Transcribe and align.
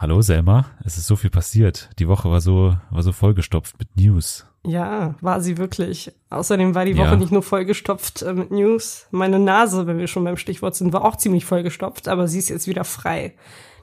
Hallo 0.00 0.22
Selma, 0.22 0.66
es 0.84 0.96
ist 0.96 1.08
so 1.08 1.16
viel 1.16 1.28
passiert. 1.28 1.90
Die 1.98 2.06
Woche 2.06 2.30
war 2.30 2.40
so, 2.40 2.76
war 2.90 3.02
so 3.02 3.10
vollgestopft 3.10 3.80
mit 3.80 3.96
News. 3.96 4.46
Ja, 4.64 5.16
war 5.20 5.40
sie 5.40 5.58
wirklich. 5.58 6.12
Außerdem 6.30 6.76
war 6.76 6.84
die 6.84 6.96
Woche 6.96 7.08
ja. 7.08 7.16
nicht 7.16 7.32
nur 7.32 7.42
vollgestopft 7.42 8.22
äh, 8.22 8.32
mit 8.32 8.52
News. 8.52 9.08
Meine 9.10 9.40
Nase, 9.40 9.88
wenn 9.88 9.98
wir 9.98 10.06
schon 10.06 10.22
beim 10.22 10.36
Stichwort 10.36 10.76
sind, 10.76 10.92
war 10.92 11.04
auch 11.04 11.16
ziemlich 11.16 11.44
vollgestopft, 11.44 12.06
aber 12.06 12.28
sie 12.28 12.38
ist 12.38 12.48
jetzt 12.48 12.68
wieder 12.68 12.84
frei. 12.84 13.34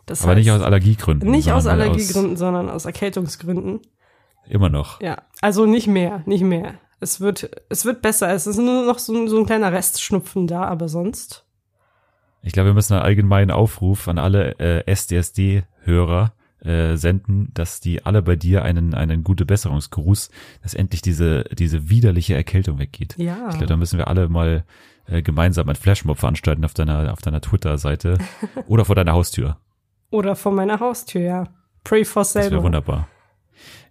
Das 0.06 0.22
aber 0.22 0.32
heißt, 0.32 0.40
nicht 0.40 0.52
aus 0.52 0.62
Allergiegründen. 0.62 1.30
Nicht 1.30 1.52
aus 1.52 1.68
Allergiegründen, 1.68 2.34
aus 2.34 2.40
sondern 2.40 2.70
aus 2.70 2.86
Erkältungsgründen. 2.86 3.82
Immer 4.48 4.70
noch. 4.70 5.02
Ja, 5.02 5.18
also 5.42 5.66
nicht 5.66 5.88
mehr, 5.88 6.24
nicht 6.26 6.44
mehr. 6.44 6.76
Es 7.02 7.20
wird, 7.20 7.50
es 7.68 7.84
wird 7.84 8.02
besser. 8.02 8.34
Es 8.34 8.48
ist 8.48 8.56
nur 8.56 8.86
noch 8.86 9.00
so, 9.00 9.28
so 9.28 9.38
ein 9.38 9.46
kleiner 9.46 9.74
Restschnupfen 9.74 10.48
da, 10.48 10.64
aber 10.64 10.88
sonst 10.88 11.45
ich 12.46 12.54
glaube, 12.54 12.70
wir 12.70 12.74
müssen 12.76 12.94
einen 12.94 13.02
allgemeinen 13.02 13.52
Aufruf 13.52 14.08
an 14.08 14.20
alle 14.20 14.60
äh, 14.60 14.84
SDSD-Hörer 14.86 16.32
äh, 16.64 16.96
senden, 16.96 17.50
dass 17.56 17.80
die 17.80 18.06
alle 18.06 18.22
bei 18.22 18.36
dir 18.36 18.64
einen, 18.64 18.94
einen 18.94 19.24
gute 19.24 19.46
Besserungsgruß, 19.46 20.30
dass 20.62 20.76
endlich 20.76 21.02
diese, 21.02 21.46
diese 21.46 21.90
widerliche 21.90 22.36
Erkältung 22.36 22.78
weggeht. 22.78 23.16
Ja. 23.18 23.50
Ich 23.50 23.58
glaube, 23.58 23.66
da 23.66 23.78
müssen 23.78 23.98
wir 23.98 24.08
alle 24.08 24.30
mal 24.30 24.64
äh, 25.08 25.24
gemeinsam 25.24 25.68
ein 25.70 25.76
Flashmob 25.76 26.20
veranstalten 26.20 26.64
auf 26.66 26.76
deiner, 26.76 27.12
auf 27.12 27.22
deiner 27.22 27.42
Twitter-Seite 27.42 28.20
oder 28.68 28.86
vor 28.86 28.96
deiner 28.96 29.14
Haustür. 29.14 29.58
Oder 30.12 30.36
vor 30.36 30.52
meiner 30.52 30.80
Haustür, 30.80 31.22
ja. 31.22 31.44
Pray 31.84 32.06
for 32.06 32.24
selber. 32.24 32.46
Das 32.46 32.52
wäre 32.54 32.64
wunderbar. 32.64 33.08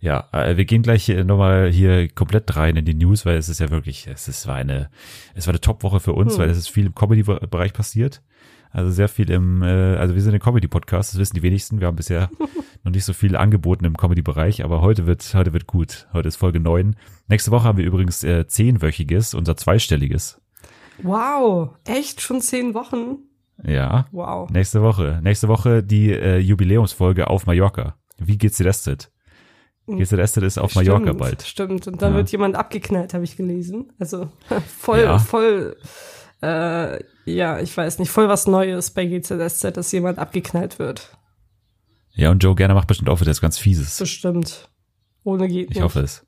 Ja, 0.00 0.28
äh, 0.30 0.56
wir 0.56 0.64
gehen 0.64 0.82
gleich 0.82 1.08
nochmal 1.08 1.70
hier 1.72 2.08
komplett 2.08 2.54
rein 2.56 2.76
in 2.76 2.84
die 2.84 2.94
News, 2.94 3.26
weil 3.26 3.36
es 3.36 3.48
ist 3.48 3.58
ja 3.58 3.70
wirklich, 3.70 4.06
es 4.06 4.28
ist, 4.28 4.46
war 4.46 4.54
eine, 4.54 4.90
es 5.34 5.48
war 5.48 5.52
eine 5.52 5.60
Top-Woche 5.60 5.98
für 5.98 6.12
uns, 6.12 6.34
hm. 6.34 6.40
weil 6.40 6.50
es 6.50 6.58
ist 6.58 6.68
viel 6.68 6.86
im 6.86 6.94
Comedy-Bereich 6.94 7.72
passiert. 7.72 8.22
Also 8.74 8.90
sehr 8.90 9.08
viel 9.08 9.30
im, 9.30 9.62
äh, 9.62 9.94
also 9.96 10.16
wir 10.16 10.20
sind 10.20 10.34
ein 10.34 10.40
Comedy-Podcast, 10.40 11.12
das 11.12 11.20
wissen 11.20 11.36
die 11.36 11.42
wenigsten. 11.42 11.78
Wir 11.78 11.86
haben 11.86 11.94
bisher 11.94 12.28
noch 12.82 12.90
nicht 12.90 13.04
so 13.04 13.12
viel 13.12 13.36
angeboten 13.36 13.84
im 13.84 13.96
Comedy-Bereich, 13.96 14.64
aber 14.64 14.80
heute 14.80 15.06
wird, 15.06 15.32
heute 15.32 15.52
wird 15.52 15.68
gut. 15.68 16.08
Heute 16.12 16.26
ist 16.26 16.34
Folge 16.34 16.58
neun. 16.58 16.96
Nächste 17.28 17.52
Woche 17.52 17.68
haben 17.68 17.78
wir 17.78 17.84
übrigens 17.84 18.24
äh, 18.24 18.48
zehnwöchiges, 18.48 19.32
unser 19.34 19.56
zweistelliges. 19.56 20.40
Wow, 21.04 21.70
echt 21.84 22.20
schon 22.20 22.40
zehn 22.40 22.74
Wochen? 22.74 23.18
Ja. 23.62 24.08
Wow. 24.10 24.50
Nächste 24.50 24.82
Woche. 24.82 25.20
Nächste 25.22 25.46
Woche 25.46 25.84
die 25.84 26.10
äh, 26.10 26.38
Jubiläumsfolge 26.38 27.28
auf 27.28 27.46
Mallorca. 27.46 27.94
Wie 28.18 28.38
geht's 28.38 28.56
dir 28.56 28.64
das 28.64 28.84
jetzt? 28.86 29.12
Geht's 29.86 30.10
dir 30.10 30.16
das 30.16 30.36
ist 30.36 30.58
auf 30.58 30.72
stimmt, 30.72 30.88
Mallorca 30.88 31.12
bald. 31.12 31.42
Stimmt, 31.42 31.86
und 31.86 32.02
dann 32.02 32.12
ja. 32.12 32.16
wird 32.16 32.32
jemand 32.32 32.56
abgeknallt, 32.56 33.14
habe 33.14 33.22
ich 33.22 33.36
gelesen. 33.36 33.92
Also 34.00 34.30
voll, 34.66 34.98
ja. 34.98 35.20
voll 35.20 35.76
äh, 36.40 36.98
ja, 37.24 37.58
ich 37.60 37.76
weiß 37.76 37.98
nicht, 37.98 38.10
voll 38.10 38.28
was 38.28 38.46
Neues 38.46 38.90
bei 38.90 39.06
GZSZ, 39.06 39.76
dass 39.76 39.92
jemand 39.92 40.18
abgeknallt 40.18 40.78
wird. 40.78 41.16
Ja, 42.12 42.30
und 42.30 42.42
Joe 42.42 42.54
Gerner 42.54 42.74
macht 42.74 42.88
bestimmt 42.88 43.08
auch 43.08 43.20
wieder 43.20 43.30
das 43.30 43.40
ganz 43.40 43.58
Fieses. 43.58 43.98
Bestimmt. 43.98 44.70
Ohne 45.24 45.48
geht 45.48 45.70
Ich 45.70 45.76
nicht. 45.76 45.82
hoffe 45.82 46.00
es. 46.00 46.24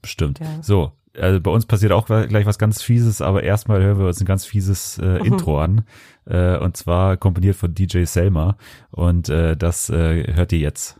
Bestimmt. 0.00 0.38
Ja. 0.38 0.62
So, 0.62 0.92
also 1.18 1.40
bei 1.40 1.50
uns 1.50 1.66
passiert 1.66 1.92
auch 1.92 2.06
gleich 2.06 2.46
was 2.46 2.58
ganz 2.58 2.82
Fieses, 2.82 3.20
aber 3.20 3.42
erstmal 3.42 3.82
hören 3.82 3.98
wir 3.98 4.06
uns 4.06 4.20
ein 4.20 4.26
ganz 4.26 4.44
fieses 4.44 4.98
äh, 4.98 5.18
mhm. 5.18 5.24
Intro 5.24 5.60
an. 5.60 5.84
Äh, 6.26 6.56
und 6.58 6.76
zwar 6.76 7.16
komponiert 7.16 7.56
von 7.56 7.74
DJ 7.74 8.04
Selma. 8.04 8.56
Und 8.90 9.28
äh, 9.28 9.56
das 9.56 9.90
äh, 9.90 10.32
hört 10.34 10.52
ihr 10.52 10.60
jetzt. 10.60 10.99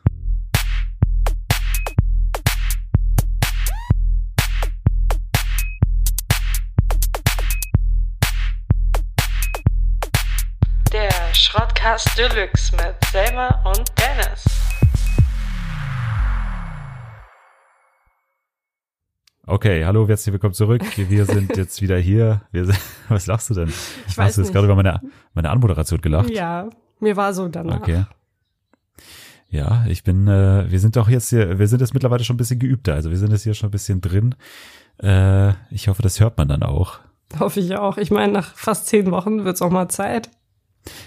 Schrottkast 12.01 12.19
Deluxe 12.19 12.73
mit 12.77 12.95
Selma 13.11 13.48
und 13.65 13.84
Dennis. 13.98 14.45
Okay, 19.47 19.84
hallo, 19.84 20.06
herzlich 20.09 20.33
willkommen 20.33 20.55
zurück. 20.55 20.83
Wir 20.97 21.27
sind 21.27 21.56
jetzt 21.56 21.83
wieder 21.83 21.98
hier. 21.98 22.43
Sind, 22.53 22.78
was 23.09 23.27
lachst 23.27 23.50
du 23.50 23.55
denn? 23.55 23.69
Ich 24.06 24.16
weiß 24.16 24.28
Hast 24.28 24.38
du 24.38 24.43
jetzt 24.43 24.53
gerade 24.53 24.66
über 24.66 24.77
meine, 24.77 25.00
meine 25.34 25.50
Anmoderation 25.50 26.00
gelacht? 26.00 26.31
Ja, 26.31 26.71
mir 27.00 27.16
war 27.16 27.34
so 27.34 27.49
danach. 27.49 27.81
Okay. 27.81 28.05
Ja, 29.49 29.84
ich 29.88 30.05
bin, 30.05 30.28
äh, 30.28 30.71
wir 30.71 30.78
sind 30.78 30.97
doch 30.97 31.09
jetzt 31.09 31.31
hier, 31.31 31.59
wir 31.59 31.67
sind 31.67 31.81
jetzt 31.81 31.93
mittlerweile 31.93 32.22
schon 32.22 32.34
ein 32.34 32.38
bisschen 32.38 32.61
geübter. 32.61 32.94
Also 32.94 33.11
wir 33.11 33.19
sind 33.19 33.32
jetzt 33.32 33.43
hier 33.43 33.55
schon 33.55 33.69
ein 33.69 33.72
bisschen 33.72 34.00
drin. 34.00 34.37
Äh, 35.03 35.50
ich 35.71 35.88
hoffe, 35.88 36.03
das 36.03 36.21
hört 36.21 36.38
man 36.38 36.49
dann 36.49 36.62
auch. 36.62 37.00
Hoffe 37.38 37.61
ich 37.61 37.77
auch. 37.77 37.99
Ich 37.99 38.11
meine, 38.11 38.32
nach 38.32 38.55
fast 38.55 38.87
zehn 38.87 39.11
Wochen 39.11 39.44
wird 39.44 39.56
es 39.56 39.62
auch 39.62 39.71
mal 39.71 39.88
Zeit. 39.88 40.31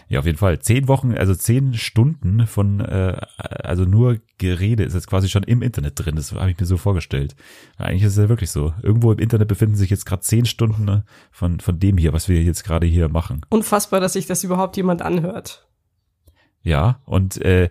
Ja, 0.08 0.20
auf 0.20 0.26
jeden 0.26 0.38
Fall. 0.38 0.60
Zehn 0.60 0.88
Wochen, 0.88 1.16
also 1.16 1.34
zehn 1.34 1.74
Stunden 1.74 2.46
von, 2.48 2.80
äh, 2.80 3.20
also 3.38 3.86
nur 3.86 4.20
Gerede 4.38 4.84
ist 4.84 4.94
jetzt 4.94 5.08
quasi 5.08 5.30
schon 5.30 5.44
im 5.44 5.62
Internet 5.62 5.94
drin. 5.96 6.16
Das 6.16 6.32
habe 6.32 6.52
ich 6.52 6.60
mir 6.60 6.66
so 6.66 6.78
vorgestellt. 6.78 7.36
Eigentlich 7.78 8.04
ist 8.04 8.14
es 8.14 8.24
ja 8.24 8.30
wirklich 8.30 8.52
so. 8.52 8.74
Irgendwo 8.82 9.12
im 9.12 9.20
Internet 9.20 9.48
befinden 9.48 9.76
sich 9.76 9.90
jetzt 9.90 10.06
gerade 10.06 10.22
zehn 10.22 10.46
Stunden 10.46 10.86
ne, 10.86 11.06
von, 11.32 11.60
von 11.60 11.80
dem 11.80 11.98
hier, 11.98 12.14
was 12.14 12.30
wir 12.30 12.42
jetzt 12.42 12.64
gerade 12.64 12.86
hier 12.86 13.10
machen. 13.10 13.42
Unfassbar, 13.50 14.00
dass 14.00 14.14
sich 14.14 14.26
das 14.26 14.44
überhaupt 14.44 14.78
jemand 14.78 15.02
anhört. 15.02 15.68
Ja, 16.62 17.02
und 17.06 17.42
äh, 17.42 17.70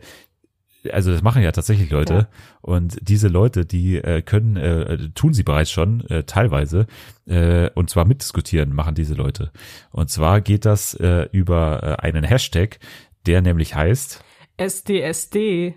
also 0.90 1.12
das 1.12 1.22
machen 1.22 1.42
ja 1.42 1.52
tatsächlich 1.52 1.90
Leute 1.90 2.14
ja. 2.14 2.28
und 2.60 2.98
diese 3.00 3.28
Leute, 3.28 3.64
die 3.64 3.96
äh, 3.96 4.22
können, 4.22 4.56
äh, 4.56 5.10
tun 5.14 5.32
sie 5.32 5.42
bereits 5.42 5.70
schon 5.70 6.08
äh, 6.08 6.24
teilweise 6.24 6.86
äh, 7.26 7.70
und 7.70 7.90
zwar 7.90 8.04
mitdiskutieren 8.04 8.74
machen 8.74 8.94
diese 8.94 9.14
Leute. 9.14 9.52
Und 9.90 10.10
zwar 10.10 10.40
geht 10.40 10.64
das 10.64 10.94
äh, 10.94 11.28
über 11.32 11.82
äh, 11.82 12.02
einen 12.02 12.24
Hashtag, 12.24 12.78
der 13.26 13.42
nämlich 13.42 13.74
heißt 13.74 14.24
SDSD. 14.56 15.74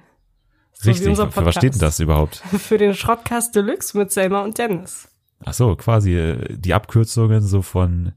So 0.73 0.89
Richtig, 0.89 1.15
für 1.15 1.45
was 1.45 1.55
steht 1.55 1.73
denn 1.73 1.79
das 1.79 1.99
überhaupt? 1.99 2.35
Für 2.57 2.77
den 2.77 2.93
Schrottcast 2.93 3.55
Deluxe 3.55 3.97
mit 3.97 4.11
Selma 4.11 4.43
und 4.43 4.57
Dennis. 4.57 5.07
Ach 5.43 5.53
so, 5.53 5.75
quasi 5.75 6.15
äh, 6.15 6.57
die 6.57 6.73
Abkürzungen 6.73 7.41
so 7.41 7.61
von 7.61 8.11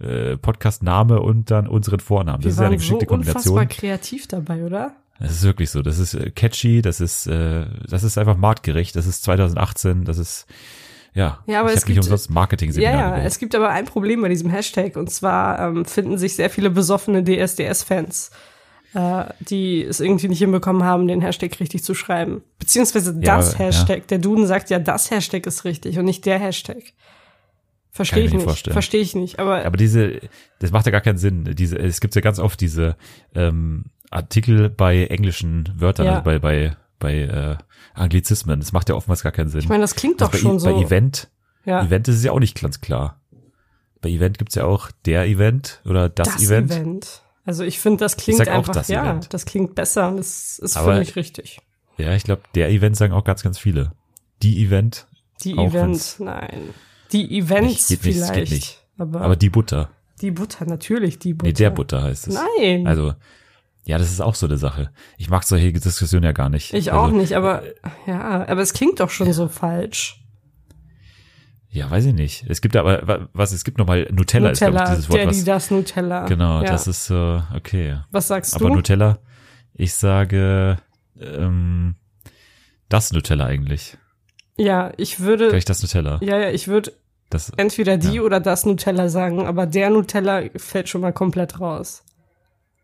äh, 0.00 0.36
Podcast-Name 0.36 1.20
und 1.20 1.50
dann 1.50 1.68
unseren 1.68 2.00
Vornamen. 2.00 2.42
Das 2.42 2.44
Wir 2.44 2.50
ist 2.50 2.58
ja 2.60 2.66
eine 2.66 2.76
geschickte 2.76 3.04
so 3.04 3.08
Kombination. 3.10 3.54
unfassbar 3.54 3.66
kreativ 3.66 4.26
dabei, 4.26 4.64
oder? 4.64 4.96
Das 5.20 5.32
ist 5.32 5.42
wirklich 5.42 5.70
so. 5.70 5.82
Das 5.82 5.98
ist 5.98 6.14
äh, 6.14 6.30
catchy, 6.30 6.80
das 6.82 7.00
ist, 7.00 7.26
äh, 7.26 7.66
das 7.88 8.02
ist 8.02 8.16
einfach 8.16 8.36
marktgerecht. 8.36 8.96
Das 8.96 9.06
ist 9.06 9.22
2018, 9.22 10.04
das 10.04 10.18
ist, 10.18 10.46
ja, 11.12 11.38
ja 11.46 11.60
aber 11.60 11.70
ich 11.70 11.76
es 11.76 11.84
gibt, 11.84 11.98
nicht 11.98 12.06
umsonst 12.06 12.30
marketing 12.30 12.72
Ja, 12.72 12.90
ja, 12.90 13.18
es 13.18 13.38
gibt 13.38 13.54
aber 13.54 13.68
ein 13.68 13.84
Problem 13.84 14.22
bei 14.22 14.28
diesem 14.28 14.50
Hashtag 14.50 14.96
und 14.96 15.10
zwar 15.10 15.58
ähm, 15.60 15.84
finden 15.84 16.16
sich 16.16 16.36
sehr 16.36 16.48
viele 16.48 16.70
besoffene 16.70 17.22
DSDS-Fans, 17.22 18.30
äh, 18.94 19.24
die 19.40 19.82
es 19.84 20.00
irgendwie 20.00 20.28
nicht 20.28 20.38
hinbekommen 20.38 20.84
haben, 20.84 21.06
den 21.06 21.20
Hashtag 21.20 21.60
richtig 21.60 21.84
zu 21.84 21.94
schreiben. 21.94 22.42
Beziehungsweise 22.58 23.14
das 23.14 23.52
ja, 23.52 23.58
Hashtag. 23.58 23.98
Ja. 23.98 24.04
Der 24.08 24.18
Duden 24.18 24.46
sagt 24.46 24.70
ja, 24.70 24.78
das 24.78 25.10
Hashtag 25.10 25.46
ist 25.46 25.64
richtig 25.64 25.98
und 25.98 26.06
nicht 26.06 26.24
der 26.24 26.38
Hashtag. 26.38 26.94
Verstehe 27.92 28.24
ich 28.24 28.32
nicht. 28.32 28.72
Verstehe 28.72 29.00
ich 29.00 29.14
nicht. 29.14 29.38
Aber, 29.38 29.66
aber 29.66 29.76
diese, 29.76 30.20
das 30.60 30.70
macht 30.70 30.86
ja 30.86 30.92
gar 30.92 31.00
keinen 31.00 31.18
Sinn. 31.18 31.44
Diese, 31.56 31.76
es 31.76 32.00
gibt 32.00 32.14
ja 32.14 32.20
ganz 32.20 32.38
oft 32.38 32.60
diese 32.60 32.96
ähm, 33.34 33.86
Artikel 34.10 34.68
bei 34.68 35.06
englischen 35.06 35.72
Wörtern, 35.76 36.06
ja. 36.06 36.12
also 36.12 36.24
bei, 36.24 36.38
bei, 36.38 36.76
bei 36.98 37.14
äh, 37.20 37.56
Anglizismen. 37.94 38.60
Das 38.60 38.72
macht 38.72 38.88
ja 38.88 38.94
oftmals 38.96 39.22
gar 39.22 39.32
keinen 39.32 39.48
Sinn. 39.48 39.60
Ich 39.60 39.68
meine, 39.68 39.82
das 39.82 39.94
klingt 39.94 40.20
also 40.20 40.32
doch 40.32 40.38
schon 40.38 40.52
bei, 40.54 40.58
so. 40.58 40.74
Bei 40.74 40.82
Event, 40.82 41.30
ja. 41.64 41.84
Event 41.84 42.08
ist 42.08 42.16
es 42.16 42.24
ja 42.24 42.32
auch 42.32 42.40
nicht 42.40 42.60
ganz 42.60 42.80
klar. 42.80 43.20
Bei 44.00 44.08
Event 44.08 44.38
gibt's 44.38 44.54
ja 44.54 44.64
auch 44.64 44.90
der 45.04 45.26
Event 45.26 45.80
oder 45.84 46.08
das, 46.08 46.34
das 46.34 46.42
Event. 46.42 46.72
Event. 46.72 47.22
Also 47.44 47.64
ich 47.64 47.80
finde, 47.80 47.98
das 47.98 48.16
klingt 48.16 48.46
einfach, 48.48 48.72
das 48.72 48.88
ja, 48.88 49.04
Event. 49.04 49.32
das 49.32 49.44
klingt 49.44 49.74
besser 49.74 50.08
und 50.08 50.18
das 50.18 50.58
ist 50.58 50.76
für 50.76 50.98
mich 50.98 51.16
richtig. 51.16 51.60
Ja, 51.96 52.14
ich 52.14 52.24
glaube, 52.24 52.42
der 52.54 52.70
Event 52.70 52.96
sagen 52.96 53.12
auch 53.12 53.24
ganz, 53.24 53.42
ganz 53.42 53.58
viele. 53.58 53.92
Die 54.42 54.64
Event. 54.64 55.06
Die 55.42 55.52
Event, 55.52 56.16
nein. 56.18 56.70
Die 57.12 57.38
Events 57.38 57.90
nicht, 57.90 58.02
vielleicht. 58.02 58.52
Nicht. 58.52 58.84
Aber, 58.98 59.20
aber 59.20 59.36
die 59.36 59.50
Butter. 59.50 59.90
Die 60.20 60.30
Butter, 60.30 60.66
natürlich 60.66 61.18
die 61.18 61.34
Butter. 61.34 61.48
Nee, 61.48 61.54
der 61.54 61.70
Butter 61.70 62.02
heißt 62.02 62.28
es. 62.28 62.34
Nein. 62.34 62.86
Also 62.86 63.14
ja, 63.90 63.98
das 63.98 64.12
ist 64.12 64.20
auch 64.20 64.36
so 64.36 64.46
eine 64.46 64.56
Sache. 64.56 64.92
Ich 65.18 65.30
mag 65.30 65.42
solche 65.42 65.72
Diskussionen 65.72 66.22
ja 66.22 66.30
gar 66.30 66.48
nicht. 66.48 66.72
Ich 66.72 66.92
also, 66.92 67.04
auch 67.04 67.10
nicht, 67.10 67.32
aber 67.32 67.64
ja, 68.06 68.46
aber 68.46 68.62
es 68.62 68.72
klingt 68.72 69.00
doch 69.00 69.10
schon 69.10 69.26
ja. 69.26 69.32
so 69.32 69.48
falsch. 69.48 70.24
Ja, 71.70 71.90
weiß 71.90 72.04
ich 72.06 72.14
nicht. 72.14 72.44
Es 72.48 72.60
gibt 72.60 72.76
aber, 72.76 73.28
was, 73.32 73.50
es 73.50 73.64
gibt 73.64 73.78
nochmal 73.78 74.06
Nutella, 74.12 74.50
Nutella 74.50 74.52
ist, 74.52 74.58
glaube 74.60 74.78
ich, 74.78 74.84
dieses 74.90 75.08
Wort. 75.08 75.18
Der, 75.18 75.26
was, 75.26 75.44
das 75.44 75.70
Nutella. 75.72 76.26
Genau, 76.26 76.62
ja. 76.62 76.70
das 76.70 76.86
ist 76.86 77.04
so, 77.04 77.42
okay. 77.52 77.98
Was 78.12 78.28
sagst 78.28 78.54
aber 78.54 78.60
du? 78.60 78.66
Aber 78.66 78.76
Nutella, 78.76 79.18
ich 79.74 79.94
sage, 79.94 80.78
ähm, 81.20 81.96
das 82.88 83.12
Nutella 83.12 83.46
eigentlich. 83.46 83.98
Ja, 84.56 84.92
ich 84.98 85.18
würde. 85.18 85.50
Vielleicht 85.50 85.68
das 85.68 85.82
Nutella. 85.82 86.20
Ja, 86.22 86.38
ja, 86.38 86.50
ich 86.50 86.68
würde 86.68 86.92
entweder 87.56 87.96
die 87.96 88.16
ja. 88.16 88.22
oder 88.22 88.38
das 88.38 88.66
Nutella 88.66 89.08
sagen, 89.08 89.46
aber 89.46 89.66
der 89.66 89.90
Nutella 89.90 90.42
fällt 90.56 90.88
schon 90.88 91.00
mal 91.00 91.12
komplett 91.12 91.58
raus. 91.58 92.04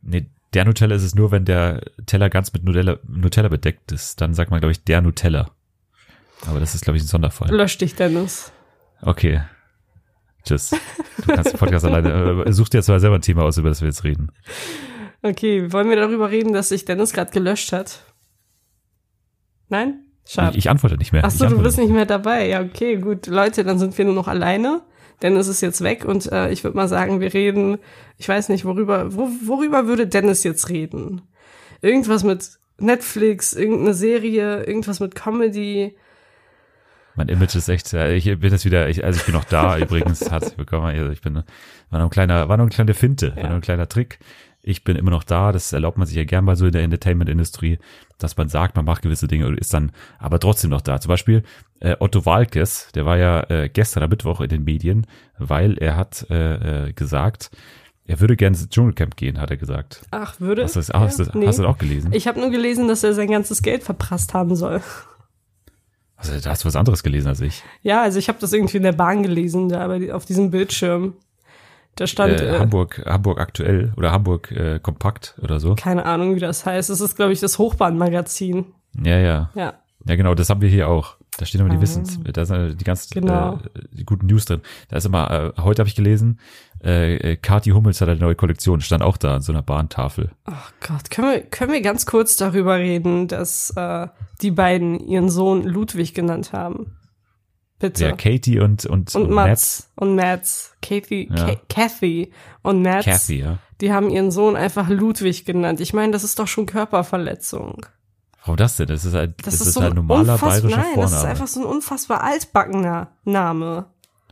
Nee, 0.03 0.31
der 0.57 0.65
Nutella 0.65 0.97
ist 0.97 1.03
es 1.03 1.15
nur, 1.15 1.31
wenn 1.33 1.45
der 1.45 1.83
Teller 2.07 2.31
ganz 2.31 2.51
mit 2.55 2.65
Nutella, 2.65 2.99
Nutella 3.07 3.49
bedeckt 3.49 3.93
ist. 3.93 4.23
Dann 4.23 4.33
sagt 4.33 4.51
man, 4.51 4.59
glaube 4.61 4.73
ich, 4.73 4.83
der 4.83 5.03
Nutella. 5.03 5.51
Aber 6.47 6.61
das 6.61 6.75
ist, 6.75 6.85
glaube 6.85 6.97
ich, 6.97 7.03
ein 7.03 7.07
Sonderfall. 7.07 7.55
Lösch 7.55 7.77
dich, 7.77 7.95
Dennis. 7.95 8.53
Okay. 9.03 9.43
Tschüss. 10.45 10.71
Du 11.19 11.35
kannst 11.35 11.53
den 11.53 11.59
Podcast 11.59 11.85
alleine. 11.85 12.45
Äh, 12.47 12.53
such 12.55 12.71
dir 12.71 12.79
jetzt 12.79 12.89
mal 12.89 13.01
selber 13.01 13.17
ein 13.17 13.23
Thema 13.23 13.43
aus, 13.43 13.59
über 13.59 13.69
das 13.69 13.83
wir 13.83 13.89
jetzt 13.89 14.03
reden. 14.03 14.33
Okay, 15.21 15.71
wollen 15.73 15.91
wir 15.91 15.97
darüber 15.97 16.31
reden, 16.31 16.55
dass 16.55 16.71
sich 16.71 16.87
Dennis 16.87 17.13
gerade 17.13 17.33
gelöscht 17.33 17.73
hat? 17.73 18.01
Nein? 19.69 20.07
Schade. 20.27 20.53
Ich, 20.53 20.65
ich 20.65 20.71
antworte 20.71 20.97
nicht 20.97 21.13
mehr. 21.13 21.23
Ach 21.23 21.31
so, 21.31 21.47
du 21.49 21.63
bist 21.63 21.77
nicht 21.77 21.91
mehr 21.91 22.07
dabei. 22.07 22.49
Ja, 22.49 22.63
okay, 22.63 22.97
gut. 22.97 23.27
Leute, 23.27 23.63
dann 23.63 23.79
sind 23.79 23.97
wir 23.99 24.07
nur 24.07 24.15
noch 24.15 24.29
alleine. 24.29 24.81
Dennis 25.23 25.49
ist 25.49 25.61
jetzt 25.61 25.83
weg 25.83 26.05
und 26.05 26.31
äh, 26.31 26.51
ich 26.51 26.63
würde 26.65 26.77
mal 26.77 26.89
sagen, 26.89 27.21
wir 27.21 27.33
reden, 27.33 27.79
ich 28.19 28.29
weiß 28.29 28.49
nicht, 28.49 28.65
worüber, 28.65 29.15
wo, 29.15 29.29
worüber 29.45 29.87
würde 29.87 30.07
Dennis 30.07 30.45
jetzt 30.45 30.69
reden? 30.69 31.23
Irgendwas 31.81 32.25
mit 32.25 32.59
Netflix, 32.79 33.53
irgendeine 33.55 33.95
Serie, 33.95 34.65
irgendwas 34.65 35.01
mit 35.01 35.15
Comedy. 35.15 35.97
Mein 37.15 37.29
Image 37.29 37.55
ist 37.55 37.69
echt, 37.69 37.93
ja, 37.93 38.09
ich 38.09 38.25
bin 38.25 38.53
jetzt 38.53 38.67
wieder, 38.67 38.89
ich, 38.91 39.05
also 39.05 39.19
ich 39.19 39.25
bin 39.25 39.35
noch 39.35 39.45
da 39.45 39.79
übrigens, 39.79 40.31
herzlich 40.31 40.59
willkommen. 40.59 40.87
Also 40.87 41.11
ich 41.11 41.23
bin, 41.23 41.35
war 41.35 41.99
noch 41.99 42.07
ein 42.07 42.11
kleiner, 42.11 42.49
war 42.49 42.59
noch 42.59 42.67
ein 42.67 42.71
kleiner 42.71 42.95
Finte, 42.95 43.35
war 43.37 43.45
noch 43.45 43.57
ein 43.57 43.63
kleiner 43.63 43.89
Trick. 43.89 44.19
Ich 44.69 44.83
bin 44.83 44.97
immer 44.97 45.13
noch 45.13 45.23
da, 45.23 45.53
das 45.53 45.73
erlaubt 45.73 45.97
man 45.97 46.09
sich 46.09 46.17
ja 46.17 46.25
gern 46.25 46.45
mal 46.45 46.57
so 46.57 46.67
in 46.67 46.73
der 46.73 46.83
Entertainment-Industrie, 46.83 47.79
dass 48.19 48.37
man 48.37 48.49
sagt, 48.49 48.75
man 48.75 48.85
macht 48.85 49.03
gewisse 49.03 49.29
Dinge 49.29 49.47
und 49.47 49.57
ist 49.57 49.73
dann 49.73 49.93
aber 50.19 50.41
trotzdem 50.41 50.71
noch 50.71 50.81
da. 50.81 51.01
Zum 51.01 51.09
Beispiel 51.09 51.45
äh, 51.79 51.95
Otto 52.01 52.27
Walkes, 52.27 52.89
der 52.97 53.07
war 53.07 53.17
ja 53.17 53.49
äh, 53.49 53.69
gestern 53.69 54.03
am 54.03 54.11
Mittwoch 54.11 54.41
in 54.41 54.49
den 54.49 54.65
Medien, 54.65 55.07
weil 55.39 55.79
er 55.79 55.97
hat 55.97 56.27
äh, 56.31 56.89
äh, 56.89 56.93
gesagt, 56.95 57.51
er 58.07 58.19
würde 58.19 58.35
gerne 58.35 58.57
ins 58.57 58.69
Dschungelcamp 58.69 59.17
gehen, 59.17 59.41
hat 59.41 59.53
er 59.53 59.57
gesagt. 59.57 60.03
Ach, 60.11 60.41
würde? 60.41 60.65
Hast 60.65 60.75
du 60.75 60.81
das, 60.81 60.91
hast, 60.91 61.21
du, 61.21 61.39
Nee. 61.39 61.47
hast 61.47 61.59
du 61.59 61.63
das 61.63 61.71
auch 61.71 61.79
gelesen? 61.79 62.13
Ich 62.13 62.27
habe 62.27 62.41
nur 62.41 62.51
gelesen, 62.51 62.89
dass 62.89 63.05
er 63.05 63.15
sein 63.15 63.31
ganzes 63.31 63.63
Geld 63.63 63.85
verprasst 63.85 64.35
haben 64.35 64.57
soll. 64.57 64.83
Also, 66.17 66.41
da 66.41 66.51
hast 66.51 66.65
du 66.65 66.67
was 66.67 66.77
anderes 66.77 67.03
gelesen 67.03 67.29
als 67.29 67.41
ich. 67.41 67.63
Ja, 67.83 68.03
also 68.03 68.19
ich 68.19 68.29
habe 68.29 68.39
das 68.41 68.53
irgendwie 68.53 68.79
in 68.79 68.83
der 68.83 68.93
Bahn 68.93 69.23
gelesen, 69.23 69.69
da 69.69 69.81
aber 69.81 70.17
auf 70.17 70.25
diesem 70.25 70.51
Bildschirm. 70.51 71.15
Da 71.97 72.07
stand, 72.07 72.41
Äh, 72.41 72.55
äh, 72.57 72.59
Hamburg, 72.59 73.03
Hamburg 73.07 73.41
aktuell 73.41 73.93
oder 73.97 74.13
Hamburg 74.13 74.53
äh, 74.53 74.79
kompakt 74.81 75.35
oder 75.43 75.59
so. 75.61 75.75
keine 75.75 76.05
Ahnung, 76.07 76.35
wie 76.35 76.41
das 76.41 76.65
heißt. 76.67 76.91
Es 76.91 77.01
ist, 77.01 77.17
glaube 77.17 77.33
ich, 77.33 77.41
das 77.41 77.59
Hochbahnmagazin. 77.59 78.67
Ja, 79.03 79.19
ja. 79.19 79.51
Ja. 79.55 79.75
Ja, 80.05 80.15
genau, 80.17 80.35
das 80.35 80.49
haben 80.51 80.61
wir 80.61 80.69
hier 80.69 80.89
auch. 80.89 81.17
Da 81.39 81.45
stehen 81.45 81.61
immer 81.61 81.69
die 81.69 81.81
Wissens, 81.83 82.19
da 82.33 82.45
sind 82.47 82.57
äh, 82.57 82.75
die 82.75 82.85
ganzen 82.85 83.13
Genau. 83.21 83.55
äh, 83.75 83.81
die 83.93 84.05
guten 84.07 84.27
News 84.27 84.47
drin. 84.47 84.63
Da 84.89 84.97
ist 84.97 85.05
immer, 85.05 85.53
äh, 85.59 85.61
heute 85.61 85.81
habe 85.81 85.89
ich 85.89 85.95
gelesen, 85.95 86.39
äh, 86.83 87.17
äh, 87.17 87.37
Kati 87.37 87.71
Hummels 87.73 88.01
hat 88.01 88.09
eine 88.09 88.19
neue 88.21 88.37
Kollektion, 88.37 88.81
stand 88.81 89.03
auch 89.03 89.19
da 89.19 89.35
an 89.35 89.43
so 89.43 89.53
einer 89.53 89.61
Bahntafel. 89.63 90.31
Oh 90.49 90.53
Gott, 90.87 91.11
können 91.11 91.31
wir, 91.33 91.41
können 91.43 91.73
wir 91.73 91.83
ganz 91.83 92.07
kurz 92.07 92.37
darüber 92.37 92.77
reden, 92.77 93.29
dass 93.29 93.71
äh, 93.77 94.07
die 94.41 94.51
beiden 94.51 94.99
ihren 95.01 95.29
Sohn 95.29 95.65
Ludwig 95.65 96.15
genannt 96.15 96.53
haben? 96.55 96.97
Bitte. 97.79 98.05
Ja, 98.07 98.13
Katie 98.13 98.59
und, 98.61 98.87
und, 98.87 99.15
und 99.15 99.23
und 99.27 99.31
Mats 99.31 99.91
und 99.97 100.15
Mats, 100.17 100.73
Kathy, 100.81 101.29
Ja. 101.31 101.47
Ka 101.47 101.57
Kathy 101.69 102.33
und 102.63 102.81
Mats, 102.83 103.05
Kathy, 103.05 103.41
ja. 103.41 103.59
die 103.83 103.93
haben 103.93 104.09
ihren 104.09 104.31
Sohn 104.31 104.57
einfach 104.57 104.89
Ludwig 104.89 105.45
genannt. 105.45 105.81
Ich 105.81 105.93
meine, 105.93 106.13
das 106.13 106.25
ist 106.25 106.39
doch 106.39 106.49
schon 106.49 106.65
Körperverletzung. 106.67 107.85
Warum 108.43 108.57
das 108.57 108.77
denn? 108.77 108.87
Das 108.87 109.05
ist 109.05 109.15
ein, 109.15 109.35
Das, 109.45 109.59
das, 109.59 109.67
ist, 109.69 109.75
so 109.75 109.81
ein 109.81 109.93
normaler 109.95 110.35
unfassbar, 110.35 110.51
bayerischer 110.71 110.77
nein, 110.79 110.87
das 110.97 111.05
ist 111.11 111.11
Vorname. 111.17 111.31
einfach 111.31 111.47
so 111.49 111.61
ein 111.61 111.67
unfassbar 111.67 112.23
altbackener 112.25 113.09
Name. 113.25 113.87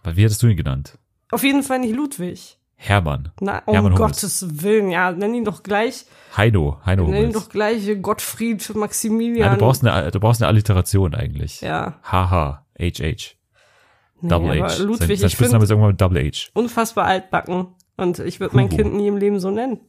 Wie 0.05 0.23
hättest 0.23 0.43
du 0.43 0.47
ihn 0.47 0.57
genannt? 0.57 0.99
Auf 1.31 1.43
jeden 1.43 1.63
Fall 1.63 1.81
nicht 1.81 1.95
Ludwig. 1.95 2.59
Hermann. 2.77 3.33
Na, 3.41 3.63
um 3.67 3.75
Hermann 3.75 3.95
Hummels. 3.95 4.21
Gottes 4.23 4.63
Willen, 4.63 4.91
ja, 4.91 5.11
nenn 5.13 5.35
ihn 5.35 5.45
doch 5.45 5.63
gleich, 5.63 6.05
Heino, 6.37 6.79
Heino 6.85 7.05
nenn 7.05 7.13
ihn 7.15 7.19
Hummels. 7.29 7.35
doch 7.35 7.49
gleich 7.49 8.03
Gottfried 8.03 8.75
Maximilian. 8.75 9.49
Nein, 9.49 9.59
du 9.59 9.65
brauchst 9.65 9.87
eine, 9.87 10.11
du 10.11 10.21
brauchst 10.21 10.43
eine 10.43 10.49
Alliteration 10.49 11.15
eigentlich. 11.15 11.61
ja, 11.63 11.95
Haha, 12.05 12.64
HH. 12.79 13.37
nee, 14.21 14.29
Double 14.29 14.63
H. 14.63 14.77
Ludwig, 14.83 15.09
sein, 15.09 15.17
sein 15.17 15.27
ich 15.27 15.33
Spitzname 15.33 15.65
ist 15.65 15.71
irgendwann 15.71 15.91
mit 15.93 16.01
Double 16.01 16.23
H. 16.23 16.51
unfassbar 16.55 17.07
altbacken 17.07 17.69
und 17.97 18.19
ich 18.19 18.41
würde 18.41 18.57
mein. 18.57 18.69
Kind 18.69 18.95
nie 18.95 19.07
im 19.09 19.17
Leben 19.17 19.39
so 19.41 19.51
nennen. 19.51 19.81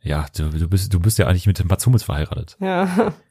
Ja, 0.00 0.26
du, 0.36 0.48
du 0.50 0.68
bist, 0.68 0.92
du 0.94 1.00
bist 1.00 1.18
ja 1.18 1.26
eigentlich 1.26 1.46
mit 1.46 1.58
dem 1.58 1.66
Mats 1.66 1.84
Hummels 1.86 2.02
verheiratet. 2.04 2.56
Ja, 2.60 3.12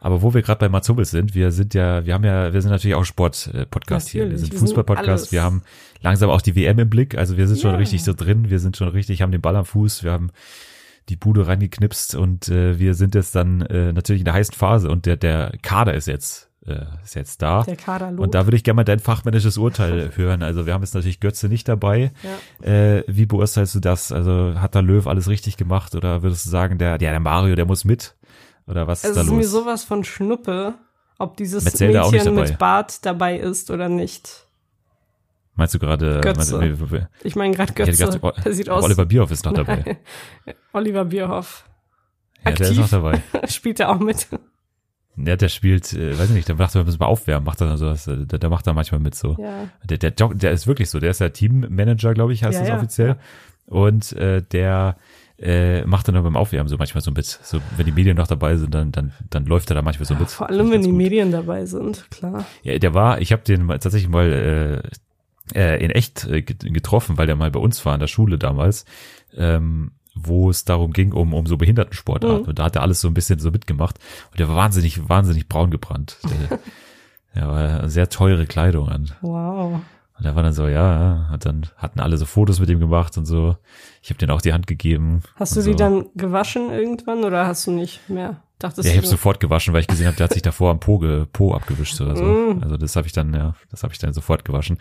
Aber 0.00 0.20
wo 0.20 0.34
wir 0.34 0.42
gerade 0.42 0.58
bei 0.58 0.68
Mats 0.68 0.88
Hummels 0.88 1.12
sind, 1.12 1.36
wir 1.36 1.52
sind 1.52 1.74
ja, 1.74 2.04
wir 2.04 2.14
haben 2.14 2.24
ja, 2.24 2.52
wir 2.52 2.60
sind 2.60 2.72
natürlich 2.72 2.96
auch 2.96 3.04
Sport-Podcast 3.04 4.08
hier. 4.08 4.28
Wir 4.28 4.36
sind 4.36 4.52
Fußball-Podcast. 4.52 5.30
Wir 5.30 5.44
haben 5.44 5.62
langsam 6.00 6.28
auch 6.28 6.42
die 6.42 6.56
WM 6.56 6.80
im 6.80 6.90
Blick. 6.90 7.16
Also 7.16 7.36
wir 7.36 7.46
sind 7.46 7.60
schon 7.60 7.70
Ja. 7.70 7.76
richtig 7.76 8.02
so 8.02 8.12
drin. 8.12 8.50
Wir 8.50 8.58
sind 8.58 8.76
schon 8.76 8.88
richtig, 8.88 9.22
haben 9.22 9.30
den 9.30 9.40
Ball 9.40 9.54
am 9.54 9.64
Fuß. 9.64 10.02
Wir 10.02 10.10
haben 10.10 10.32
die 11.08 11.14
Bude 11.14 11.46
reingeknipst 11.46 12.16
und 12.16 12.48
äh, 12.48 12.80
wir 12.80 12.94
sind 12.94 13.14
jetzt 13.14 13.36
dann 13.36 13.60
äh, 13.62 13.92
natürlich 13.92 14.22
in 14.22 14.24
der 14.24 14.34
heißen 14.34 14.54
Phase 14.54 14.90
und 14.90 15.06
der, 15.06 15.16
der 15.16 15.52
Kader 15.62 15.94
ist 15.94 16.06
jetzt, 16.08 16.50
äh, 16.66 16.84
ist 17.02 17.14
jetzt 17.14 17.42
da. 17.42 17.62
der 17.62 17.76
Kader 17.76 18.08
Und 18.08 18.34
da 18.34 18.46
würde 18.46 18.56
ich 18.56 18.64
gerne 18.64 18.76
mal 18.76 18.84
dein 18.84 19.00
fachmännisches 19.00 19.58
Urteil 19.58 20.12
hören. 20.16 20.42
Also 20.42 20.66
wir 20.66 20.74
haben 20.74 20.82
jetzt 20.82 20.94
natürlich 20.94 21.20
Götze 21.20 21.48
nicht 21.48 21.68
dabei. 21.68 22.12
Äh, 22.60 23.02
wie 23.06 23.26
beurteilst 23.26 23.74
du 23.74 23.80
das? 23.80 24.12
Also 24.12 24.54
hat 24.60 24.74
der 24.74 24.82
Löw 24.82 25.06
alles 25.06 25.28
richtig 25.28 25.56
gemacht 25.56 25.94
oder 25.94 26.22
würdest 26.22 26.46
du 26.46 26.50
sagen, 26.50 26.78
der, 26.78 26.90
ja, 26.92 26.96
der 26.98 27.20
Mario, 27.20 27.54
der 27.56 27.66
muss 27.66 27.84
mit? 27.84 28.14
Oder 28.66 28.86
was 28.86 29.02
Es 29.02 29.10
ist 29.10 29.16
da 29.16 29.22
ist 29.22 29.30
mir 29.30 29.36
los? 29.38 29.50
sowas 29.50 29.84
von 29.84 30.04
Schnuppe, 30.04 30.74
ob 31.18 31.36
dieses 31.36 31.64
nicht 31.64 31.80
Mädchen 31.80 32.34
mit 32.34 32.58
Bart 32.58 33.04
dabei 33.04 33.38
ist 33.38 33.70
oder 33.70 33.88
nicht. 33.88 34.46
Meinst 35.54 35.74
du 35.74 35.78
gerade? 35.78 36.20
Götze. 36.20 36.58
Meinst 36.58 37.08
Ich 37.24 37.36
meine 37.36 37.54
gerade 37.54 37.72
Götze, 37.72 38.06
gedacht, 38.06 38.44
der 38.44 38.52
sieht 38.54 38.70
aus. 38.70 38.84
Oliver 38.84 39.04
Bierhoff 39.04 39.30
ist 39.30 39.44
noch 39.44 39.52
dabei. 39.52 39.98
Oliver 40.72 41.04
Bierhoff. 41.04 41.64
Ja, 42.44 42.52
der 42.52 42.60
ist 42.60 42.78
aktiv. 42.78 42.78
noch 42.80 42.88
dabei. 42.90 43.22
Spielt 43.48 43.80
er 43.80 43.90
auch 43.90 43.98
mit? 43.98 44.28
Ja, 45.16 45.36
der 45.36 45.48
spielt, 45.48 45.92
äh, 45.92 46.18
weiß 46.18 46.30
ich 46.30 46.34
nicht, 46.34 46.48
der 46.48 46.56
macht, 46.56 46.74
wir 46.74 46.84
müssen 46.84 46.98
mal 46.98 47.06
aufwärmen, 47.06 47.44
macht 47.44 47.60
er 47.60 47.66
dann 47.66 47.76
sowas, 47.76 48.06
äh, 48.06 48.26
der, 48.26 48.38
der 48.38 48.48
macht 48.50 48.66
da 48.66 48.72
manchmal 48.72 49.00
mit 49.00 49.14
so. 49.14 49.36
Ja. 49.38 49.68
Der, 49.84 49.98
der, 49.98 50.10
der 50.10 50.50
ist 50.52 50.66
wirklich 50.66 50.88
so, 50.90 51.00
der 51.00 51.10
ist 51.10 51.20
ja 51.20 51.28
Teammanager, 51.28 52.14
glaube 52.14 52.32
ich, 52.32 52.42
heißt 52.44 52.54
Ja, 52.54 52.60
das 52.60 52.68
ja. 52.68 52.76
offiziell. 52.76 53.16
Und 53.66 54.12
äh, 54.12 54.42
der 54.42 54.96
äh, 55.38 55.84
macht 55.84 56.08
dann 56.08 56.14
beim 56.22 56.36
Aufwärmen 56.36 56.68
so 56.68 56.76
manchmal 56.78 57.02
so 57.02 57.10
mit. 57.10 57.26
So, 57.26 57.58
wenn 57.76 57.84
die 57.86 57.92
Medien 57.92 58.16
noch 58.16 58.26
dabei 58.26 58.56
sind, 58.56 58.74
dann, 58.74 58.90
dann, 58.92 59.12
dann 59.28 59.44
läuft 59.44 59.70
er 59.70 59.74
da 59.74 59.82
manchmal 59.82 60.06
so 60.06 60.14
mit. 60.14 60.30
Vor 60.30 60.46
Finde 60.46 60.62
allem, 60.62 60.72
wenn 60.72 60.82
die 60.82 60.88
gut. 60.90 60.96
Medien 60.98 61.30
dabei 61.30 61.66
sind, 61.66 62.10
klar. 62.10 62.44
Ja, 62.62 62.78
der 62.78 62.94
war, 62.94 63.20
ich 63.20 63.32
habe 63.32 63.42
den 63.42 63.68
tatsächlich 63.68 64.08
mal 64.08 64.82
äh, 65.54 65.58
äh, 65.58 65.84
in 65.84 65.90
echt 65.90 66.24
äh, 66.26 66.42
get- 66.42 66.72
getroffen, 66.72 67.18
weil 67.18 67.26
der 67.26 67.36
mal 67.36 67.50
bei 67.50 67.60
uns 67.60 67.84
war 67.84 67.94
in 67.94 68.00
der 68.00 68.06
Schule 68.06 68.38
damals, 68.38 68.84
ähm, 69.36 69.92
wo 70.14 70.50
es 70.50 70.64
darum 70.64 70.92
ging, 70.92 71.12
um, 71.12 71.34
um 71.34 71.46
so 71.46 71.56
Behindertensportarten. 71.56 72.42
Mhm. 72.42 72.48
Und 72.48 72.58
da 72.58 72.64
hat 72.64 72.76
er 72.76 72.82
alles 72.82 73.00
so 73.00 73.08
ein 73.08 73.14
bisschen 73.14 73.38
so 73.38 73.50
mitgemacht. 73.50 73.98
Und 74.30 74.40
der 74.40 74.48
war 74.48 74.56
wahnsinnig, 74.56 75.08
wahnsinnig 75.08 75.48
braun 75.48 75.70
gebrannt. 75.70 76.18
Der, 76.24 76.58
der 77.34 77.48
war 77.48 77.88
sehr 77.88 78.08
teure 78.08 78.46
Kleidung 78.46 78.88
an. 78.88 79.10
Wow. 79.20 79.80
Und 80.18 80.26
er 80.26 80.36
war 80.36 80.42
dann 80.42 80.52
so, 80.52 80.68
ja, 80.68 81.00
ja. 81.00 81.30
Und 81.32 81.44
dann 81.44 81.66
hatten 81.76 82.00
alle 82.00 82.16
so 82.16 82.26
Fotos 82.26 82.60
mit 82.60 82.68
ihm 82.68 82.78
gemacht 82.78 83.16
und 83.16 83.24
so. 83.24 83.56
Ich 84.02 84.10
habe 84.10 84.18
denen 84.18 84.30
auch 84.30 84.42
die 84.42 84.52
Hand 84.52 84.66
gegeben. 84.66 85.22
Hast 85.36 85.56
du 85.56 85.62
so. 85.62 85.70
die 85.70 85.76
dann 85.76 86.06
gewaschen 86.14 86.70
irgendwann 86.70 87.24
oder 87.24 87.46
hast 87.46 87.66
du 87.66 87.72
nicht 87.72 88.08
mehr? 88.08 88.42
Dachtest 88.58 88.86
Ja, 88.86 88.92
ich 88.92 88.98
habe 88.98 89.06
sofort 89.08 89.40
gewaschen, 89.40 89.74
weil 89.74 89.80
ich 89.80 89.88
gesehen 89.88 90.06
habe, 90.06 90.16
der 90.16 90.24
hat 90.24 90.32
sich 90.32 90.42
davor 90.42 90.70
am 90.70 90.78
Po, 90.78 91.02
Po 91.32 91.54
abgewischt 91.54 92.00
oder 92.00 92.16
so. 92.16 92.22
Mm. 92.22 92.62
Also 92.62 92.76
das 92.76 92.94
habe 92.94 93.06
ich 93.06 93.12
dann, 93.12 93.34
ja, 93.34 93.54
das 93.70 93.82
habe 93.82 93.92
ich 93.92 93.98
dann 93.98 94.12
sofort 94.12 94.44
gewaschen. 94.44 94.78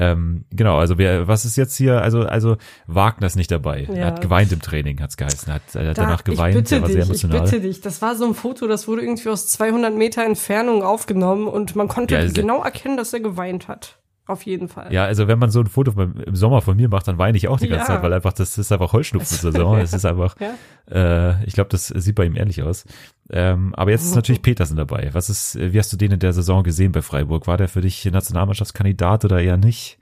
Ähm, 0.00 0.44
genau, 0.50 0.78
also 0.78 0.96
wer, 0.96 1.28
was 1.28 1.44
ist 1.44 1.56
jetzt 1.56 1.76
hier? 1.76 2.00
Also, 2.00 2.22
also 2.22 2.56
Wagner 2.86 3.26
ist 3.26 3.36
nicht 3.36 3.50
dabei. 3.50 3.82
Ja. 3.82 3.94
Er 3.94 4.06
hat 4.06 4.20
geweint 4.22 4.50
im 4.50 4.62
Training, 4.62 5.00
hat's 5.00 5.16
geheißen. 5.18 5.48
Er 5.48 5.54
hat, 5.56 5.74
er 5.74 5.90
hat 5.90 5.98
Da, 5.98 6.02
danach 6.04 6.24
geweint, 6.24 6.56
ich 6.56 6.62
bitte 6.62 6.76
er 6.76 6.80
war 6.80 6.88
dich, 6.88 6.94
sehr 6.96 7.04
emotional. 7.04 7.36
Ich 7.44 7.50
bitte 7.50 7.62
dich. 7.62 7.80
Das 7.82 8.00
war 8.00 8.16
so 8.16 8.24
ein 8.24 8.34
Foto, 8.34 8.66
das 8.66 8.88
wurde 8.88 9.02
irgendwie 9.02 9.28
aus 9.28 9.46
200 9.48 9.94
Meter 9.94 10.24
Entfernung 10.24 10.82
aufgenommen 10.82 11.46
und 11.46 11.76
man 11.76 11.86
konnte 11.86 12.14
Ja, 12.14 12.20
also- 12.20 12.32
genau 12.34 12.62
erkennen, 12.64 12.96
dass 12.96 13.12
er 13.12 13.20
geweint 13.20 13.68
hat. 13.68 13.98
Auf 14.26 14.42
jeden 14.46 14.68
Fall. 14.68 14.92
Ja, 14.92 15.04
also 15.06 15.26
wenn 15.26 15.40
man 15.40 15.50
so 15.50 15.58
ein 15.60 15.66
Foto 15.66 15.90
im 16.00 16.36
Sommer 16.36 16.62
von 16.62 16.76
mir 16.76 16.88
macht, 16.88 17.08
dann 17.08 17.18
weine 17.18 17.36
ich 17.36 17.48
auch 17.48 17.58
die 17.58 17.66
ganze 17.68 17.82
Ja. 17.90 17.94
Zeit, 17.96 18.02
weil 18.04 18.12
einfach 18.12 18.32
das 18.32 18.56
ist 18.58 18.70
einfach 18.70 18.92
Heuschnupfen-Saison. 18.92 19.78
Es 19.80 19.92
ist 19.92 20.04
einfach, 20.06 20.36
Ja. 20.38 21.30
äh, 21.30 21.44
ich 21.44 21.54
glaube, 21.54 21.68
das 21.70 21.88
sieht 21.88 22.14
bei 22.14 22.24
ihm 22.26 22.36
ähnlich 22.36 22.62
aus. 22.62 22.84
Ähm, 23.32 23.74
aber 23.76 23.90
jetzt 23.92 24.04
ist 24.04 24.14
natürlich 24.14 24.42
Petersen 24.42 24.76
dabei. 24.76 25.10
Was 25.12 25.30
ist, 25.30 25.54
äh, 25.56 25.72
wie 25.72 25.78
hast 25.78 25.92
du 25.92 25.96
den 25.96 26.12
in 26.12 26.18
der 26.18 26.32
Saison 26.32 26.62
gesehen 26.64 26.92
bei 26.92 27.02
Freiburg? 27.02 27.46
War 27.46 27.56
der 27.56 27.68
für 27.68 27.80
dich 27.80 28.04
Nationalmannschaftskandidat 28.04 29.24
oder 29.24 29.40
eher 29.40 29.56
nicht? 29.56 29.98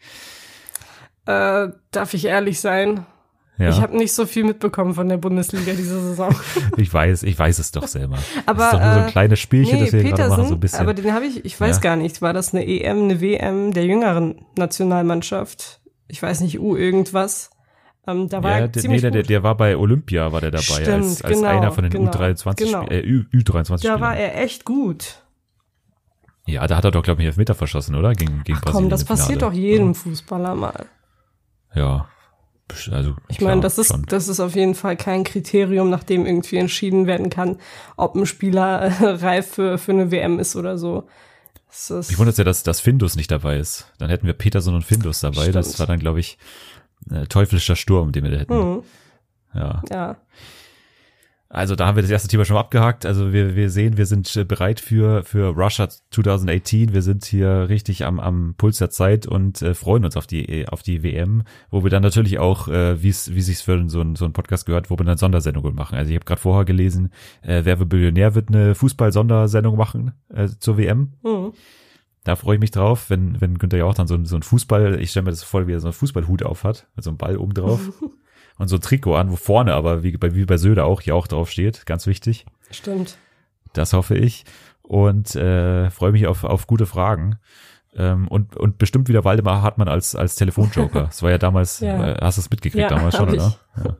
Äh, 1.26 1.68
darf 1.90 2.14
ich 2.14 2.24
ehrlich 2.24 2.60
sein? 2.60 3.04
Ja. 3.58 3.70
Ich 3.70 3.80
habe 3.80 3.96
nicht 3.96 4.12
so 4.12 4.24
viel 4.24 4.44
mitbekommen 4.44 4.94
von 4.94 5.08
der 5.08 5.16
Bundesliga 5.16 5.72
diese 5.72 6.00
Saison. 6.00 6.34
Ich 6.76 6.94
weiß, 6.94 7.24
ich 7.24 7.36
weiß 7.36 7.58
es 7.58 7.72
doch 7.72 7.88
selber. 7.88 8.18
Aber, 8.46 8.58
das 8.60 8.66
ist 8.66 8.72
doch 8.74 8.80
nur 8.84 8.92
so 8.94 8.98
ein 9.00 9.08
äh, 9.08 9.10
kleines 9.10 9.40
Spielchen, 9.40 9.78
nee, 9.78 9.84
das 9.84 9.92
wir 9.92 10.00
gerade 10.02 10.14
Petersen, 10.14 10.36
machen, 10.36 10.48
so 10.48 10.54
ein 10.54 10.60
bisschen. 10.60 10.78
aber 10.80 10.94
den 10.94 11.12
habe 11.12 11.26
ich, 11.26 11.44
ich 11.44 11.60
weiß 11.60 11.76
Ja. 11.76 11.82
gar 11.82 11.96
nicht, 11.96 12.22
war 12.22 12.32
das 12.32 12.54
eine 12.54 12.64
EM, 12.66 13.02
eine 13.04 13.20
WM 13.20 13.72
der 13.72 13.84
jüngeren 13.84 14.46
Nationalmannschaft? 14.56 15.80
Ich 16.06 16.22
weiß 16.22 16.40
nicht, 16.40 16.60
U 16.60 16.76
irgendwas. 16.76 17.50
Ähm, 18.08 18.28
da 18.28 18.42
war 18.42 18.50
ja, 18.52 18.56
er 18.60 18.68
der, 18.68 18.88
nee, 18.88 19.00
der, 19.00 19.22
der, 19.22 19.42
war 19.42 19.56
bei 19.56 19.76
Olympia, 19.76 20.32
war 20.32 20.40
der 20.40 20.50
dabei, 20.50 20.62
Stimmt, 20.62 20.88
als, 20.88 21.22
als 21.22 21.36
genau, 21.36 21.48
einer 21.48 21.72
von 21.72 21.84
den 21.84 21.92
genau, 21.92 22.10
U23, 22.10 22.56
genau. 22.56 22.82
Spiel- 22.84 22.96
äh, 22.96 23.06
Ü, 23.06 23.24
Ü23 23.34 23.82
Da 23.82 24.00
war 24.00 24.14
Spielern. 24.14 24.14
er 24.16 24.42
echt 24.42 24.64
gut. 24.64 25.22
Ja, 26.46 26.66
da 26.66 26.76
hat 26.76 26.84
er 26.84 26.90
doch, 26.90 27.02
glaube 27.02 27.20
ich, 27.20 27.24
einen 27.26 27.32
Elfmeter 27.32 27.54
verschossen, 27.54 27.94
oder? 27.94 28.14
Gegen, 28.14 28.42
gegen 28.44 28.58
Brasilien 28.58 28.72
Komm, 28.72 28.88
das 28.88 29.04
passiert 29.04 29.42
doch 29.42 29.52
jedem 29.52 29.94
Fußballer 29.94 30.54
mal. 30.54 30.86
Ja, 31.74 32.08
also 32.90 33.14
Ich 33.28 33.40
meine, 33.40 33.60
das 33.60 33.78
ist, 33.78 33.88
schon. 33.88 34.04
das 34.08 34.28
ist 34.28 34.40
auf 34.40 34.54
jeden 34.54 34.74
Fall 34.74 34.96
kein 34.96 35.24
Kriterium, 35.24 35.90
nach 35.90 36.04
dem 36.04 36.24
irgendwie 36.26 36.56
entschieden 36.56 37.06
werden 37.06 37.28
kann, 37.30 37.58
ob 37.96 38.14
ein 38.14 38.26
Spieler 38.26 38.80
äh, 38.82 39.04
reif 39.04 39.52
für, 39.54 39.78
für 39.78 39.92
eine 39.92 40.10
WM 40.10 40.38
ist 40.38 40.56
oder 40.56 40.78
so. 40.78 41.06
Das 41.68 41.90
ist, 41.90 42.10
Ich 42.10 42.18
wundere 42.18 42.36
ja, 42.36 42.44
dass, 42.44 42.62
dass 42.62 42.80
Findus 42.80 43.16
nicht 43.16 43.30
dabei 43.30 43.58
ist. 43.58 43.92
Dann 43.98 44.08
hätten 44.08 44.26
wir 44.26 44.32
Peterson 44.32 44.74
und 44.74 44.84
Findus 44.84 45.20
dabei. 45.20 45.50
Das 45.50 45.66
Stimmt. 45.66 45.80
war 45.80 45.86
dann, 45.86 45.98
glaube 45.98 46.20
ich, 46.20 46.38
äh, 47.10 47.26
teuflischer 47.26 47.76
Sturm, 47.76 48.12
den 48.12 48.24
wir 48.24 48.30
da 48.30 48.36
hätten. 48.38 48.54
hm, 48.54 48.82
Ja. 49.54 49.82
ja. 49.90 50.16
Also 51.50 51.76
da 51.76 51.86
haben 51.86 51.96
wir 51.96 52.02
das 52.02 52.10
erste 52.10 52.28
Thema 52.28 52.44
schon 52.44 52.58
abgehakt. 52.58 53.06
Also 53.06 53.32
wir, 53.32 53.56
wir 53.56 53.70
sehen, 53.70 53.96
wir 53.96 54.04
sind 54.04 54.36
äh, 54.36 54.44
bereit 54.44 54.80
für, 54.80 55.24
für 55.24 55.46
Russia 55.56 55.88
2018. 56.10 56.92
Wir 56.92 57.00
sind 57.00 57.24
hier 57.24 57.70
richtig 57.70 58.04
am, 58.04 58.20
am 58.20 58.54
Puls 58.58 58.76
der 58.76 58.90
Zeit 58.90 59.26
und 59.26 59.62
äh, 59.62 59.72
freuen 59.72 60.04
uns 60.04 60.18
auf 60.18 60.26
die, 60.26 60.68
auf 60.68 60.82
die 60.82 61.02
WM, 61.02 61.44
wo 61.70 61.82
wir 61.84 61.90
dann 61.90 62.02
natürlich 62.02 62.38
auch, 62.38 62.68
äh, 62.68 63.02
wie 63.02 63.08
es 63.08 63.34
wie 63.34 63.40
sich's 63.40 63.62
für 63.62 63.82
so 63.88 64.02
ein, 64.02 64.14
so 64.14 64.26
ein 64.26 64.34
Podcast 64.34 64.66
gehört, 64.66 64.90
wo 64.90 64.98
wir 64.98 65.04
dann 65.04 65.16
Sondersendungen 65.16 65.74
machen. 65.74 65.96
Also 65.96 66.10
ich 66.10 66.16
habe 66.16 66.26
gerade 66.26 66.40
vorher 66.40 66.66
gelesen, 66.66 67.12
äh, 67.40 67.62
Wer 67.64 67.78
wird 67.78 67.88
Billionär 67.88 68.34
wird 68.34 68.48
eine 68.50 68.74
Fußball-Sondersendung 68.74 69.74
machen 69.74 70.12
äh, 70.28 70.48
zur 70.58 70.76
WM. 70.76 71.14
Mhm. 71.22 71.52
Da 72.24 72.36
freue 72.36 72.56
ich 72.56 72.60
mich 72.60 72.70
drauf, 72.70 73.10
wenn, 73.10 73.40
wenn 73.40 73.58
Günther 73.58 73.78
ja 73.78 73.84
auch 73.84 73.94
dann 73.94 74.06
so, 74.06 74.22
so 74.24 74.36
ein 74.36 74.42
Fußball, 74.42 75.00
ich 75.00 75.10
stelle 75.10 75.24
mir 75.24 75.30
das 75.30 75.42
vor, 75.42 75.66
wie 75.66 75.72
er 75.72 75.80
so 75.80 75.88
einen 75.88 75.94
Fußballhut 75.94 76.42
auf 76.42 76.64
hat, 76.64 76.86
mit 76.94 77.04
so 77.04 77.10
einem 77.10 77.16
Ball 77.16 77.36
oben 77.36 77.54
drauf. 77.54 77.80
und 78.58 78.68
so 78.68 78.76
ein 78.76 78.82
Trikot 78.82 79.14
an, 79.14 79.30
wo 79.30 79.36
vorne 79.36 79.74
aber, 79.74 80.02
wie 80.02 80.16
bei, 80.16 80.34
wie 80.34 80.44
bei 80.44 80.56
Söder 80.56 80.84
auch, 80.84 81.00
hier 81.00 81.14
auch 81.14 81.26
drauf 81.26 81.50
steht. 81.50 81.86
Ganz 81.86 82.06
wichtig. 82.06 82.44
Stimmt. 82.70 83.16
Das 83.72 83.92
hoffe 83.92 84.16
ich. 84.16 84.44
Und 84.82 85.36
äh, 85.36 85.90
freue 85.90 86.12
mich 86.12 86.26
auf, 86.26 86.44
auf 86.44 86.66
gute 86.66 86.86
Fragen. 86.86 87.38
Ähm, 87.94 88.28
und, 88.28 88.56
und 88.56 88.78
bestimmt 88.78 89.08
wieder 89.08 89.24
Waldemar 89.24 89.62
Hartmann 89.62 89.88
als, 89.88 90.14
als 90.14 90.34
Telefonjoker. 90.34 91.04
Das 91.04 91.22
war 91.22 91.30
ja 91.30 91.38
damals, 91.38 91.80
ja. 91.80 92.12
Äh, 92.12 92.16
hast 92.20 92.38
du 92.38 92.40
es 92.42 92.50
mitgekriegt 92.50 92.82
ja, 92.82 92.88
damals 92.88 93.16
schon, 93.16 93.28
oder? 93.28 93.56
Ja. 93.76 93.96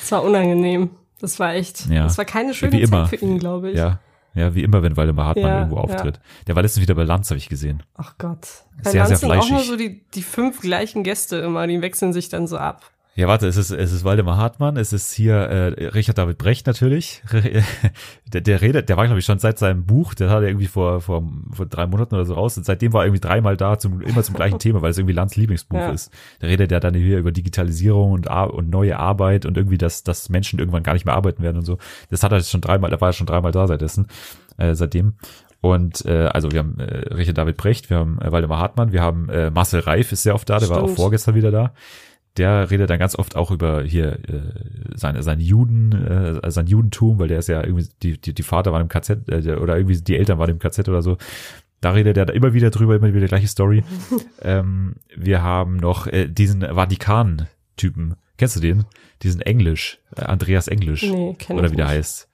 Das 0.00 0.12
war 0.12 0.22
unangenehm. 0.22 0.90
Das 1.20 1.38
war 1.38 1.54
echt, 1.54 1.86
ja. 1.86 2.04
das 2.04 2.16
war 2.16 2.24
keine 2.24 2.54
schöne. 2.54 2.82
Zeit 2.82 3.08
für 3.08 3.16
ihn, 3.16 3.38
glaube 3.38 3.70
ich. 3.70 3.76
Ja, 3.76 4.00
ja, 4.34 4.54
wie 4.54 4.62
immer, 4.62 4.82
wenn 4.82 4.96
Waldemar 4.96 5.26
Hartmann 5.26 5.46
ja, 5.46 5.58
irgendwo 5.58 5.78
auftritt. 5.78 6.16
Ja. 6.16 6.22
Der 6.48 6.56
war 6.56 6.62
letztens 6.62 6.82
wieder 6.82 6.94
bei 6.94 7.04
Lanz, 7.04 7.30
habe 7.30 7.38
ich 7.38 7.48
gesehen. 7.48 7.82
Ach 7.94 8.14
Gott. 8.18 8.46
Bei 8.82 8.90
sehr, 8.90 9.04
Lanz 9.04 9.20
sehr 9.20 9.28
fleischig. 9.28 9.48
sind 9.48 9.56
auch 9.56 9.58
nur 9.58 9.64
so 9.64 9.76
die, 9.76 10.04
die 10.14 10.22
fünf 10.22 10.60
gleichen 10.60 11.02
Gäste 11.02 11.36
immer, 11.36 11.66
die 11.66 11.82
wechseln 11.82 12.12
sich 12.12 12.28
dann 12.28 12.46
so 12.46 12.56
ab. 12.58 12.90
Ja, 13.16 13.26
warte, 13.26 13.48
es 13.48 13.56
ist, 13.56 13.70
es 13.70 13.92
ist 13.92 14.04
Waldemar 14.04 14.36
Hartmann, 14.36 14.76
es 14.76 14.92
ist 14.92 15.12
hier 15.12 15.34
äh, 15.34 15.88
Richard 15.88 16.16
David 16.16 16.38
Brecht 16.38 16.66
natürlich. 16.68 17.22
der, 18.32 18.40
der 18.40 18.60
redet, 18.62 18.88
der 18.88 18.96
war, 18.96 19.06
glaube 19.06 19.18
ich, 19.18 19.26
schon 19.26 19.40
seit 19.40 19.58
seinem 19.58 19.84
Buch, 19.84 20.14
der 20.14 20.30
hat 20.30 20.42
er 20.42 20.48
irgendwie 20.48 20.68
vor, 20.68 21.00
vor, 21.00 21.24
vor 21.52 21.66
drei 21.66 21.86
Monaten 21.86 22.14
oder 22.14 22.24
so 22.24 22.34
raus 22.34 22.56
und 22.56 22.64
seitdem 22.64 22.92
war 22.92 23.02
er 23.02 23.06
irgendwie 23.06 23.20
dreimal 23.20 23.56
da, 23.56 23.78
zum, 23.78 24.00
immer 24.00 24.22
zum 24.22 24.36
gleichen 24.36 24.60
Thema, 24.60 24.80
weil 24.80 24.92
es 24.92 24.98
irgendwie 24.98 25.14
Lands 25.14 25.34
Lieblingsbuch 25.34 25.76
ja. 25.76 25.90
ist. 25.90 26.12
Da 26.38 26.46
redet 26.46 26.70
er 26.70 26.78
dann 26.78 26.94
hier 26.94 27.18
über 27.18 27.32
Digitalisierung 27.32 28.12
und, 28.12 28.28
und 28.28 28.70
neue 28.70 28.96
Arbeit 28.96 29.44
und 29.44 29.56
irgendwie, 29.56 29.78
dass, 29.78 30.04
dass 30.04 30.28
Menschen 30.28 30.60
irgendwann 30.60 30.84
gar 30.84 30.92
nicht 30.92 31.04
mehr 31.04 31.14
arbeiten 31.14 31.42
werden 31.42 31.58
und 31.58 31.64
so. 31.64 31.78
Das 32.10 32.22
hat 32.22 32.30
er 32.30 32.40
schon 32.42 32.60
dreimal, 32.60 32.90
da 32.90 33.00
war 33.00 33.08
er 33.08 33.12
schon 33.12 33.26
dreimal 33.26 33.50
da 33.50 33.66
seitdessen, 33.66 34.06
äh, 34.56 34.74
seitdem. 34.74 35.14
Und 35.60 36.06
äh, 36.06 36.26
also 36.32 36.52
wir 36.52 36.60
haben 36.60 36.78
äh, 36.78 37.12
Richard 37.12 37.36
David 37.36 37.56
Brecht, 37.56 37.90
wir 37.90 37.98
haben 37.98 38.20
äh, 38.22 38.30
Waldemar 38.30 38.60
Hartmann, 38.60 38.92
wir 38.92 39.02
haben 39.02 39.28
äh, 39.28 39.50
Marcel 39.50 39.80
Reif 39.80 40.12
ist 40.12 40.22
sehr 40.22 40.34
oft 40.34 40.48
da, 40.48 40.58
der 40.58 40.66
Stimmt. 40.66 40.80
war 40.80 40.84
auch 40.84 40.94
vorgestern 40.94 41.34
wieder 41.34 41.50
da 41.50 41.72
der 42.36 42.70
redet 42.70 42.90
dann 42.90 42.98
ganz 42.98 43.16
oft 43.16 43.36
auch 43.36 43.50
über 43.50 43.82
hier 43.82 44.18
äh, 44.28 44.94
seine 44.94 45.22
seine 45.22 45.42
Juden 45.42 45.92
äh, 45.92 46.50
sein 46.50 46.66
Judentum, 46.66 47.18
weil 47.18 47.28
der 47.28 47.38
ist 47.38 47.48
ja 47.48 47.62
irgendwie 47.62 47.88
die 48.02 48.20
die, 48.20 48.34
die 48.34 48.42
Vater 48.42 48.72
waren 48.72 48.82
im 48.82 48.88
KZ 48.88 49.28
äh, 49.28 49.56
oder 49.56 49.76
irgendwie 49.76 50.00
die 50.00 50.16
Eltern 50.16 50.38
waren 50.38 50.50
im 50.50 50.58
KZ 50.58 50.88
oder 50.88 51.02
so. 51.02 51.18
Da 51.80 51.92
redet 51.92 52.16
er 52.16 52.26
da 52.26 52.32
immer 52.32 52.52
wieder 52.52 52.70
drüber, 52.70 52.96
immer 52.96 53.08
wieder 53.08 53.22
die 53.22 53.28
gleiche 53.28 53.48
Story. 53.48 53.82
ähm, 54.42 54.96
wir 55.16 55.42
haben 55.42 55.76
noch 55.76 56.06
äh, 56.06 56.28
diesen 56.28 56.60
Vatikan-Typen. 56.62 58.16
Kennst 58.36 58.56
du 58.56 58.60
den? 58.60 58.84
Diesen 59.22 59.40
Englisch, 59.40 59.98
äh, 60.16 60.22
Andreas 60.22 60.68
Englisch. 60.68 61.02
Nee, 61.02 61.36
kenn 61.38 61.58
oder 61.58 61.70
wie 61.70 61.76
der 61.76 61.88
heißt 61.88 62.29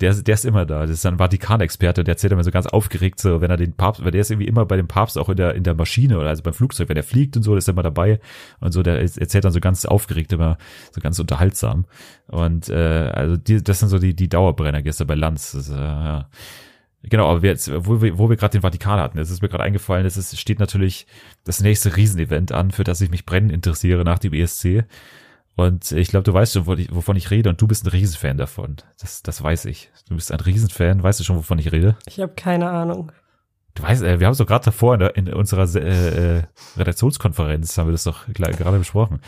der, 0.00 0.14
der 0.14 0.34
ist 0.34 0.44
immer 0.44 0.64
da. 0.64 0.82
Das 0.82 0.90
ist 0.90 1.06
ein 1.06 1.18
Vatikanexperte, 1.18 2.04
der 2.04 2.14
erzählt 2.14 2.32
immer 2.32 2.44
so 2.44 2.50
ganz 2.50 2.66
aufgeregt, 2.66 3.20
so 3.20 3.40
wenn 3.40 3.50
er 3.50 3.56
den 3.56 3.74
Papst, 3.74 4.02
weil 4.04 4.10
der 4.10 4.22
ist 4.22 4.30
irgendwie 4.30 4.48
immer 4.48 4.64
bei 4.64 4.76
dem 4.76 4.88
Papst 4.88 5.18
auch 5.18 5.28
in 5.28 5.36
der, 5.36 5.54
in 5.54 5.62
der 5.62 5.74
Maschine 5.74 6.18
oder 6.18 6.28
also 6.28 6.42
beim 6.42 6.54
Flugzeug, 6.54 6.88
wenn 6.88 6.96
er 6.96 7.02
fliegt 7.02 7.36
und 7.36 7.42
so, 7.42 7.54
ist 7.56 7.68
er 7.68 7.72
immer 7.72 7.82
dabei 7.82 8.20
und 8.60 8.72
so, 8.72 8.82
der 8.82 9.00
erzählt 9.00 9.44
dann 9.44 9.52
so 9.52 9.60
ganz 9.60 9.84
aufgeregt 9.84 10.32
immer, 10.32 10.56
so 10.92 11.00
ganz 11.00 11.18
unterhaltsam. 11.18 11.84
Und 12.28 12.68
äh, 12.68 13.10
also 13.12 13.36
die, 13.36 13.62
das 13.62 13.80
sind 13.80 13.88
so 13.88 13.98
die, 13.98 14.14
die 14.14 14.28
Dauerbrenner 14.28 14.82
gestern 14.82 15.06
bei 15.06 15.14
Lanz. 15.14 15.52
Das, 15.52 15.68
äh, 15.68 15.74
ja. 15.74 16.28
Genau, 17.02 17.30
aber 17.30 17.42
wir 17.42 17.50
jetzt, 17.50 17.70
wo 17.86 18.02
wir, 18.02 18.18
wo 18.18 18.28
wir 18.28 18.36
gerade 18.36 18.52
den 18.52 18.62
Vatikan 18.62 19.00
hatten, 19.00 19.18
es 19.18 19.30
ist 19.30 19.40
mir 19.40 19.48
gerade 19.48 19.64
eingefallen, 19.64 20.04
es 20.04 20.18
ist, 20.18 20.38
steht 20.38 20.58
natürlich 20.58 21.06
das 21.44 21.60
nächste 21.60 21.96
Riesenevent 21.96 22.52
an, 22.52 22.70
für 22.70 22.84
das 22.84 23.00
ich 23.00 23.10
mich 23.10 23.24
brennend 23.24 23.52
interessiere 23.52 24.04
nach 24.04 24.18
dem 24.18 24.34
ESC. 24.34 24.84
Und 25.60 25.92
ich 25.92 26.08
glaube, 26.08 26.24
du 26.24 26.32
weißt 26.32 26.54
schon, 26.54 26.66
wovon 26.66 27.16
ich 27.16 27.30
rede 27.30 27.50
und 27.50 27.60
du 27.60 27.66
bist 27.66 27.84
ein 27.84 27.90
Riesenfan 27.90 28.38
davon. 28.38 28.76
Das, 28.98 29.22
das 29.22 29.42
weiß 29.42 29.66
ich. 29.66 29.90
Du 30.08 30.14
bist 30.14 30.32
ein 30.32 30.40
Riesenfan. 30.40 31.02
Weißt 31.02 31.20
du 31.20 31.24
schon, 31.24 31.36
wovon 31.36 31.58
ich 31.58 31.70
rede? 31.70 31.96
Ich 32.06 32.18
habe 32.18 32.32
keine 32.34 32.70
Ahnung. 32.70 33.12
Du 33.74 33.82
weißt, 33.82 34.02
äh, 34.02 34.18
wir 34.18 34.26
haben 34.26 34.32
es 34.32 34.38
doch 34.38 34.46
gerade 34.46 34.64
davor 34.64 34.94
in, 34.94 35.00
der, 35.00 35.16
in 35.16 35.32
unserer 35.32 35.68
äh, 35.76 36.38
äh, 36.38 36.42
Redaktionskonferenz, 36.78 37.76
haben 37.76 37.88
wir 37.88 37.92
das 37.92 38.04
doch 38.04 38.26
gerade 38.28 38.78
besprochen. 38.78 39.20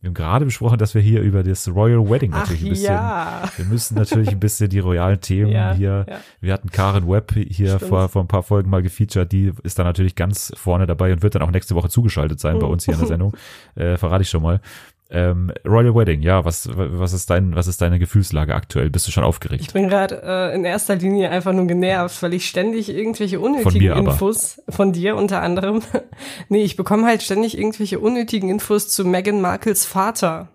Wir 0.00 0.08
haben 0.08 0.14
gerade 0.14 0.44
besprochen, 0.44 0.78
dass 0.78 0.94
wir 0.94 1.00
hier 1.00 1.22
über 1.22 1.42
das 1.42 1.66
Royal 1.66 2.08
Wedding 2.08 2.30
natürlich 2.30 2.60
Ach, 2.60 2.66
ein 2.66 2.70
bisschen, 2.70 2.94
ja. 2.94 3.50
wir 3.56 3.64
müssen 3.64 3.96
natürlich 3.96 4.28
ein 4.28 4.38
bisschen 4.38 4.70
die 4.70 4.78
royalen 4.78 5.20
Themen 5.20 5.50
ja, 5.50 5.72
hier, 5.72 6.06
ja. 6.08 6.20
wir 6.40 6.52
hatten 6.52 6.70
Karen 6.70 7.08
Webb 7.08 7.32
hier 7.34 7.80
vor, 7.80 8.08
vor 8.08 8.22
ein 8.22 8.28
paar 8.28 8.44
Folgen 8.44 8.70
mal 8.70 8.82
gefeatured, 8.82 9.32
die 9.32 9.52
ist 9.64 9.76
da 9.80 9.82
natürlich 9.82 10.14
ganz 10.14 10.52
vorne 10.54 10.86
dabei 10.86 11.12
und 11.12 11.22
wird 11.22 11.34
dann 11.34 11.42
auch 11.42 11.50
nächste 11.50 11.74
Woche 11.74 11.88
zugeschaltet 11.88 12.38
sein 12.38 12.60
bei 12.60 12.66
uns 12.66 12.84
hier 12.84 12.94
in 12.94 13.00
der 13.00 13.08
Sendung, 13.08 13.36
äh, 13.74 13.96
verrate 13.96 14.22
ich 14.22 14.30
schon 14.30 14.42
mal. 14.42 14.60
Ähm, 15.10 15.50
Royal 15.64 15.94
Wedding, 15.94 16.20
ja, 16.20 16.44
was, 16.44 16.68
was 16.70 17.14
ist 17.14 17.30
dein, 17.30 17.54
was 17.54 17.66
ist 17.66 17.80
deine 17.80 17.98
Gefühlslage 17.98 18.54
aktuell? 18.54 18.90
Bist 18.90 19.06
du 19.06 19.10
schon 19.10 19.24
aufgeregt? 19.24 19.62
Ich 19.62 19.72
bin 19.72 19.88
gerade 19.88 20.22
äh, 20.22 20.54
in 20.54 20.64
erster 20.64 20.96
Linie 20.96 21.30
einfach 21.30 21.54
nur 21.54 21.66
genervt, 21.66 22.22
weil 22.22 22.34
ich 22.34 22.46
ständig 22.46 22.90
irgendwelche 22.90 23.40
unnötigen 23.40 23.94
von 23.94 24.06
Infos 24.06 24.62
von 24.68 24.92
dir 24.92 25.16
unter 25.16 25.40
anderem. 25.40 25.82
nee, 26.50 26.62
ich 26.62 26.76
bekomme 26.76 27.06
halt 27.06 27.22
ständig 27.22 27.56
irgendwelche 27.56 28.00
unnötigen 28.00 28.50
Infos 28.50 28.88
zu 28.90 29.06
Meghan 29.06 29.40
Markles 29.40 29.86
Vater. 29.86 30.48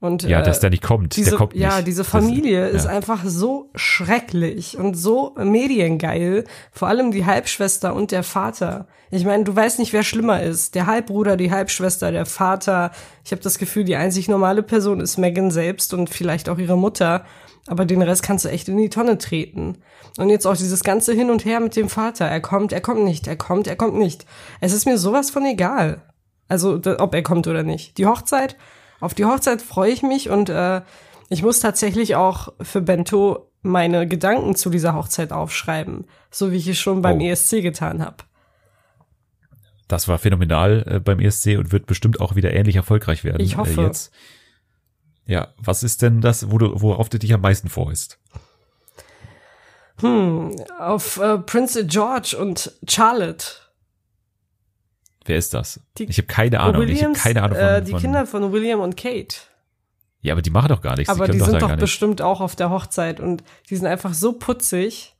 Und, 0.00 0.22
ja, 0.22 0.40
äh, 0.40 0.42
dass 0.44 0.60
der 0.60 0.70
nicht 0.70 0.82
kommt. 0.82 1.16
Diese, 1.16 1.30
der 1.30 1.38
kommt 1.38 1.54
nicht. 1.54 1.62
Ja, 1.62 1.82
diese 1.82 2.04
Familie 2.04 2.66
das, 2.66 2.82
ist 2.82 2.84
ja. 2.84 2.90
einfach 2.90 3.24
so 3.24 3.70
schrecklich 3.74 4.78
und 4.78 4.94
so 4.94 5.34
mediengeil. 5.36 6.44
Vor 6.70 6.86
allem 6.86 7.10
die 7.10 7.26
Halbschwester 7.26 7.94
und 7.94 8.12
der 8.12 8.22
Vater. 8.22 8.86
Ich 9.10 9.24
meine, 9.24 9.42
du 9.42 9.56
weißt 9.56 9.80
nicht, 9.80 9.92
wer 9.92 10.04
schlimmer 10.04 10.40
ist. 10.42 10.76
Der 10.76 10.86
Halbbruder, 10.86 11.36
die 11.36 11.50
Halbschwester, 11.50 12.12
der 12.12 12.26
Vater. 12.26 12.92
Ich 13.24 13.32
habe 13.32 13.42
das 13.42 13.58
Gefühl, 13.58 13.84
die 13.84 13.96
einzig 13.96 14.28
normale 14.28 14.62
Person 14.62 15.00
ist 15.00 15.18
Megan 15.18 15.50
selbst 15.50 15.92
und 15.94 16.10
vielleicht 16.10 16.48
auch 16.48 16.58
ihre 16.58 16.78
Mutter. 16.78 17.24
Aber 17.66 17.84
den 17.84 18.00
Rest 18.00 18.22
kannst 18.22 18.44
du 18.44 18.50
echt 18.50 18.68
in 18.68 18.76
die 18.76 18.90
Tonne 18.90 19.18
treten. 19.18 19.78
Und 20.16 20.30
jetzt 20.30 20.46
auch 20.46 20.56
dieses 20.56 20.84
ganze 20.84 21.12
Hin 21.12 21.30
und 21.30 21.44
Her 21.44 21.58
mit 21.58 21.74
dem 21.74 21.88
Vater. 21.88 22.24
Er 22.24 22.40
kommt, 22.40 22.72
er 22.72 22.80
kommt 22.80 23.02
nicht, 23.04 23.26
er 23.26 23.36
kommt, 23.36 23.66
er 23.66 23.76
kommt 23.76 23.96
nicht. 23.96 24.26
Es 24.60 24.72
ist 24.72 24.86
mir 24.86 24.96
sowas 24.96 25.30
von 25.30 25.44
egal. 25.44 26.02
Also, 26.48 26.80
ob 26.98 27.14
er 27.14 27.22
kommt 27.22 27.46
oder 27.46 27.62
nicht. 27.62 27.98
Die 27.98 28.06
Hochzeit, 28.06 28.56
auf 29.00 29.14
die 29.14 29.24
Hochzeit 29.24 29.62
freue 29.62 29.92
ich 29.92 30.02
mich 30.02 30.28
und 30.30 30.48
äh, 30.48 30.82
ich 31.28 31.42
muss 31.42 31.60
tatsächlich 31.60 32.16
auch 32.16 32.52
für 32.60 32.80
Bento 32.80 33.50
meine 33.62 34.06
Gedanken 34.06 34.54
zu 34.54 34.70
dieser 34.70 34.94
Hochzeit 34.94 35.32
aufschreiben, 35.32 36.06
so 36.30 36.52
wie 36.52 36.56
ich 36.56 36.68
es 36.68 36.78
schon 36.78 37.02
beim 37.02 37.18
oh. 37.18 37.24
ESC 37.24 37.62
getan 37.62 38.04
habe. 38.04 38.16
Das 39.88 40.06
war 40.06 40.18
phänomenal 40.18 40.84
äh, 40.86 41.00
beim 41.00 41.18
ESC 41.18 41.58
und 41.58 41.72
wird 41.72 41.86
bestimmt 41.86 42.20
auch 42.20 42.36
wieder 42.36 42.52
ähnlich 42.52 42.76
erfolgreich 42.76 43.24
werden. 43.24 43.40
Ich 43.40 43.56
hoffe. 43.56 43.80
Äh, 43.80 43.84
jetzt. 43.86 44.12
Ja, 45.26 45.48
was 45.58 45.82
ist 45.82 46.02
denn 46.02 46.20
das, 46.20 46.50
wo 46.50 46.58
du, 46.58 46.80
worauf 46.80 47.08
du 47.08 47.18
dich 47.18 47.34
am 47.34 47.40
meisten 47.40 47.68
freust? 47.68 48.18
Hm, 50.00 50.56
auf 50.78 51.18
äh, 51.18 51.38
Prince 51.38 51.86
George 51.86 52.36
und 52.40 52.72
Charlotte. 52.88 53.46
Wer 55.24 55.36
ist 55.36 55.54
das? 55.54 55.80
Die 55.98 56.04
ich 56.04 56.18
habe 56.18 56.26
keine 56.26 56.60
Ahnung. 56.60 56.82
Williams, 56.82 57.00
ich 57.00 57.04
habe 57.04 57.18
keine 57.18 57.42
Ahnung 57.42 57.58
von, 57.58 57.66
äh, 57.66 57.82
die 57.82 57.90
von, 57.90 58.00
Kinder 58.00 58.26
von 58.26 58.52
William 58.52 58.80
und 58.80 58.96
Kate. 58.96 59.36
Ja, 60.20 60.34
aber 60.34 60.42
die 60.42 60.50
machen 60.50 60.68
doch 60.68 60.80
gar 60.80 60.96
nichts. 60.96 61.10
Aber 61.10 61.26
die, 61.26 61.32
die 61.32 61.40
sind 61.44 61.62
doch, 61.62 61.68
doch 61.68 61.76
bestimmt 61.76 62.22
auch 62.22 62.40
auf 62.40 62.56
der 62.56 62.70
Hochzeit 62.70 63.20
und 63.20 63.44
die 63.70 63.76
sind 63.76 63.86
einfach 63.86 64.14
so 64.14 64.32
putzig. 64.32 65.14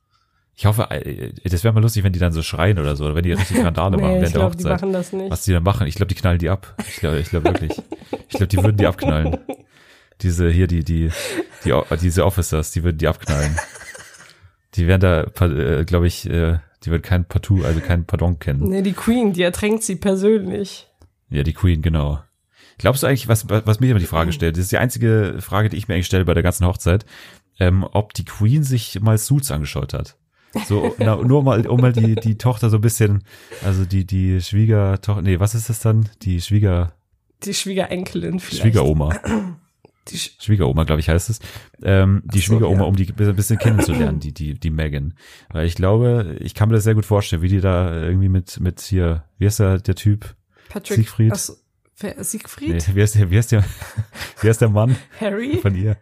Ich 0.55 0.65
hoffe, 0.65 0.91
äh, 0.91 1.31
das 1.45 1.63
wäre 1.63 1.73
mal 1.73 1.79
lustig, 1.79 2.03
wenn 2.03 2.11
die 2.11 2.19
dann 2.19 2.33
so 2.33 2.41
schreien 2.41 2.79
oder 2.79 2.97
so, 2.97 3.05
oder 3.05 3.15
wenn 3.15 3.23
die 3.23 3.31
richtig 3.31 3.63
Randale 3.63 3.95
nee, 3.97 4.03
machen 4.03 4.15
während 4.15 4.35
der 4.35 4.43
Hochzeit. 4.43 4.59
Die 4.59 4.69
machen 4.69 4.93
das 4.93 5.13
nicht. 5.13 5.31
Was 5.31 5.43
die 5.43 5.53
dann 5.53 5.63
machen, 5.63 5.87
ich 5.87 5.95
glaube, 5.95 6.13
die 6.13 6.15
knallen 6.15 6.37
die 6.37 6.49
ab. 6.49 6.75
Ich 6.87 6.97
glaube, 6.97 7.19
ich 7.19 7.29
glaube 7.29 7.45
wirklich. 7.45 7.81
Ich 8.27 8.35
glaube, 8.35 8.47
die 8.47 8.57
würden 8.57 8.77
die 8.77 8.85
abknallen. 8.85 9.37
Diese 10.21 10.49
hier, 10.49 10.67
die, 10.67 10.83
die, 10.83 11.11
die, 11.63 11.73
diese 12.01 12.25
Officers, 12.25 12.71
die 12.71 12.83
würden 12.83 12.97
die 12.97 13.07
abknallen. 13.07 13.57
Die 14.75 14.85
werden 14.85 14.99
da, 14.99 15.45
äh, 15.45 15.85
glaube 15.85 16.07
ich, 16.07 16.29
äh, 16.29 16.59
die 16.83 16.91
wird 16.91 17.03
kein 17.03 17.25
Partout, 17.25 17.63
also 17.63 17.79
kein 17.79 18.05
Pardon 18.05 18.39
kennen. 18.39 18.63
Nee, 18.69 18.81
die 18.81 18.93
Queen, 18.93 19.33
die 19.33 19.43
ertränkt 19.43 19.83
sie 19.83 19.95
persönlich. 19.95 20.87
Ja, 21.29 21.43
die 21.43 21.53
Queen, 21.53 21.81
genau. 21.81 22.19
Glaubst 22.77 23.03
du 23.03 23.07
eigentlich, 23.07 23.27
was, 23.27 23.49
was 23.49 23.79
mir 23.81 23.91
immer 23.91 23.99
die 23.99 24.05
Frage 24.05 24.31
stellt, 24.31 24.55
das 24.55 24.63
ist 24.63 24.71
die 24.71 24.77
einzige 24.77 25.35
Frage, 25.39 25.69
die 25.69 25.77
ich 25.77 25.87
mir 25.87 25.95
eigentlich 25.95 26.05
stelle 26.05 26.25
bei 26.25 26.33
der 26.33 26.43
ganzen 26.43 26.65
Hochzeit, 26.65 27.05
ähm, 27.59 27.83
ob 27.83 28.13
die 28.13 28.23
Queen 28.23 28.63
sich 28.63 29.01
mal 29.01 29.17
Suits 29.17 29.51
angeschaut 29.51 29.93
hat. 29.93 30.15
So, 30.65 30.95
na, 30.99 31.17
nur 31.17 31.43
mal, 31.43 31.67
um 31.67 31.81
mal 31.81 31.91
die, 31.91 32.15
die 32.15 32.37
Tochter 32.37 32.69
so 32.69 32.77
ein 32.77 32.81
bisschen, 32.81 33.23
also 33.63 33.83
die, 33.85 34.05
die 34.05 34.41
Schwiegertochter, 34.41 35.21
nee, 35.21 35.39
was 35.39 35.55
ist 35.55 35.69
das 35.69 35.81
dann? 35.81 36.09
Die 36.21 36.41
Schwieger... 36.41 36.93
Die 37.43 37.53
Schwiegerenkelin 37.53 38.39
vielleicht. 38.39 38.63
Schwiegeroma. 38.63 39.13
die 40.11 40.17
Schwiegeroma, 40.17 40.83
glaube 40.83 40.99
ich, 40.99 41.09
heißt 41.09 41.29
es. 41.29 41.39
Ähm, 41.81 42.21
die 42.25 42.39
so, 42.39 42.45
Schwiegeroma, 42.45 42.81
ja. 42.81 42.87
um 42.87 42.95
die 42.95 43.07
ein 43.09 43.35
bisschen 43.35 43.57
kennenzulernen, 43.57 44.19
die, 44.21 44.33
die, 44.33 44.53
die 44.53 44.69
Megan. 44.69 45.13
Weil 45.51 45.65
ich 45.65 45.75
glaube, 45.75 46.37
ich 46.39 46.55
kann 46.55 46.69
mir 46.69 46.75
das 46.75 46.83
sehr 46.83 46.95
gut 46.95 47.05
vorstellen, 47.05 47.41
wie 47.41 47.47
die 47.47 47.61
da 47.61 48.01
irgendwie 48.01 48.29
mit, 48.29 48.59
mit 48.59 48.81
hier, 48.81 49.23
wie 49.37 49.45
heißt 49.45 49.59
der, 49.59 49.79
der 49.79 49.95
Typ? 49.95 50.35
Patrick. 50.69 50.97
Siegfried? 50.97 51.33
Wer, 51.99 52.23
Siegfried? 52.23 52.87
Nee, 52.87 52.95
wie 52.95 53.01
heißt 53.01 53.15
der, 53.15 53.29
wie 53.29 53.37
heißt 53.37 53.51
der, 53.51 53.63
wie 54.41 54.47
heißt 54.47 54.61
der 54.61 54.69
Mann? 54.69 54.95
Harry? 55.19 55.57
Von 55.57 55.75
ihr. 55.75 55.97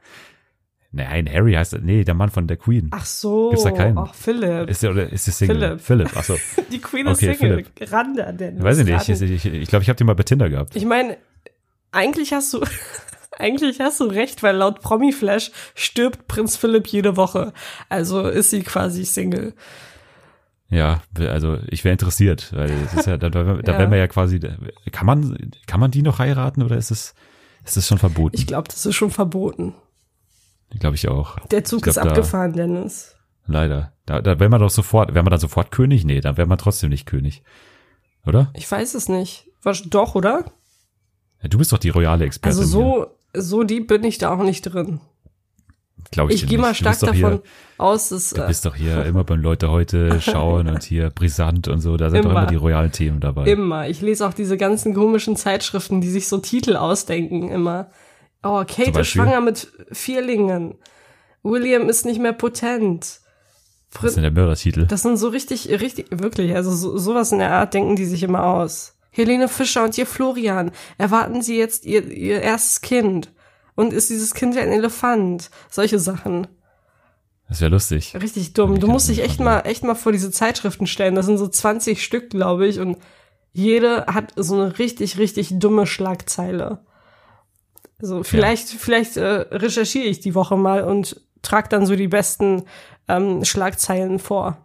Nein, 0.91 1.29
Harry 1.31 1.53
heißt, 1.53 1.79
nee, 1.81 2.03
der 2.03 2.13
Mann 2.13 2.29
von 2.29 2.47
der 2.47 2.57
Queen. 2.57 2.89
Ach 2.91 3.05
so. 3.05 3.49
Gibt's 3.49 3.63
da 3.63 3.71
keinen? 3.71 3.97
Ach, 3.97 4.13
Philipp. 4.13 4.69
Ist 4.69 4.83
der, 4.83 4.91
oder 4.91 5.11
ist 5.11 5.27
der 5.27 5.33
Single? 5.33 5.57
Philipp. 5.57 5.81
Philipp, 5.81 6.11
ach 6.15 6.23
so. 6.23 6.37
Die 6.71 6.79
Queen 6.79 7.07
ist 7.07 7.17
Okay, 7.17 7.33
Single. 7.33 7.65
Rande, 7.81 8.33
Dennis. 8.33 8.63
Weiß 8.63 8.79
ich 8.79 8.85
nicht. 8.85 9.09
Ich 9.09 9.17
glaube, 9.17 9.33
ich, 9.33 9.45
ich, 9.45 9.67
glaub, 9.67 9.81
ich 9.81 9.89
habe 9.89 9.97
den 9.97 10.07
mal 10.07 10.15
bei 10.15 10.23
Tinder 10.23 10.49
gehabt. 10.49 10.75
Ich 10.75 10.85
meine, 10.85 11.17
eigentlich 11.91 12.33
hast 12.33 12.53
du, 12.53 12.63
eigentlich 13.37 13.79
hast 13.79 13.99
du 13.99 14.05
recht, 14.05 14.43
weil 14.43 14.55
laut 14.55 14.81
Promi-Flash 14.81 15.51
stirbt 15.75 16.27
Prinz 16.27 16.55
Philipp 16.57 16.87
jede 16.87 17.15
Woche. 17.17 17.53
Also 17.89 18.27
ist 18.27 18.49
sie 18.49 18.63
quasi 18.63 19.05
Single. 19.05 19.53
Ja, 20.69 21.01
also 21.17 21.59
ich 21.67 21.83
wäre 21.85 21.93
interessiert, 21.93 22.51
weil 22.53 22.69
es 22.71 22.93
ist 22.93 23.07
ja, 23.07 23.17
da, 23.17 23.29
da, 23.29 23.43
da 23.43 23.53
Ja. 23.73 23.79
wären 23.79 23.89
wir 23.91 23.97
ja 23.97 24.07
quasi, 24.07 24.39
kann 24.91 25.05
man, 25.05 25.51
kann 25.65 25.79
man 25.79 25.91
die 25.91 26.01
noch 26.01 26.19
heiraten 26.19 26.61
oder 26.61 26.75
ist 26.77 26.91
es, 26.91 27.15
ist 27.63 27.77
es 27.77 27.87
schon 27.87 27.97
verboten? 27.97 28.35
Ich 28.35 28.47
glaube, 28.47 28.67
das 28.67 28.85
ist 28.85 28.95
schon 28.95 29.11
verboten. 29.11 29.75
Glaube 30.77 30.95
ich 30.95 31.07
auch. 31.07 31.39
Der 31.51 31.63
Zug 31.63 31.83
glaub, 31.83 31.95
ist 31.95 31.97
da- 31.97 32.09
abgefahren, 32.09 32.51
Dennis. 32.53 33.15
Leider. 33.45 33.93
Da, 34.05 34.21
da 34.21 34.39
wäre 34.41 34.49
man 34.49 34.59
doch 34.59 34.69
sofort, 34.69 35.13
wäre 35.13 35.23
man 35.23 35.31
dann 35.31 35.39
sofort 35.39 35.71
König? 35.71 36.03
Nee, 36.03 36.19
dann 36.19 36.35
wäre 36.35 36.47
man 36.47 36.57
trotzdem 36.57 36.89
nicht 36.89 37.05
König. 37.05 37.43
Oder? 38.25 38.51
Ich 38.53 38.69
weiß 38.69 38.93
es 38.95 39.07
nicht. 39.07 39.47
Was, 39.63 39.83
doch, 39.83 40.15
oder? 40.15 40.43
Ja, 41.41 41.47
du 41.47 41.57
bist 41.57 41.71
doch 41.71 41.77
die 41.77 41.89
royale 41.89 42.25
Expertin. 42.25 42.59
Also 42.59 42.69
so, 42.69 43.07
so 43.41 43.63
deep 43.63 43.87
bin 43.87 44.03
ich 44.03 44.17
da 44.17 44.31
auch 44.33 44.43
nicht 44.43 44.61
drin. 44.63 44.99
glaube 46.11 46.33
ich. 46.33 46.43
Ich 46.43 46.49
gehe 46.49 46.57
mal 46.59 46.73
stark 46.75 46.99
davon 46.99 47.15
Hier, 47.15 47.41
aus, 47.77 48.09
dass 48.09 48.31
du 48.31 48.41
äh, 48.41 48.47
bist 48.47 48.65
doch 48.65 48.75
hier 48.75 49.05
immer 49.05 49.23
beim 49.23 49.41
Leute 49.41 49.69
heute 49.71 50.19
schauen 50.21 50.67
und 50.67 50.83
hier 50.83 51.09
brisant 51.09 51.67
und 51.67 51.79
so. 51.81 51.97
Da 51.97 52.09
sind 52.09 52.23
doch 52.25 52.31
Immer. 52.31 52.41
immer 52.41 52.49
die 52.49 52.55
royalen 52.55 52.91
Themen 52.91 53.19
dabei. 53.19 53.45
immer. 53.47 53.87
Ich 53.89 54.01
lese 54.01 54.27
auch 54.27 54.33
diese 54.33 54.57
ganzen 54.57 54.93
komischen 54.93 55.35
Zeitschriften, 55.35 56.01
die 56.01 56.09
sich 56.09 56.27
so 56.27 56.37
Titel 56.39 56.75
ausdenken, 56.75 57.49
immer. 57.49 57.89
Oh, 58.43 58.63
Kate 58.67 58.99
ist 58.99 59.07
schwanger 59.07 59.41
mit 59.41 59.67
Vierlingen. 59.91 60.75
William 61.43 61.89
ist 61.89 62.05
nicht 62.05 62.19
mehr 62.21 62.33
potent. 62.33 63.19
Das 63.93 64.03
ist 64.03 64.15
denn 64.15 64.23
der 64.23 64.31
Mördertitel? 64.31 64.85
Das 64.85 65.01
sind 65.01 65.17
so 65.17 65.29
richtig, 65.29 65.69
richtig, 65.69 66.07
wirklich, 66.11 66.53
also 66.55 66.71
so, 66.71 66.97
sowas 66.97 67.31
in 67.31 67.39
der 67.39 67.51
Art 67.53 67.73
denken 67.73 67.95
die 67.95 68.05
sich 68.05 68.21
immer 68.21 68.43
aus. 68.43 68.96
Helene 69.17 69.47
Fischer 69.47 69.83
und 69.83 69.97
ihr 69.97 70.05
Florian, 70.05 70.71
erwarten 70.97 71.41
sie 71.41 71.57
jetzt 71.57 71.85
ihr, 71.85 72.05
ihr 72.09 72.41
erstes 72.41 72.81
Kind? 72.81 73.31
Und 73.75 73.93
ist 73.93 74.09
dieses 74.09 74.33
Kind 74.33 74.55
ein 74.57 74.71
Elefant? 74.71 75.49
Solche 75.69 75.99
Sachen. 75.99 76.47
Das 77.49 77.61
wäre 77.61 77.71
lustig. 77.71 78.15
Richtig 78.19 78.53
dumm. 78.53 78.79
Du 78.79 78.87
musst 78.87 79.07
dich 79.09 79.23
echt 79.23 79.39
mal, 79.39 79.61
echt 79.61 79.83
mal 79.83 79.95
vor 79.95 80.11
diese 80.11 80.31
Zeitschriften 80.31 80.87
stellen. 80.87 81.15
Das 81.15 81.25
sind 81.25 81.37
so 81.37 81.47
20 81.47 82.03
Stück, 82.03 82.29
glaube 82.29 82.67
ich, 82.67 82.79
und 82.79 82.97
jede 83.53 84.05
hat 84.07 84.33
so 84.35 84.55
eine 84.55 84.79
richtig, 84.79 85.17
richtig 85.17 85.57
dumme 85.59 85.87
Schlagzeile. 85.87 86.79
Also 87.99 88.23
vielleicht, 88.23 88.67
vielleicht 88.69 89.17
äh, 89.17 89.25
recherchiere 89.51 90.05
ich 90.05 90.19
die 90.19 90.35
Woche 90.35 90.57
mal 90.57 90.83
und 90.83 91.21
trag 91.41 91.69
dann 91.69 91.85
so 91.85 91.95
die 91.95 92.07
besten 92.07 92.63
ähm, 93.07 93.45
Schlagzeilen 93.45 94.19
vor. 94.19 94.57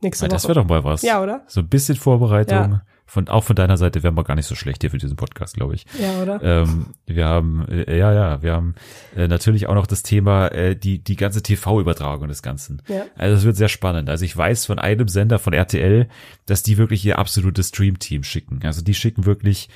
Nächste 0.00 0.26
Ja, 0.26 0.30
Woche. 0.30 0.34
das 0.36 0.44
wäre 0.44 0.54
doch 0.54 0.68
mal 0.68 0.84
was. 0.84 1.02
Ja, 1.02 1.22
oder? 1.22 1.42
So 1.48 1.60
ein 1.60 1.68
bisschen 1.68 1.96
Vorbereitung. 1.96 2.56
Ja. 2.56 2.82
Von, 3.04 3.28
auch 3.28 3.44
von 3.44 3.56
deiner 3.56 3.76
Seite 3.76 4.02
wären 4.02 4.16
wir 4.16 4.24
gar 4.24 4.36
nicht 4.36 4.46
so 4.46 4.54
schlecht 4.54 4.82
hier 4.82 4.90
für 4.90 4.98
diesen 4.98 5.16
Podcast, 5.16 5.54
glaube 5.54 5.74
ich. 5.74 5.84
Ja, 6.00 6.22
oder? 6.22 6.42
Ähm, 6.42 6.86
wir 7.04 7.26
haben, 7.26 7.66
äh, 7.68 7.98
ja, 7.98 8.12
ja, 8.12 8.42
wir 8.42 8.54
haben 8.54 8.74
äh, 9.14 9.28
natürlich 9.28 9.66
auch 9.66 9.74
noch 9.74 9.86
das 9.86 10.02
Thema, 10.02 10.48
äh, 10.48 10.74
die, 10.76 10.98
die 10.98 11.16
ganze 11.16 11.42
TV-Übertragung 11.42 12.28
des 12.28 12.42
Ganzen. 12.42 12.80
Ja. 12.88 13.04
Also 13.16 13.36
es 13.36 13.44
wird 13.44 13.56
sehr 13.56 13.68
spannend. 13.68 14.08
Also 14.08 14.24
ich 14.24 14.34
weiß 14.34 14.64
von 14.64 14.78
einem 14.78 15.08
Sender 15.08 15.38
von 15.38 15.52
RTL, 15.52 16.08
dass 16.46 16.62
die 16.62 16.78
wirklich 16.78 17.04
ihr 17.04 17.18
absolutes 17.18 17.68
Stream-Team 17.68 18.22
schicken. 18.22 18.60
Also 18.64 18.82
die 18.82 18.94
schicken 18.94 19.26
wirklich 19.26 19.68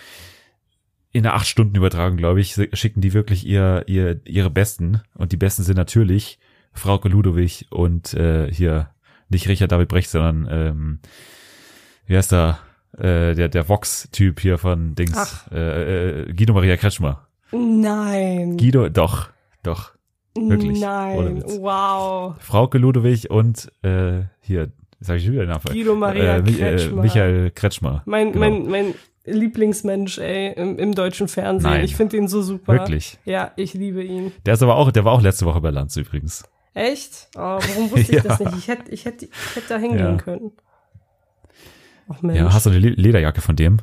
in 1.13 1.27
einer 1.27 1.35
acht 1.35 1.47
Stunden 1.47 1.77
Übertragung, 1.77 2.17
glaube 2.17 2.41
ich, 2.41 2.61
schicken 2.73 3.01
die 3.01 3.13
wirklich 3.13 3.47
ihr, 3.47 3.85
ihr, 3.87 4.21
ihre 4.25 4.51
Besten. 4.51 5.01
Und 5.15 5.33
die 5.33 5.39
Besten 5.39 5.63
sind 5.63 5.77
natürlich 5.77 6.39
Frauke 6.73 7.09
Ludowig 7.09 7.67
und 7.71 8.15
äh, 8.15 8.53
hier 8.53 8.91
nicht 9.29 9.49
Richard 9.49 9.73
David 9.73 9.89
Brecht, 9.89 10.11
sondern 10.11 10.49
ähm, 10.51 10.99
wie 12.07 12.17
heißt 12.17 12.33
der, 12.33 12.59
äh, 12.99 13.35
der, 13.35 13.49
der 13.49 13.69
Vox-Typ 13.69 14.41
hier 14.41 14.59
von 14.59 14.95
Dings, 14.95 15.17
Ach. 15.17 15.51
äh, 15.53 16.23
äh, 16.29 16.33
Guido 16.33 16.53
Maria 16.55 16.77
Kretschmer. 16.77 17.27
Nein. 17.53 18.57
Guido, 18.57 18.89
doch, 18.89 19.31
doch. 19.63 19.93
wirklich, 20.37 20.81
Nein. 20.81 21.43
Wow. 21.61 22.35
Frauke 22.41 22.79
Ludowig 22.79 23.31
und 23.31 23.71
äh, 23.83 24.23
hier, 24.41 24.73
sag 25.01 25.17
ich 25.19 25.31
wieder 25.31 25.43
den 25.43 25.51
Namen. 25.51 25.63
Guido 25.71 25.95
Maria 25.95 26.37
äh, 26.37 26.43
Mi- 26.43 26.57
Kretschmer. 26.57 26.99
Äh, 26.99 27.03
Michael 27.03 27.51
Kretschmer. 27.53 28.03
Mein, 28.07 28.33
Genau. 28.33 28.41
mein, 28.51 28.67
mein 28.69 28.95
Lieblingsmensch, 29.25 30.19
ey, 30.19 30.53
im, 30.55 30.79
im 30.79 30.95
deutschen 30.95 31.29
Fernsehen. 31.29 31.71
Nein. 31.71 31.85
Ich 31.85 31.97
finde 31.97 32.17
ihn 32.17 32.29
so 32.29 32.43
super. 32.43 32.75
Wirklich. 32.75 33.19
Ja, 33.25 33.53
ich 33.57 33.75
liebe 33.75 34.03
ihn. 34.03 34.33
Der 34.45 34.55
ist 34.55 34.63
aber 34.63 34.77
auch, 34.77 34.91
der 34.93 35.05
war 35.05 35.13
auch 35.13 35.23
letzte 35.23 35.47
Woche 35.47 35.61
bei 35.61 35.71
Lanz 35.71 35.97
übrigens. 35.97 36.45
Echt? 36.75 37.29
Oh, 37.37 37.41
warum 37.41 37.91
wusste 37.91 38.13
ich 38.17 38.23
das 38.23 38.39
Ja. 38.39 38.45
nicht? 38.51 38.59
Ich 38.59 38.69
hätte, 38.69 38.91
ich 38.93 39.05
hätte, 39.05 39.25
ich 39.25 39.57
hätte 39.57 39.69
da 39.69 39.79
hingehen 39.79 39.99
Ja. 39.99 40.17
können. 40.17 40.53
Ach. 42.09 42.23
Ja, 42.23 42.53
hast 42.53 42.67
du 42.67 42.71
eine 42.71 42.79
Le- 42.79 42.91
Lederjacke 42.91 43.41
von 43.41 43.57
dem? 43.57 43.79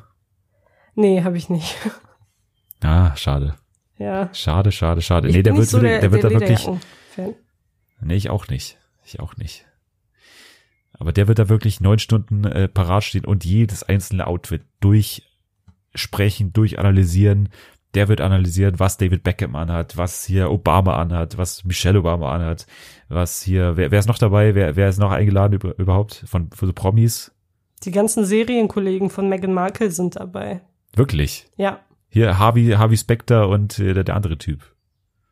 nee, 0.95 1.23
habe 1.23 1.37
ich 1.37 1.49
nicht. 1.49 1.75
Ah, 2.85 3.15
schade. 3.15 3.55
ja. 3.97 4.29
Schade, 4.33 4.73
schade, 4.73 5.01
schade. 5.01 5.29
Ich 5.29 5.35
nee, 5.35 5.41
der 5.41 5.55
wird, 5.55 5.69
so 5.69 5.79
der, 5.79 6.01
der 6.01 6.11
wird 6.11 6.25
da 6.25 6.29
wirklich, 6.29 6.67
nee, 8.01 8.15
ich 8.15 8.29
auch 8.29 8.49
nicht. 8.49 8.77
Ich 9.05 9.21
auch 9.21 9.37
nicht. 9.37 9.65
Aber 10.91 11.13
der 11.13 11.29
wird 11.29 11.39
da 11.39 11.47
wirklich 11.47 11.79
neun 11.79 11.99
Stunden 11.99 12.43
äh, 12.43 12.67
parat 12.67 13.05
stehen 13.05 13.23
und 13.23 13.45
jedes 13.45 13.83
einzelne 13.83 14.27
Outfit 14.27 14.63
durchsprechen, 14.81 16.51
durchanalysieren. 16.51 17.49
Der 17.93 18.07
wird 18.09 18.21
analysieren, 18.21 18.79
was 18.79 18.97
David 18.97 19.23
Beckham 19.23 19.55
anhat, 19.55 19.95
was 19.97 20.25
hier 20.25 20.51
Obama 20.51 20.97
anhat, 20.97 21.37
was 21.37 21.63
Michelle 21.63 21.99
Obama 21.99 22.33
anhat, 22.33 22.65
was 23.07 23.43
hier, 23.43 23.77
wer, 23.77 23.91
wer 23.91 23.99
ist 23.99 24.07
noch 24.07 24.17
dabei? 24.17 24.55
Wer, 24.55 24.75
wer 24.75 24.89
ist 24.89 24.97
noch 24.97 25.11
eingeladen 25.11 25.53
über, 25.53 25.77
überhaupt 25.77 26.23
von, 26.27 26.49
von 26.51 26.67
so 26.67 26.73
Promis? 26.73 27.32
Die 27.85 27.91
ganzen 27.91 28.25
Serienkollegen 28.25 29.09
von 29.09 29.29
Meghan 29.29 29.53
Markle 29.53 29.91
sind 29.91 30.15
dabei. 30.15 30.61
Wirklich. 30.95 31.47
Ja. 31.57 31.79
Hier 32.09 32.37
Harvey, 32.39 32.71
Harvey 32.77 32.97
Specter 32.97 33.49
und 33.49 33.79
äh, 33.79 33.93
der, 33.93 34.03
der 34.03 34.15
andere 34.15 34.37
Typ. 34.37 34.61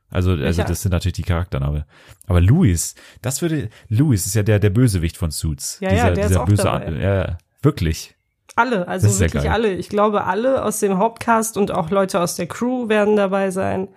Also, 0.09 0.31
also 0.31 0.63
das 0.63 0.81
sind 0.81 0.91
natürlich 0.91 1.13
die 1.13 1.23
Charaktername. 1.23 1.85
Aber 2.27 2.41
Louis, 2.41 2.95
das 3.21 3.41
würde, 3.41 3.69
Louis 3.87 4.25
ist 4.25 4.35
ja 4.35 4.43
der, 4.43 4.59
der 4.59 4.69
Bösewicht 4.69 5.15
von 5.15 5.31
Suits. 5.31 5.77
Ja, 5.79 5.93
ja, 5.93 6.09
der 6.11 6.25
ist 6.25 6.35
auch 6.35 6.45
böse, 6.45 6.63
dabei. 6.63 6.85
An- 6.87 7.01
ja, 7.01 7.37
wirklich. 7.61 8.15
Alle, 8.57 8.87
also 8.87 9.07
Das 9.07 9.15
ist 9.15 9.21
ja 9.21 9.27
wirklich 9.27 9.49
alle. 9.49 9.73
Ich 9.73 9.87
glaube, 9.87 10.25
alle 10.25 10.65
aus 10.65 10.79
dem 10.81 10.97
Hauptcast 10.97 11.55
und 11.55 11.71
auch 11.71 11.89
Leute 11.91 12.19
aus 12.19 12.35
der 12.35 12.47
Crew 12.47 12.89
werden 12.89 13.15
dabei 13.15 13.51
sein. 13.51 13.87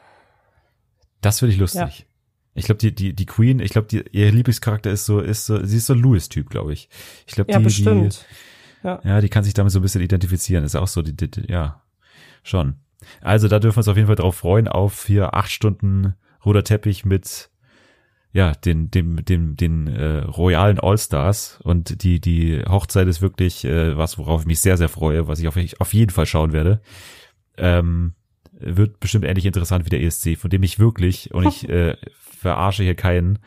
Das 1.21 1.41
finde 1.41 1.55
ich 1.55 1.59
lustig. 1.61 2.07
Ich 2.55 2.67
glaube, 2.67 2.79
die, 2.79 2.95
die, 2.95 3.13
die 3.13 3.27
Queen, 3.27 3.59
ich 3.59 3.71
glaube, 3.71 3.89
die, 3.89 4.05
ihr 4.13 4.31
Lieblingscharakter 4.31 4.91
ist 4.91 5.07
so, 5.07 5.21
ist 5.21 5.47
so, 5.47 5.65
sie 5.65 5.79
ist 5.79 5.87
so 5.87 5.95
Louis-Typ, 5.95 6.51
glaube 6.51 6.73
ich. 6.73 6.89
Ich 7.27 7.35
glaube, 7.35 7.51
Ja, 7.51 7.59
die, 7.59 7.65
bestimmt. 7.65 8.27
die, 8.83 8.87
ja, 8.89 9.21
die 9.21 9.29
kann 9.29 9.45
sich 9.45 9.55
damit 9.55 9.73
so 9.73 9.81
ein 9.81 9.83
bisschen 9.83 10.03
identifizieren. 10.03 10.65
Ist 10.65 10.77
auch 10.77 10.87
so, 10.87 11.03
die, 11.03 11.17
die, 11.17 11.31
die 11.31 11.51
ja, 11.51 11.83
schon. 12.43 12.77
Also 13.21 13.49
da 13.49 13.59
dürfen 13.59 13.77
wir 13.77 13.81
uns 13.81 13.89
auf 13.89 13.97
jeden 13.97 14.07
Fall 14.07 14.17
drauf 14.17 14.37
freuen, 14.37 14.69
auf 14.69 15.07
hier 15.07 15.35
acht 15.35 15.51
Stunden 15.51 16.15
roter 16.45 16.65
Teppich 16.65 17.05
mit, 17.05 17.51
ja, 18.33 18.53
den, 18.53 18.91
dem, 18.91 19.25
dem, 19.25 19.57
den 19.57 19.87
äh, 19.89 20.19
royalen 20.19 20.79
All-Stars 20.79 21.61
und 21.63 22.03
die, 22.03 22.21
die 22.21 22.63
Hochzeit 22.69 23.09
ist 23.09 23.23
wirklich 23.23 23.65
äh, 23.65 23.97
was, 23.97 24.19
worauf 24.19 24.43
ich 24.43 24.47
mich 24.47 24.61
sehr, 24.61 24.77
sehr 24.77 24.89
freue, 24.89 25.27
was 25.29 25.41
ich 25.41 25.49
auf, 25.49 25.57
auf 25.79 25.95
jeden 25.95 26.11
Fall 26.11 26.27
schauen 26.27 26.53
werde. 26.53 26.81
Ähm, 27.57 28.15
wird 28.59 29.01
bestimmt 29.01 29.25
ähnlich 29.25 29.47
interessant 29.47 29.85
wie 29.85 29.91
der 29.91 30.03
ESC, 30.03 30.37
von 30.37 30.51
dem 30.51 30.63
ich 30.63 30.79
wirklich, 30.79 31.33
und 31.35 31.47
ich 31.47 31.69
äh, 31.69 31.97
verarsche 32.17 32.83
hier 32.83 32.95
keinen, 32.95 33.39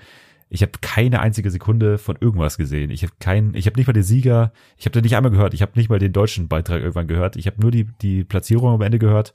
ich 0.49 0.61
habe 0.61 0.71
keine 0.81 1.19
einzige 1.19 1.51
Sekunde 1.51 1.97
von 1.97 2.17
irgendwas 2.19 2.57
gesehen. 2.57 2.89
Ich 2.89 3.03
habe 3.03 3.13
keinen, 3.19 3.53
ich 3.53 3.65
habe 3.65 3.77
nicht 3.77 3.87
mal 3.87 3.93
den 3.93 4.03
Sieger, 4.03 4.53
ich 4.77 4.85
habe 4.85 4.93
den 4.93 5.03
nicht 5.03 5.15
einmal 5.15 5.31
gehört, 5.31 5.53
ich 5.53 5.61
habe 5.61 5.73
nicht 5.75 5.89
mal 5.89 5.99
den 5.99 6.13
deutschen 6.13 6.47
Beitrag 6.47 6.81
irgendwann 6.81 7.07
gehört, 7.07 7.35
ich 7.35 7.47
habe 7.47 7.61
nur 7.61 7.71
die, 7.71 7.85
die 8.01 8.23
Platzierung 8.23 8.73
am 8.73 8.81
Ende 8.81 8.99
gehört. 8.99 9.33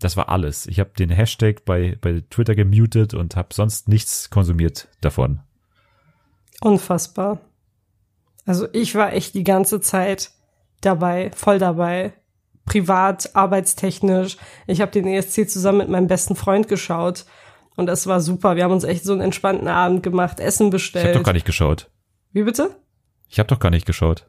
Das 0.00 0.16
war 0.16 0.28
alles. 0.28 0.66
Ich 0.66 0.80
habe 0.80 0.90
den 0.98 1.10
Hashtag 1.10 1.64
bei, 1.64 1.96
bei 2.00 2.22
Twitter 2.28 2.54
gemutet 2.54 3.14
und 3.14 3.36
habe 3.36 3.54
sonst 3.54 3.88
nichts 3.88 4.28
konsumiert 4.28 4.88
davon. 5.00 5.40
Unfassbar. 6.60 7.40
Also 8.44 8.66
ich 8.72 8.94
war 8.94 9.12
echt 9.12 9.34
die 9.34 9.44
ganze 9.44 9.80
Zeit 9.80 10.32
dabei, 10.80 11.30
voll 11.34 11.58
dabei. 11.58 12.12
Privat, 12.66 13.34
arbeitstechnisch. 13.34 14.36
Ich 14.66 14.80
habe 14.80 14.90
den 14.92 15.06
ESC 15.06 15.48
zusammen 15.48 15.78
mit 15.78 15.88
meinem 15.88 16.06
besten 16.06 16.36
Freund 16.36 16.68
geschaut. 16.68 17.24
Und 17.76 17.86
das 17.86 18.06
war 18.06 18.20
super. 18.20 18.56
Wir 18.56 18.64
haben 18.64 18.72
uns 18.72 18.84
echt 18.84 19.04
so 19.04 19.12
einen 19.12 19.20
entspannten 19.20 19.68
Abend 19.68 20.02
gemacht, 20.02 20.40
Essen 20.40 20.66
Ich 20.66 20.70
bestellt. 20.72 21.06
habe 21.06 21.18
doch 21.18 21.24
gar 21.24 21.32
nicht 21.32 21.46
geschaut. 21.46 21.90
Wie 22.32 22.42
bitte? 22.44 22.70
Ich 23.28 23.38
habe 23.38 23.48
doch 23.48 23.58
gar 23.58 23.70
nicht 23.70 23.86
geschaut. 23.86 24.28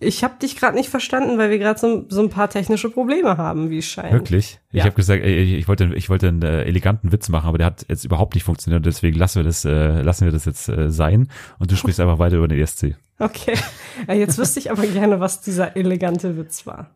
Ich 0.00 0.22
habe 0.22 0.34
dich 0.40 0.56
gerade 0.56 0.76
nicht 0.76 0.88
verstanden, 0.90 1.38
weil 1.38 1.50
wir 1.50 1.58
gerade 1.58 1.78
so, 1.80 2.04
so 2.08 2.20
ein 2.22 2.28
paar 2.30 2.48
technische 2.48 2.88
Probleme 2.88 3.36
haben, 3.36 3.68
wie 3.70 3.78
es 3.78 3.86
scheint. 3.86 4.12
Wirklich? 4.12 4.60
Ich 4.70 4.78
Ja. 4.78 4.84
habe 4.84 4.94
gesagt, 4.94 5.24
ey, 5.24 5.56
ich 5.56 5.66
wollte, 5.66 5.90
ich 5.94 6.08
wollte 6.08 6.28
einen 6.28 6.42
äh, 6.42 6.62
eleganten 6.62 7.10
Witz 7.10 7.28
machen, 7.28 7.48
aber 7.48 7.58
der 7.58 7.66
hat 7.66 7.84
jetzt 7.88 8.04
überhaupt 8.04 8.34
nicht 8.34 8.44
funktioniert. 8.44 8.86
Deswegen 8.86 9.18
lassen 9.18 9.36
wir 9.40 9.44
das, 9.44 9.64
äh, 9.64 10.00
lassen 10.02 10.24
wir 10.24 10.32
das 10.32 10.44
jetzt 10.44 10.68
äh, 10.68 10.90
sein. 10.90 11.28
Und 11.58 11.72
du 11.72 11.76
sprichst 11.76 11.98
einfach 12.00 12.18
weiter 12.20 12.36
über 12.36 12.46
den 12.48 12.60
ESC. 12.60 12.94
Okay. 13.18 13.54
Jetzt 14.06 14.38
wüsste 14.38 14.60
ich 14.60 14.70
aber 14.70 14.86
gerne, 14.86 15.18
was 15.18 15.40
dieser 15.40 15.76
elegante 15.76 16.36
Witz 16.36 16.66
war. 16.66 16.90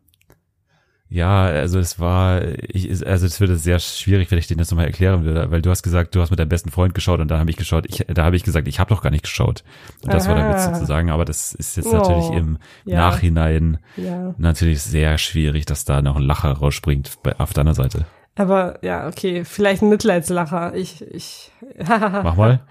Ja, 1.12 1.42
also 1.42 1.78
es 1.78 2.00
war, 2.00 2.40
ich, 2.68 3.06
also 3.06 3.26
es 3.26 3.38
würde 3.38 3.56
sehr 3.56 3.78
schwierig, 3.80 4.30
wenn 4.30 4.38
ich 4.38 4.46
den 4.46 4.58
jetzt 4.58 4.70
nochmal 4.70 4.86
erklären 4.86 5.24
würde, 5.24 5.50
weil 5.50 5.60
du 5.60 5.68
hast 5.68 5.82
gesagt, 5.82 6.14
du 6.14 6.22
hast 6.22 6.30
mit 6.30 6.38
deinem 6.38 6.48
besten 6.48 6.70
Freund 6.70 6.94
geschaut 6.94 7.20
und 7.20 7.30
dann 7.30 7.38
habe 7.38 7.50
ich 7.50 7.58
geschaut, 7.58 7.84
ich, 7.86 8.06
da 8.08 8.24
habe 8.24 8.34
ich 8.34 8.44
gesagt, 8.44 8.66
ich 8.66 8.80
habe 8.80 8.88
doch 8.88 9.02
gar 9.02 9.10
nicht 9.10 9.24
geschaut. 9.24 9.62
Und 10.02 10.10
das 10.10 10.26
Aha. 10.26 10.30
war 10.30 10.42
der 10.42 10.54
Witz 10.54 10.64
sozusagen, 10.64 11.10
aber 11.10 11.26
das 11.26 11.52
ist 11.52 11.76
jetzt 11.76 11.88
oh, 11.88 11.96
natürlich 11.96 12.30
im 12.30 12.56
ja. 12.86 12.96
Nachhinein 12.96 13.76
ja. 13.98 14.34
natürlich 14.38 14.80
sehr 14.80 15.18
schwierig, 15.18 15.66
dass 15.66 15.84
da 15.84 16.00
noch 16.00 16.16
ein 16.16 16.22
Lacher 16.22 16.52
rausspringt 16.52 17.22
bei, 17.22 17.38
auf 17.38 17.52
deiner 17.52 17.74
Seite. 17.74 18.06
Aber 18.34 18.78
ja, 18.82 19.06
okay, 19.06 19.44
vielleicht 19.44 19.82
ein 19.82 19.90
Mitleidslacher. 19.90 20.74
Ich, 20.74 21.02
ich. 21.02 21.50
Mach 21.86 22.36
mal. 22.36 22.60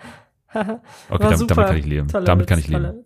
Okay, 0.54 1.30
damit, 1.30 1.49
damit, 1.49 1.67
kann 1.67 1.77
ich 1.77 1.86
leben. 1.86 2.08
Toller 2.10 2.25
damit 2.25 2.41
Witz, 2.43 2.49
kann 2.49 2.60
ich 2.60 2.67
leben. 2.67 3.06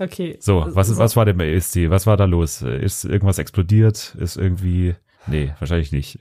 Okay. 0.00 0.36
So, 0.40 0.64
was, 0.68 0.96
was 0.96 1.16
war 1.16 1.24
denn 1.24 1.36
bei 1.36 1.52
ESC? 1.52 1.90
Was 1.90 2.06
war 2.06 2.16
da 2.16 2.24
los? 2.24 2.62
Ist 2.62 3.04
irgendwas 3.04 3.38
explodiert? 3.38 4.14
Ist 4.18 4.36
irgendwie, 4.36 4.94
nee, 5.26 5.52
wahrscheinlich 5.58 5.92
nicht. 5.92 6.20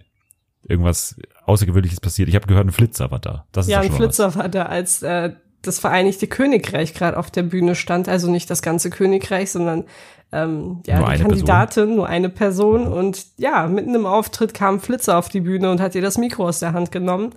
Irgendwas 0.64 1.16
Außergewöhnliches 1.46 2.02
passiert. 2.02 2.28
Ich 2.28 2.36
habe 2.36 2.48
gehört, 2.48 2.68
ein 2.68 2.72
Flitzer 2.72 3.12
war 3.12 3.20
da. 3.20 3.46
Das 3.52 3.68
ist 3.68 3.72
ja, 3.72 3.80
ein 3.80 3.92
Flitzer 3.92 4.28
was. 4.28 4.36
war 4.36 4.50
da, 4.50 4.64
als 4.64 5.02
äh, 5.04 5.34
das 5.62 5.80
Vereinigte 5.80 6.28
Königreich 6.28 6.94
gerade 6.94 7.18
auf 7.18 7.32
der 7.32 7.44
Bühne 7.44 7.76
stand. 7.76 8.10
Also 8.10 8.30
nicht 8.30 8.50
das 8.50 8.62
ganze 8.62 8.90
Königreich, 8.90 9.52
sondern 9.52 9.86
ähm, 10.32 10.82
ja, 10.86 11.00
nur 11.00 11.12
die 11.12 11.22
Kandidatin, 11.22 11.84
Person. 11.84 11.96
nur 11.96 12.08
eine 12.08 12.30
Person. 12.30 12.88
Und 12.88 13.28
ja, 13.38 13.68
mitten 13.68 13.96
im 13.96 14.06
Auftritt 14.06 14.54
kam 14.54 14.80
Flitzer 14.80 15.18
auf 15.18 15.30
die 15.30 15.42
Bühne 15.42 15.70
und 15.72 15.80
hat 15.80 15.96
ihr 15.96 16.02
das 16.02 16.18
Mikro 16.18 16.48
aus 16.48 16.60
der 16.60 16.74
Hand 16.74 16.92
genommen. 16.92 17.34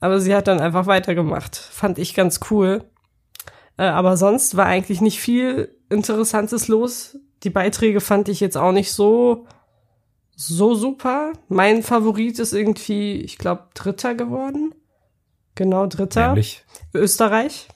Aber 0.00 0.20
sie 0.20 0.34
hat 0.34 0.46
dann 0.46 0.60
einfach 0.60 0.86
weitergemacht. 0.86 1.56
Fand 1.56 1.98
ich 1.98 2.14
ganz 2.14 2.40
cool. 2.50 2.84
Äh, 3.76 3.84
aber 3.84 4.16
sonst 4.16 4.56
war 4.56 4.66
eigentlich 4.66 5.00
nicht 5.00 5.20
viel 5.20 5.76
Interessantes 5.88 6.68
los. 6.68 7.18
Die 7.42 7.50
Beiträge 7.50 8.00
fand 8.00 8.28
ich 8.28 8.40
jetzt 8.40 8.56
auch 8.56 8.72
nicht 8.72 8.92
so, 8.92 9.46
so 10.36 10.74
super. 10.74 11.32
Mein 11.48 11.82
Favorit 11.82 12.38
ist 12.38 12.52
irgendwie, 12.52 13.20
ich 13.20 13.38
glaube, 13.38 13.68
Dritter 13.74 14.14
geworden. 14.14 14.74
Genau, 15.54 15.86
Dritter. 15.86 16.28
Nämlich? 16.28 16.64
Österreich. 16.92 17.68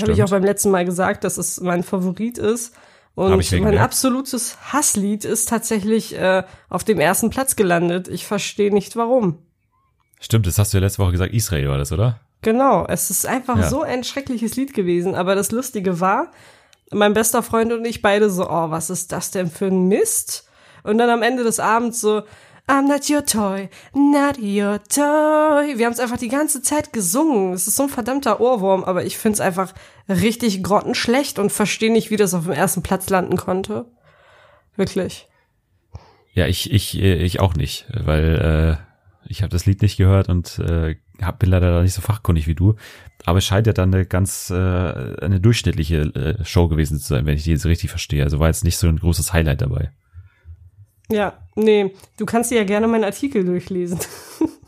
Habe 0.00 0.12
ich 0.12 0.22
auch 0.22 0.30
beim 0.30 0.44
letzten 0.44 0.70
Mal 0.70 0.84
gesagt, 0.84 1.24
dass 1.24 1.38
es 1.38 1.60
mein 1.60 1.82
Favorit 1.82 2.38
ist. 2.38 2.74
Und 3.14 3.50
mein 3.60 3.78
absolutes 3.78 4.58
Hasslied 4.72 5.24
ist 5.24 5.48
tatsächlich 5.48 6.14
äh, 6.18 6.42
auf 6.68 6.84
dem 6.84 7.00
ersten 7.00 7.30
Platz 7.30 7.56
gelandet. 7.56 8.08
Ich 8.08 8.26
verstehe 8.26 8.72
nicht 8.72 8.94
warum. 8.94 9.38
Stimmt, 10.20 10.46
das 10.46 10.58
hast 10.58 10.74
du 10.74 10.78
ja 10.78 10.82
letzte 10.82 10.98
Woche 10.98 11.12
gesagt, 11.12 11.32
Israel 11.32 11.68
war 11.68 11.78
das, 11.78 11.92
oder? 11.92 12.20
Genau, 12.46 12.86
es 12.86 13.10
ist 13.10 13.26
einfach 13.26 13.58
ja. 13.58 13.68
so 13.68 13.82
ein 13.82 14.04
schreckliches 14.04 14.54
Lied 14.54 14.72
gewesen. 14.72 15.16
Aber 15.16 15.34
das 15.34 15.50
Lustige 15.50 15.98
war, 15.98 16.30
mein 16.92 17.12
bester 17.12 17.42
Freund 17.42 17.72
und 17.72 17.84
ich 17.84 18.02
beide 18.02 18.30
so, 18.30 18.48
oh, 18.48 18.70
was 18.70 18.88
ist 18.88 19.10
das 19.10 19.32
denn 19.32 19.50
für 19.50 19.66
ein 19.66 19.88
Mist? 19.88 20.48
Und 20.84 20.98
dann 20.98 21.10
am 21.10 21.24
Ende 21.24 21.42
des 21.42 21.58
Abends 21.58 22.00
so, 22.00 22.22
I'm 22.68 22.86
not 22.86 23.10
your 23.10 23.26
toy, 23.26 23.68
not 23.94 24.38
your 24.38 24.78
toy. 24.84 25.76
Wir 25.76 25.86
haben 25.86 25.92
es 25.92 25.98
einfach 25.98 26.18
die 26.18 26.28
ganze 26.28 26.62
Zeit 26.62 26.92
gesungen. 26.92 27.52
Es 27.52 27.66
ist 27.66 27.74
so 27.74 27.82
ein 27.82 27.88
verdammter 27.88 28.40
Ohrwurm, 28.40 28.84
aber 28.84 29.04
ich 29.04 29.18
find's 29.18 29.40
einfach 29.40 29.74
richtig 30.08 30.62
grottenschlecht 30.62 31.40
und 31.40 31.50
verstehe 31.50 31.90
nicht, 31.90 32.12
wie 32.12 32.16
das 32.16 32.32
auf 32.32 32.44
dem 32.44 32.52
ersten 32.52 32.84
Platz 32.84 33.10
landen 33.10 33.36
konnte. 33.36 33.86
Wirklich. 34.76 35.26
Ja, 36.32 36.46
ich, 36.46 36.72
ich, 36.72 36.96
äh, 36.96 37.16
ich 37.16 37.40
auch 37.40 37.54
nicht, 37.54 37.86
weil 37.92 38.78
äh, 38.78 38.85
ich 39.28 39.42
habe 39.42 39.50
das 39.50 39.66
Lied 39.66 39.82
nicht 39.82 39.96
gehört 39.96 40.28
und 40.28 40.58
äh, 40.58 40.96
hab, 41.20 41.38
bin 41.38 41.50
leider 41.50 41.82
nicht 41.82 41.94
so 41.94 42.02
fachkundig 42.02 42.46
wie 42.46 42.54
du. 42.54 42.74
Aber 43.24 43.38
es 43.38 43.44
scheint 43.44 43.66
ja 43.66 43.72
dann 43.72 43.94
eine 43.94 44.06
ganz, 44.06 44.50
äh, 44.50 44.54
eine 44.54 45.40
durchschnittliche 45.40 46.02
äh, 46.14 46.44
Show 46.44 46.68
gewesen 46.68 46.98
zu 46.98 47.06
sein, 47.06 47.26
wenn 47.26 47.36
ich 47.36 47.44
die 47.44 47.50
jetzt 47.50 47.66
richtig 47.66 47.90
verstehe. 47.90 48.22
Also 48.22 48.38
war 48.38 48.48
jetzt 48.48 48.64
nicht 48.64 48.76
so 48.76 48.88
ein 48.88 48.98
großes 48.98 49.32
Highlight 49.32 49.62
dabei. 49.62 49.90
Ja, 51.10 51.38
nee, 51.54 51.92
du 52.18 52.26
kannst 52.26 52.50
dir 52.50 52.58
ja 52.58 52.64
gerne 52.64 52.88
meinen 52.88 53.04
Artikel 53.04 53.44
durchlesen. 53.44 53.98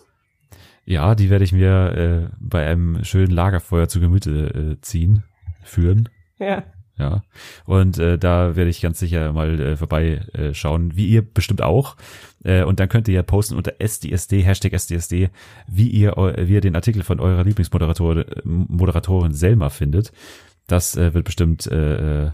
ja, 0.84 1.14
die 1.14 1.30
werde 1.30 1.44
ich 1.44 1.52
mir 1.52 2.30
äh, 2.30 2.36
bei 2.38 2.66
einem 2.66 3.04
schönen 3.04 3.32
Lagerfeuer 3.32 3.88
zu 3.88 4.00
Gemüte 4.00 4.76
äh, 4.78 4.80
ziehen, 4.80 5.24
führen. 5.62 6.08
Ja. 6.38 6.62
Ja. 6.98 7.22
Und 7.64 7.98
äh, 7.98 8.18
da 8.18 8.56
werde 8.56 8.70
ich 8.70 8.80
ganz 8.80 8.98
sicher 8.98 9.32
mal 9.32 9.60
äh, 9.60 9.76
vorbeischauen, 9.76 10.90
äh, 10.90 10.96
wie 10.96 11.06
ihr 11.06 11.22
bestimmt 11.22 11.62
auch. 11.62 11.96
Äh, 12.42 12.64
und 12.64 12.80
dann 12.80 12.88
könnt 12.88 13.08
ihr 13.08 13.14
ja 13.14 13.22
posten 13.22 13.56
unter 13.56 13.74
SDSD, 13.78 14.42
Hashtag 14.42 14.72
SDSD, 14.72 15.30
wie 15.68 15.88
ihr, 15.88 16.12
wie 16.16 16.54
ihr 16.54 16.60
den 16.60 16.74
Artikel 16.74 17.04
von 17.04 17.20
eurer 17.20 17.44
Lieblingsmoderatorin 17.44 18.24
Moderatorin 18.44 19.32
Selma 19.32 19.70
findet. 19.70 20.12
Das 20.66 20.96
äh, 20.96 21.14
wird 21.14 21.24
bestimmt 21.24 21.66
äh, 21.66 22.26
äh, 22.26 22.30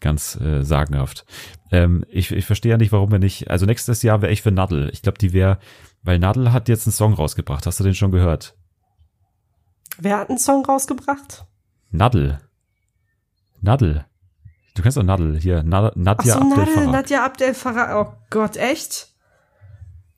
ganz 0.00 0.38
äh, 0.40 0.62
sagenhaft. 0.62 1.24
Ähm, 1.70 2.04
ich, 2.08 2.32
ich 2.32 2.46
verstehe 2.46 2.72
ja 2.72 2.78
nicht, 2.78 2.92
warum 2.92 3.12
wir 3.12 3.18
nicht, 3.18 3.50
also 3.50 3.66
nächstes 3.66 4.02
Jahr 4.02 4.22
wäre 4.22 4.32
ich 4.32 4.42
für 4.42 4.50
Nadel. 4.50 4.90
Ich 4.92 5.02
glaube, 5.02 5.18
die 5.18 5.32
wäre, 5.32 5.58
weil 6.02 6.18
Nadel 6.18 6.52
hat 6.52 6.68
jetzt 6.68 6.86
einen 6.86 6.92
Song 6.92 7.14
rausgebracht. 7.14 7.66
Hast 7.66 7.78
du 7.78 7.84
den 7.84 7.94
schon 7.94 8.10
gehört? 8.10 8.56
Wer 9.98 10.18
hat 10.18 10.30
einen 10.30 10.38
Song 10.38 10.64
rausgebracht? 10.64 11.46
Nadel. 11.90 12.40
Nadel. 13.60 14.04
Du 14.74 14.82
kennst 14.82 14.96
doch 14.96 15.02
Nadel 15.02 15.38
hier. 15.38 15.62
Nad 15.62 15.96
Nadja 15.96 16.36
Ach 16.36 16.42
so, 16.42 16.60
Abdel 16.60 16.74
Nadel, 16.74 16.86
Nadja 16.86 17.24
Abdel 17.24 17.54
Farah. 17.54 18.00
Oh 18.00 18.12
Gott, 18.30 18.56
echt? 18.56 19.08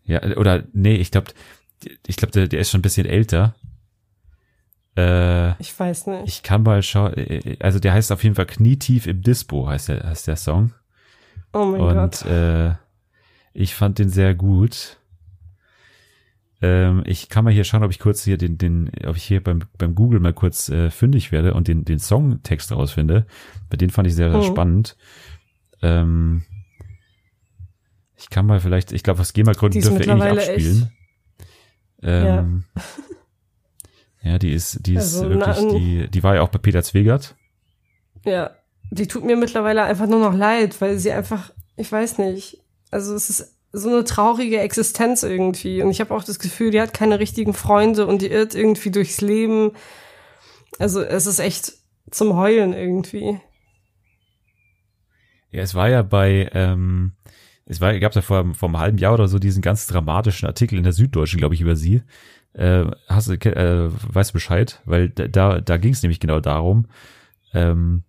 Ja, 0.05 0.22
oder 0.37 0.64
nee, 0.72 0.96
ich 0.96 1.11
glaube, 1.11 1.33
ich 2.07 2.16
glaube, 2.16 2.33
der, 2.33 2.48
der 2.48 2.61
ist 2.61 2.70
schon 2.70 2.81
ein 2.81 2.83
bisschen 2.83 3.07
älter. 3.07 3.55
Äh, 4.96 5.61
ich 5.61 5.78
weiß 5.78 6.07
nicht. 6.09 6.28
Ich 6.28 6.42
kann 6.42 6.62
mal 6.62 6.83
schauen. 6.83 7.14
Also 7.61 7.78
der 7.78 7.92
heißt 7.92 8.12
auf 8.12 8.22
jeden 8.22 8.35
Fall 8.35 8.46
Knietief 8.46 9.07
im 9.07 9.22
Dispo, 9.22 9.66
heißt 9.66 9.88
der, 9.88 10.05
heißt 10.05 10.28
der 10.28 10.37
Song. 10.37 10.72
Oh 11.52 11.64
mein 11.64 11.81
Und, 11.81 11.94
Gott. 11.94 12.26
Äh, 12.26 12.74
ich 13.55 13.74
fand 13.74 13.98
den 13.98 14.09
sehr 14.09 14.35
gut. 14.35 14.98
Ähm, 16.62 17.03
ich 17.07 17.29
kann 17.29 17.44
mal 17.44 17.53
hier 17.53 17.64
schauen, 17.64 17.83
ob 17.83 17.90
ich 17.90 17.98
kurz 17.98 18.22
hier 18.22 18.38
den, 18.38 18.57
den, 18.57 18.90
ob 19.05 19.16
ich 19.16 19.25
hier 19.25 19.42
beim, 19.42 19.64
beim 19.79 19.96
Google 19.96 20.20
mal 20.20 20.33
kurz 20.33 20.68
äh, 20.68 20.90
fündig 20.90 21.33
werde 21.33 21.55
und 21.55 21.66
den, 21.66 21.85
den 21.85 21.98
Songtext 21.98 22.70
rausfinde. 22.70 23.27
Bei 23.68 23.77
den 23.77 23.90
fand 23.90 24.07
ich 24.07 24.14
sehr, 24.14 24.31
sehr 24.31 24.40
oh. 24.40 24.44
spannend. 24.44 24.96
Ähm, 25.83 26.44
ich 28.16 28.31
kann 28.31 28.46
mal 28.46 28.61
vielleicht, 28.61 28.92
ich 28.92 29.03
glaube, 29.03 29.20
aus 29.20 29.33
GEMA-Gründen 29.33 29.81
dürfen 29.81 29.98
wir 29.98 30.07
eh 30.07 30.14
nicht 30.14 30.25
abspielen. 30.25 30.92
Ähm, 32.01 32.64
ja. 32.77 32.83
ja, 34.33 34.38
die 34.38 34.53
ist, 34.53 34.87
die 34.87 34.94
ist 34.94 35.16
also, 35.16 35.31
wirklich, 35.31 35.57
na, 35.61 35.79
die, 35.79 36.09
die 36.09 36.22
war 36.22 36.37
ja 36.37 36.42
auch 36.42 36.48
bei 36.48 36.59
Peter 36.59 36.85
Zwegert. 36.85 37.35
Ja, 38.25 38.53
die 38.92 39.09
tut 39.09 39.25
mir 39.25 39.37
mittlerweile 39.37 39.83
einfach 39.83 40.07
nur 40.07 40.20
noch 40.20 40.37
leid, 40.37 40.81
weil 40.81 41.01
sie 41.01 41.11
einfach, 41.11 41.51
ich 41.77 41.90
weiß 41.90 42.18
nicht, 42.18 42.62
also 42.92 43.16
es 43.16 43.31
ist 43.31 43.57
so 43.72 43.88
eine 43.88 44.04
traurige 44.04 44.61
Existenz 44.61 45.22
irgendwie. 45.22 45.82
Und 45.82 45.90
ich 45.90 46.00
habe 46.00 46.14
auch 46.14 46.24
das 46.24 46.38
Gefühl, 46.38 46.70
die 46.70 46.80
hat 46.80 46.92
keine 46.92 47.18
richtigen 47.18 47.54
Freunde 47.54 48.06
und 48.06 48.22
die 48.22 48.30
irrt 48.30 48.54
irgendwie 48.54 48.90
durchs 48.90 49.20
Leben. 49.20 49.72
Also 50.78 51.02
es 51.02 51.26
ist 51.26 51.38
echt 51.38 51.72
zum 52.11 52.37
Heulen 52.37 52.74
irgendwie. 52.74 53.40
Ja, 55.50 55.62
es 55.62 55.74
war 55.74 55.88
ja 55.88 56.02
bei, 56.02 56.50
ähm, 56.52 57.12
es 57.66 57.80
war, 57.80 57.98
gab 57.98 58.14
ja 58.14 58.22
vor, 58.22 58.54
vor 58.54 58.68
einem 58.68 58.78
halben 58.78 58.98
Jahr 58.98 59.14
oder 59.14 59.28
so 59.28 59.38
diesen 59.38 59.62
ganz 59.62 59.87
dramatischen 59.87 60.46
Artikel 60.46 60.76
in 60.76 60.85
der 60.85 60.92
Süddeutschen, 60.92 61.38
glaube 61.38 61.54
ich, 61.54 61.61
über 61.61 61.76
sie. 61.76 62.02
Äh, 62.54 62.85
hast 63.08 63.28
du, 63.28 63.35
äh, 63.35 63.90
weißt 63.90 64.30
du 64.30 64.35
Bescheid? 64.35 64.82
Weil 64.85 65.08
da, 65.08 65.61
da 65.61 65.76
ging 65.78 65.92
es 65.92 66.02
nämlich 66.02 66.20
genau 66.20 66.40
darum, 66.40 66.87
ähm, 67.54 68.04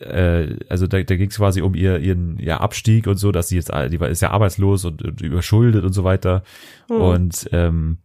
äh, 0.00 0.56
also 0.68 0.86
da, 0.86 1.02
da 1.02 1.16
ging 1.16 1.30
es 1.30 1.36
quasi 1.36 1.62
um 1.62 1.74
ihr 1.74 1.98
ihren 1.98 2.38
ja, 2.38 2.58
Abstieg 2.58 3.06
und 3.06 3.16
so, 3.16 3.32
dass 3.32 3.48
sie 3.48 3.56
jetzt, 3.56 3.70
die 3.70 4.00
war 4.00 4.08
ist 4.08 4.22
ja 4.22 4.30
arbeitslos 4.30 4.84
und, 4.84 5.02
und 5.02 5.20
überschuldet 5.20 5.84
und 5.84 5.92
so 5.92 6.04
weiter. 6.04 6.42
Mhm. 6.88 6.96
Und 6.96 7.48
ähm, 7.52 7.98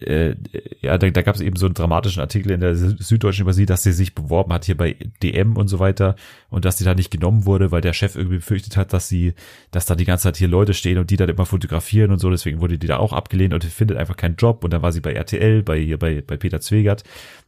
äh, 0.00 0.34
ja, 0.82 0.98
da, 0.98 1.08
da 1.08 1.22
gab 1.22 1.34
es 1.34 1.40
eben 1.40 1.56
so 1.56 1.66
einen 1.66 1.74
dramatischen 1.74 2.20
Artikel 2.20 2.52
in 2.52 2.60
der 2.60 2.74
Süddeutschen 2.74 3.42
über 3.42 3.54
sie, 3.54 3.64
dass 3.64 3.82
sie 3.82 3.92
sich 3.92 4.14
beworben 4.14 4.52
hat 4.52 4.66
hier 4.66 4.76
bei 4.76 4.96
DM 5.22 5.56
und 5.56 5.68
so 5.68 5.78
weiter 5.78 6.14
und 6.50 6.66
dass 6.66 6.76
sie 6.76 6.84
da 6.84 6.94
nicht 6.94 7.10
genommen 7.10 7.46
wurde, 7.46 7.70
weil 7.70 7.80
der 7.80 7.94
Chef 7.94 8.14
irgendwie 8.14 8.36
befürchtet 8.36 8.76
hat, 8.76 8.92
dass 8.92 9.08
sie, 9.08 9.32
dass 9.70 9.86
da 9.86 9.94
die 9.94 10.04
ganze 10.04 10.24
Zeit 10.24 10.36
hier 10.36 10.48
Leute 10.48 10.74
stehen 10.74 10.98
und 10.98 11.10
die 11.10 11.16
dann 11.16 11.30
immer 11.30 11.46
fotografieren 11.46 12.10
und 12.10 12.18
so, 12.18 12.28
deswegen 12.28 12.60
wurde 12.60 12.78
die 12.78 12.86
da 12.86 12.98
auch 12.98 13.14
abgelehnt 13.14 13.54
und 13.54 13.64
findet 13.64 13.96
einfach 13.96 14.16
keinen 14.16 14.36
Job 14.36 14.62
und 14.62 14.72
dann 14.72 14.82
war 14.82 14.92
sie 14.92 15.00
bei 15.00 15.14
RTL, 15.14 15.62
bei 15.62 15.78
hier 15.78 15.98
bei, 15.98 16.20
bei 16.20 16.36
Peter 16.36 16.60
Zwegert 16.60 17.04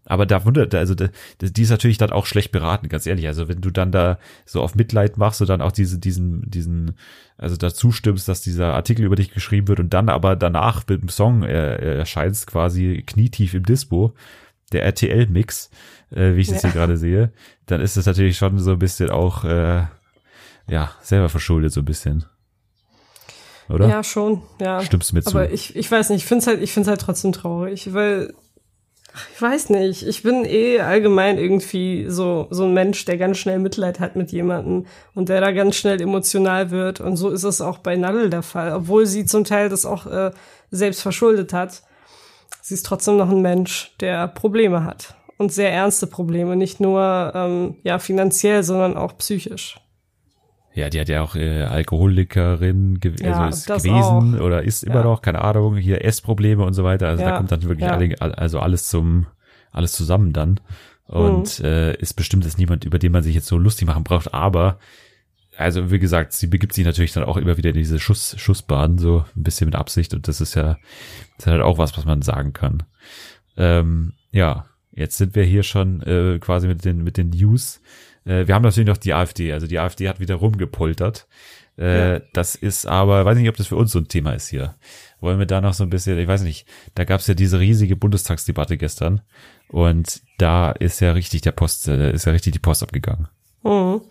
aber 0.06 0.26
da 0.26 0.44
wundert, 0.44 0.74
also 0.74 0.94
die 0.94 1.62
ist 1.62 1.70
natürlich 1.70 1.98
dann 1.98 2.10
auch 2.10 2.26
schlecht 2.26 2.52
beraten, 2.52 2.88
ganz 2.88 3.06
ehrlich. 3.06 3.26
Also 3.26 3.48
wenn 3.48 3.60
du 3.60 3.70
dann 3.70 3.92
da 3.92 4.18
so 4.46 4.62
auf 4.62 4.74
Mitleid 4.74 5.18
machst 5.18 5.40
und 5.40 5.48
dann 5.48 5.60
auch 5.60 5.72
diese, 5.72 5.98
diesen, 5.98 6.50
diesen, 6.50 6.96
also 7.36 7.56
dazu 7.56 7.92
stimmst, 7.92 8.26
dass 8.26 8.40
dieser 8.40 8.74
Artikel 8.74 9.04
über 9.04 9.16
dich 9.16 9.30
geschrieben 9.30 9.68
wird 9.68 9.78
und 9.78 9.94
dann 9.94 10.08
aber 10.08 10.36
danach 10.36 10.84
mit 10.88 11.02
dem 11.02 11.08
Song 11.08 11.42
äh, 11.42 11.96
erscheinst 11.98 12.46
quasi 12.46 13.04
knietief 13.06 13.54
im 13.54 13.64
Dispo, 13.64 14.14
der 14.72 14.84
RTL-Mix, 14.84 15.70
äh, 16.10 16.34
wie 16.34 16.40
ich 16.40 16.48
das 16.48 16.62
ja. 16.62 16.70
hier 16.70 16.80
gerade 16.80 16.96
sehe, 16.96 17.32
dann 17.66 17.80
ist 17.80 17.96
das 17.96 18.06
natürlich 18.06 18.38
schon 18.38 18.58
so 18.58 18.72
ein 18.72 18.78
bisschen 18.78 19.10
auch, 19.10 19.44
äh, 19.44 19.84
ja, 20.68 20.92
selber 21.02 21.28
verschuldet 21.28 21.72
so 21.72 21.82
ein 21.82 21.86
bisschen. 21.86 22.24
Oder? 23.68 23.88
Ja, 23.88 24.02
schon, 24.02 24.42
ja. 24.60 24.82
Stimmst 24.82 25.12
du 25.12 25.16
mir 25.16 25.22
zu? 25.22 25.30
Aber 25.30 25.52
ich, 25.52 25.76
ich 25.76 25.90
weiß 25.90 26.10
nicht, 26.10 26.22
ich 26.22 26.26
finde 26.26 26.42
es 26.42 26.46
halt, 26.48 26.62
ich 26.62 26.72
finde 26.72 26.90
halt 26.90 27.00
trotzdem 27.00 27.32
traurig, 27.32 27.92
weil 27.92 28.34
Ich 29.34 29.42
weiß 29.42 29.70
nicht. 29.70 30.06
Ich 30.06 30.22
bin 30.22 30.44
eh 30.44 30.80
allgemein 30.80 31.38
irgendwie 31.38 32.06
so, 32.08 32.46
so 32.50 32.64
ein 32.64 32.74
Mensch, 32.74 33.04
der 33.04 33.16
ganz 33.16 33.38
schnell 33.38 33.58
Mitleid 33.58 33.98
hat 33.98 34.16
mit 34.16 34.30
jemandem 34.30 34.86
und 35.14 35.28
der 35.28 35.40
da 35.40 35.50
ganz 35.50 35.76
schnell 35.76 36.00
emotional 36.00 36.70
wird. 36.70 37.00
Und 37.00 37.16
so 37.16 37.30
ist 37.30 37.44
es 37.44 37.60
auch 37.60 37.78
bei 37.78 37.96
Nadel 37.96 38.30
der 38.30 38.42
Fall. 38.42 38.72
Obwohl 38.72 39.06
sie 39.06 39.24
zum 39.24 39.44
Teil 39.44 39.68
das 39.68 39.84
auch 39.84 40.06
äh, 40.06 40.30
selbst 40.70 41.02
verschuldet 41.02 41.52
hat. 41.52 41.82
Sie 42.62 42.74
ist 42.74 42.86
trotzdem 42.86 43.16
noch 43.16 43.30
ein 43.30 43.42
Mensch, 43.42 43.94
der 44.00 44.28
Probleme 44.28 44.84
hat. 44.84 45.14
Und 45.38 45.52
sehr 45.52 45.72
ernste 45.72 46.06
Probleme. 46.06 46.54
Nicht 46.54 46.80
nur, 46.80 47.32
ähm, 47.34 47.76
ja, 47.82 47.98
finanziell, 47.98 48.62
sondern 48.62 48.96
auch 48.96 49.16
psychisch. 49.18 49.80
Ja, 50.74 50.88
die 50.88 51.00
hat 51.00 51.08
ja 51.08 51.22
auch 51.22 51.34
äh, 51.34 51.62
Alkoholikerin 51.64 53.00
ge 53.00 53.14
Ja, 53.20 53.40
also 53.46 53.74
gewesen 53.74 54.36
auch. 54.38 54.40
oder 54.44 54.62
ist 54.62 54.84
immer 54.84 54.96
Ja. 54.96 55.02
noch, 55.04 55.22
keine 55.22 55.42
Ahnung, 55.42 55.76
hier 55.76 56.04
Essprobleme 56.04 56.64
und 56.64 56.74
so 56.74 56.84
weiter. 56.84 57.08
Also 57.08 57.24
da 57.24 57.30
Ja, 57.30 57.36
kommt 57.36 57.50
dann 57.50 57.62
wirklich 57.62 57.90
alle, 57.90 58.14
also 58.38 58.60
alles 58.60 58.88
zum, 58.88 59.26
alles 59.72 59.92
zusammen 59.92 60.32
dann. 60.32 60.60
Und 61.06 61.58
Mhm. 61.58 61.64
äh, 61.64 61.94
ist 61.96 62.14
bestimmt 62.14 62.44
jetzt 62.44 62.58
niemand, 62.58 62.84
über 62.84 62.98
den 63.00 63.10
man 63.10 63.22
sich 63.24 63.34
jetzt 63.34 63.46
so 63.48 63.58
lustig 63.58 63.86
machen 63.88 64.04
braucht, 64.04 64.32
aber 64.32 64.78
also 65.56 65.90
wie 65.90 65.98
gesagt, 65.98 66.32
sie 66.32 66.46
begibt 66.46 66.72
sich 66.72 66.84
natürlich 66.86 67.12
dann 67.12 67.24
auch 67.24 67.36
immer 67.36 67.56
wieder 67.56 67.70
in 67.70 67.76
diese 67.76 67.98
Schuss, 67.98 68.34
Schussbahn, 68.38 68.96
so 68.96 69.24
ein 69.36 69.42
bisschen 69.42 69.66
mit 69.66 69.74
Absicht 69.74 70.14
und 70.14 70.28
das 70.28 70.40
ist 70.40 70.54
ja, 70.54 70.78
das 71.36 71.46
ist 71.46 71.50
halt 71.50 71.60
auch 71.62 71.76
was, 71.78 71.96
was 71.98 72.04
man 72.04 72.22
sagen 72.22 72.52
kann. 72.52 72.84
Ähm, 73.56 74.12
ja, 74.30 74.66
jetzt 74.92 75.18
sind 75.18 75.34
wir 75.34 75.42
hier 75.44 75.64
schon 75.64 76.00
äh, 76.02 76.38
quasi 76.38 76.68
mit 76.68 76.84
den, 76.84 77.02
mit 77.02 77.16
den 77.16 77.30
News. 77.30 77.80
Äh, 78.24 78.46
wir 78.46 78.54
haben 78.54 78.62
natürlich 78.62 78.88
noch 78.88 78.96
die 78.96 79.14
AfD, 79.14 79.52
also 79.52 79.66
die 79.66 79.78
AfD 79.78 80.08
hat 80.08 80.20
wieder 80.20 80.36
rumgepoltert. 80.36 81.26
Äh, 81.78 82.12
Ja. 82.14 82.20
Das 82.32 82.54
ist 82.54 82.86
aber, 82.86 83.24
weiß 83.24 83.38
nicht, 83.38 83.48
ob 83.48 83.56
das 83.56 83.68
für 83.68 83.76
uns 83.76 83.92
so 83.92 83.98
ein 83.98 84.08
Thema 84.08 84.32
ist 84.32 84.48
hier. 84.48 84.74
Wollen 85.20 85.38
wir 85.38 85.46
da 85.46 85.60
noch 85.60 85.74
so 85.74 85.84
ein 85.84 85.90
bisschen, 85.90 86.18
ich 86.18 86.28
weiß 86.28 86.42
nicht, 86.42 86.66
da 86.94 87.04
gab 87.04 87.20
es 87.20 87.26
ja 87.26 87.34
diese 87.34 87.58
riesige 87.60 87.96
Bundestagsdebatte 87.96 88.76
gestern 88.76 89.22
und 89.68 90.20
da 90.38 90.72
ist 90.72 91.00
ja 91.00 91.12
richtig 91.12 91.42
der 91.42 91.52
Post, 91.52 91.88
äh, 91.88 91.96
da 91.96 92.08
ist 92.10 92.26
ja 92.26 92.32
richtig 92.32 92.52
die 92.52 92.58
Post 92.58 92.82
abgegangen. 92.82 93.28
Mhm. 93.62 94.02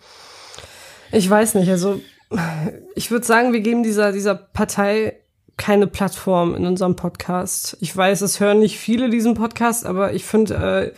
Ich 1.12 1.28
weiß 1.28 1.56
nicht, 1.56 1.68
also 1.68 2.00
ich 2.94 3.10
würde 3.10 3.26
sagen, 3.26 3.52
wir 3.52 3.60
geben 3.60 3.82
dieser, 3.82 4.12
dieser 4.12 4.36
Partei 4.36 5.16
keine 5.56 5.86
Plattform 5.86 6.54
in 6.54 6.64
unserem 6.64 6.96
Podcast. 6.96 7.76
Ich 7.80 7.94
weiß, 7.94 8.22
es 8.22 8.40
hören 8.40 8.60
nicht 8.60 8.78
viele 8.78 9.10
diesen 9.10 9.34
Podcast, 9.34 9.84
aber 9.84 10.14
ich 10.14 10.24
finde 10.24 10.54
äh, 10.54 10.92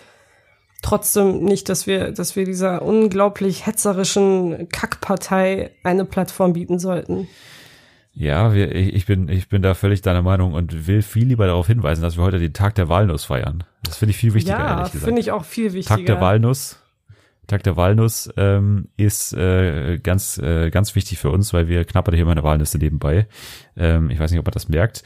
trotzdem 0.83 1.45
nicht, 1.45 1.69
dass 1.69 1.87
wir, 1.87 2.13
dass 2.13 2.37
wir 2.37 2.45
dieser 2.45 2.83
unglaublich 2.83 3.67
hetzerischen 3.67 4.69
Kackpartei 4.69 5.71
eine 5.83 6.05
Plattform 6.05 6.53
bieten 6.53 6.79
sollten. 6.79 7.29
Ja, 8.15 8.53
wir, 8.53 8.75
ich 8.75 8.95
ich 8.95 9.07
bin, 9.07 9.29
ich 9.29 9.49
bin 9.49 9.63
da 9.63 9.73
völlig 9.73 10.03
deiner 10.03 10.21
Meinung 10.21 10.53
und 10.53 10.87
will 10.87 11.01
viel 11.01 11.27
lieber 11.27 11.47
darauf 11.47 11.67
hinweisen, 11.67 12.03
dass 12.03 12.19
wir 12.19 12.25
heute 12.25 12.39
den 12.39 12.53
Tag 12.53 12.75
der 12.75 12.89
Walnuss 12.89 13.25
feiern. 13.25 13.65
Das 13.85 13.97
finde 13.97 14.11
ich 14.11 14.19
viel 14.19 14.35
wichtiger, 14.35 14.59
ja, 14.59 14.71
ehrlich 14.77 14.93
gesagt. 14.93 15.07
finde 15.07 15.21
ich 15.23 15.33
auch 15.33 15.45
viel 15.45 15.73
wichtiger. 15.73 15.97
Tag 15.97 16.07
der 16.07 16.21
Walnuss. 16.21 16.82
Tag 17.53 17.65
der 17.65 17.77
Walnuss 17.77 18.33
ähm, 18.39 18.89
ist 18.97 19.35
äh, 19.35 19.99
ganz 19.99 20.39
äh, 20.39 20.71
ganz 20.71 20.95
wichtig 20.95 21.19
für 21.19 21.29
uns, 21.29 21.53
weil 21.53 21.69
wir 21.69 21.85
knabbern 21.85 22.15
hier 22.15 22.25
meine 22.25 22.43
Walnüsse 22.43 22.79
nebenbei. 22.79 23.29
Ähm, 23.77 24.09
ich 24.09 24.19
weiß 24.19 24.31
nicht, 24.31 24.41
ob 24.41 24.47
man 24.47 24.53
das 24.55 24.71
merkt. 24.71 25.03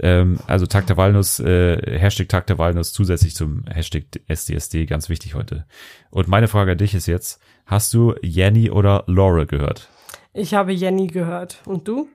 Ähm, 0.00 0.38
also 0.46 0.64
Tag 0.64 0.86
der 0.86 0.96
Walnuss, 0.96 1.40
äh, 1.40 1.98
Hashtag 1.98 2.30
Tag 2.30 2.46
der 2.46 2.56
Walnuss 2.56 2.94
zusätzlich 2.94 3.34
zum 3.34 3.64
Hashtag 3.66 4.04
SDSD, 4.28 4.86
ganz 4.86 5.10
wichtig 5.10 5.34
heute. 5.34 5.66
Und 6.10 6.26
meine 6.26 6.48
Frage 6.48 6.72
an 6.72 6.78
dich 6.78 6.94
ist 6.94 7.06
jetzt, 7.06 7.38
hast 7.66 7.92
du 7.92 8.14
Jenny 8.22 8.70
oder 8.70 9.04
Laurel 9.06 9.44
gehört? 9.44 9.90
Ich 10.32 10.54
habe 10.54 10.72
Jenny 10.72 11.06
gehört. 11.06 11.60
Und 11.66 11.86
du? 11.86 12.08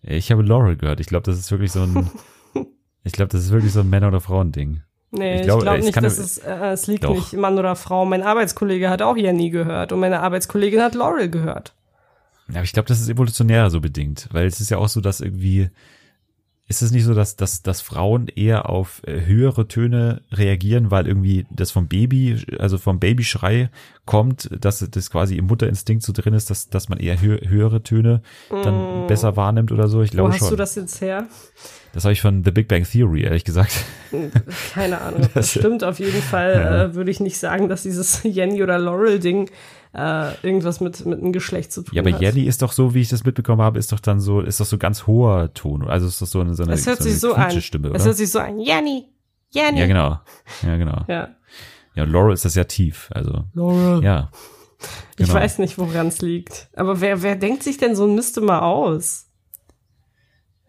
Ich 0.00 0.30
habe 0.30 0.42
Laurel 0.42 0.76
gehört. 0.76 1.00
Ich 1.00 1.08
glaube, 1.08 1.24
das 1.24 1.40
ist 1.40 1.50
wirklich 1.50 1.72
so 1.72 1.82
ein, 1.82 2.08
ich 3.02 3.14
glaube, 3.14 3.32
das 3.32 3.42
ist 3.42 3.50
wirklich 3.50 3.72
so 3.72 3.80
ein 3.80 3.90
Männer- 3.90 4.08
oder 4.08 4.20
Frauending. 4.20 4.82
Nee, 5.16 5.40
Ich 5.40 5.42
glaube, 5.42 5.68
es 5.68 5.84
nicht, 5.84 5.96
dass 5.96 6.18
es, 6.18 6.38
äh, 6.38 6.72
es 6.72 6.86
liegt 6.86 7.04
Doch. 7.04 7.14
nicht 7.14 7.32
Mann 7.34 7.58
oder 7.58 7.76
Frau. 7.76 8.04
Mein 8.04 8.22
Arbeitskollege 8.22 8.90
hat 8.90 9.02
auch 9.02 9.16
Jenny 9.16 9.50
gehört 9.50 9.92
und 9.92 10.00
meine 10.00 10.20
Arbeitskollegin 10.20 10.82
hat 10.82 10.94
Laurel 10.94 11.30
gehört. 11.30 11.74
Ja, 12.48 12.56
aber 12.56 12.64
ich 12.64 12.72
glaube, 12.72 12.88
das 12.88 13.00
ist 13.00 13.08
evolutionär 13.08 13.70
so 13.70 13.80
bedingt, 13.80 14.28
weil 14.32 14.46
es 14.46 14.60
ist 14.60 14.70
ja 14.70 14.78
auch 14.78 14.88
so, 14.88 15.00
dass 15.00 15.20
irgendwie 15.20 15.70
ist 16.66 16.80
es 16.80 16.92
nicht 16.92 17.04
so, 17.04 17.12
dass, 17.12 17.36
dass, 17.36 17.62
dass 17.62 17.82
Frauen 17.82 18.26
eher 18.28 18.70
auf 18.70 19.02
äh, 19.06 19.26
höhere 19.26 19.68
Töne 19.68 20.22
reagieren, 20.32 20.90
weil 20.90 21.06
irgendwie 21.06 21.44
das 21.50 21.70
vom 21.70 21.88
Baby, 21.88 22.42
also 22.58 22.78
vom 22.78 22.98
Babyschrei 23.00 23.68
kommt, 24.06 24.48
dass 24.58 24.78
das 24.90 25.10
quasi 25.10 25.36
im 25.36 25.46
Mutterinstinkt 25.46 26.02
so 26.02 26.12
drin 26.14 26.32
ist, 26.32 26.48
dass, 26.48 26.70
dass 26.70 26.88
man 26.88 26.98
eher 27.00 27.20
hö 27.20 27.38
höhere 27.46 27.82
Töne 27.82 28.22
dann 28.50 29.06
besser 29.06 29.36
wahrnimmt 29.36 29.72
oder 29.72 29.88
so. 29.88 30.00
Ich 30.02 30.12
Wo 30.12 30.16
glaube 30.16 30.32
hast 30.32 30.38
schon. 30.38 30.50
du 30.50 30.56
Das, 30.56 30.74
das 30.74 30.82
jetzt 30.82 31.00
her? 31.02 31.26
das 31.92 32.04
habe 32.04 32.12
ich 32.12 32.20
von 32.22 32.42
The 32.44 32.50
Big 32.50 32.66
Bang 32.68 32.84
Theory, 32.84 33.22
ehrlich 33.22 33.44
gesagt. 33.44 33.84
Keine 34.72 35.00
Ahnung, 35.00 35.22
ob 35.24 35.34
das 35.34 35.50
stimmt. 35.50 35.84
Auf 35.84 35.98
jeden 35.98 36.22
Fall 36.22 36.52
Ja. 36.54 36.84
äh, 36.84 36.94
würde 36.94 37.10
ich 37.10 37.20
nicht 37.20 37.38
sagen, 37.38 37.68
dass 37.68 37.82
dieses 37.82 38.20
Jenny 38.24 38.62
oder 38.62 38.78
Laurel-Ding 38.78 39.50
äh, 39.94 40.34
irgendwas 40.42 40.80
mit, 40.80 41.06
mit 41.06 41.20
einem 41.20 41.32
Geschlecht 41.32 41.72
zu 41.72 41.82
tun 41.82 41.94
Ja, 41.94 42.02
aber 42.02 42.12
hat. 42.12 42.20
Jenny 42.20 42.42
ist 42.42 42.62
doch 42.62 42.72
so, 42.72 42.94
wie 42.94 43.00
ich 43.00 43.08
das 43.08 43.24
mitbekommen 43.24 43.62
habe, 43.62 43.78
ist 43.78 43.92
doch 43.92 44.00
dann 44.00 44.20
so, 44.20 44.40
ist 44.40 44.60
doch 44.60 44.66
so 44.66 44.78
ganz 44.78 45.06
hoher 45.06 45.54
Ton. 45.54 45.86
Also 45.86 46.06
ist 46.06 46.20
doch 46.20 46.26
so 46.26 46.40
eine, 46.40 46.54
so 46.54 46.64
eine, 46.64 46.72
es 46.72 46.86
hört 46.86 46.98
so 46.98 47.04
sich 47.04 47.12
eine 47.12 47.20
so 47.20 47.34
an. 47.34 47.50
Es 47.56 47.84
oder? 47.84 48.04
hört 48.04 48.16
sich 48.16 48.30
so 48.30 48.38
an. 48.40 48.58
Jenny, 48.58 49.08
Jenny. 49.50 49.80
Ja, 49.80 49.86
genau. 49.86 50.20
Ja, 50.62 50.76
genau. 50.76 51.04
Ja. 51.08 51.28
Ja, 51.94 52.02
und 52.02 52.10
Laurel 52.10 52.34
ist 52.34 52.44
das 52.44 52.56
ja 52.56 52.64
tief, 52.64 53.08
also. 53.14 53.44
Laurel. 53.54 54.02
Ja. 54.02 54.30
Ich 55.16 55.26
genau. 55.26 55.34
weiß 55.34 55.58
nicht, 55.58 55.78
woran 55.78 56.08
es 56.08 56.20
liegt. 56.20 56.68
Aber 56.74 57.00
wer, 57.00 57.22
wer 57.22 57.36
denkt 57.36 57.62
sich 57.62 57.78
denn 57.78 57.94
so 57.94 58.04
ein 58.04 58.14
Mist 58.14 58.36
immer 58.36 58.62
aus? 58.62 59.30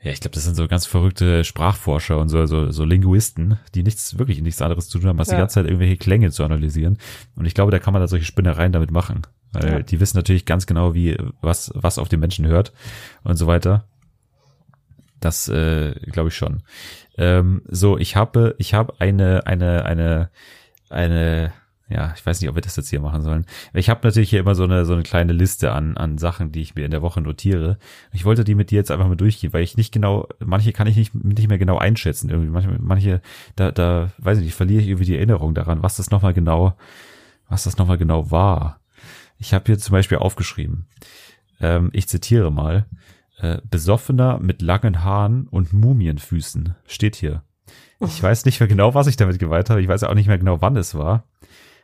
Ja, 0.05 0.11
ich 0.11 0.19
glaube, 0.19 0.35
das 0.35 0.43
sind 0.43 0.53
so 0.55 0.67
ganz 0.67 0.85
verrückte 0.85 1.43
Sprachforscher 1.43 2.19
und 2.19 2.29
so, 2.29 2.45
so, 2.45 2.69
so 2.69 2.85
Linguisten, 2.85 3.57
die 3.73 3.81
nichts, 3.81 4.19
wirklich 4.19 4.39
nichts 4.39 4.61
anderes 4.61 4.87
zu 4.87 4.99
tun 4.99 5.09
haben, 5.09 5.17
als 5.17 5.29
die 5.29 5.33
Ja. 5.33 5.39
ganze 5.39 5.55
Zeit 5.55 5.65
irgendwelche 5.65 5.97
Klänge 5.97 6.29
zu 6.29 6.43
analysieren. 6.43 6.99
Und 7.35 7.45
ich 7.45 7.55
glaube, 7.55 7.71
da 7.71 7.79
kann 7.79 7.91
man 7.91 8.03
da 8.03 8.07
solche 8.07 8.25
Spinnereien 8.25 8.71
damit 8.71 8.91
machen. 8.91 9.23
Weil 9.51 9.67
Ja. 9.67 9.79
die 9.79 9.99
wissen 9.99 10.15
natürlich 10.17 10.45
ganz 10.45 10.67
genau, 10.67 10.93
wie, 10.93 11.17
was, 11.41 11.71
was 11.73 11.97
auf 11.97 12.07
den 12.07 12.19
Menschen 12.19 12.45
hört 12.45 12.71
und 13.23 13.35
so 13.37 13.47
weiter. 13.47 13.85
Das 15.21 15.47
äh, 15.47 15.93
glaube 16.11 16.29
ich 16.29 16.35
schon. 16.35 16.61
Ähm, 17.17 17.63
so, 17.67 17.97
ich 17.97 18.15
habe, 18.15 18.53
ich 18.59 18.75
habe 18.75 18.93
eine, 18.99 19.47
eine, 19.47 19.85
eine, 19.85 20.29
eine, 20.91 21.51
ja, 21.87 22.13
ich 22.15 22.25
weiß 22.25 22.41
nicht, 22.41 22.49
ob 22.49 22.55
wir 22.55 22.63
das 22.63 22.75
jetzt 22.77 22.89
hier 22.89 22.99
machen 22.99 23.21
sollen. 23.21 23.45
Ich 23.73 23.89
habe 23.89 23.99
natürlich 24.03 24.31
hier 24.31 24.39
immer 24.39 24.55
so 24.55 24.63
eine, 24.63 24.85
so 24.85 24.93
eine 24.93 25.03
kleine 25.03 25.33
Liste 25.33 25.71
an, 25.71 25.97
an 25.97 26.17
Sachen, 26.17 26.51
die 26.51 26.61
ich 26.61 26.73
mir 26.73 26.83
in 26.83 26.91
der 26.91 27.03
Woche 27.03 27.21
notiere. 27.21 27.77
Ich 28.11 28.25
wollte 28.25 28.43
die 28.43 28.55
mit 28.55 28.71
dir 28.71 28.77
jetzt 28.77 28.89
einfach 28.89 29.07
mal 29.07 29.15
durchgehen, 29.15 29.53
weil 29.53 29.63
ich 29.63 29.77
nicht 29.77 29.91
genau, 29.91 30.27
manche 30.43 30.73
kann 30.73 30.87
ich 30.87 30.95
nicht, 30.95 31.13
nicht 31.13 31.47
mehr 31.47 31.59
genau 31.59 31.77
einschätzen. 31.77 32.29
Irgendwie 32.29 32.49
manche, 32.49 32.75
manche, 32.79 33.21
da, 33.55 33.71
da, 33.71 34.11
weiß 34.17 34.39
ich 34.39 34.45
nicht, 34.45 34.55
verliere 34.55 34.81
ich 34.81 34.87
irgendwie 34.87 35.05
die 35.05 35.15
Erinnerung 35.15 35.53
daran, 35.53 35.83
was 35.83 35.97
das 35.97 36.09
nochmal 36.09 36.33
genau, 36.33 36.75
was 37.49 37.65
das 37.65 37.77
nochmal 37.77 37.99
genau 37.99 38.31
war. 38.31 38.79
Ich 39.37 39.53
habe 39.53 39.65
hier 39.67 39.77
zum 39.77 39.93
Beispiel 39.93 40.17
aufgeschrieben, 40.17 40.87
ähm, 41.61 41.91
ich 41.93 42.07
zitiere 42.07 42.51
mal, 42.51 42.87
äh, 43.37 43.59
Besoffener 43.69 44.39
mit 44.39 44.63
langen 44.63 45.03
Haaren 45.03 45.47
und 45.47 45.71
Mumienfüßen 45.71 46.73
steht 46.87 47.15
hier. 47.15 47.43
Ich 47.99 48.21
weiß 48.21 48.45
nicht 48.45 48.59
mehr 48.59 48.67
genau, 48.67 48.93
was 48.93 49.07
ich 49.07 49.17
damit 49.17 49.39
gemeint 49.39 49.69
habe. 49.69 49.81
Ich 49.81 49.87
weiß 49.87 50.03
auch 50.03 50.13
nicht 50.13 50.27
mehr 50.27 50.37
genau, 50.37 50.61
wann 50.61 50.75
es 50.77 50.95
war. 50.95 51.23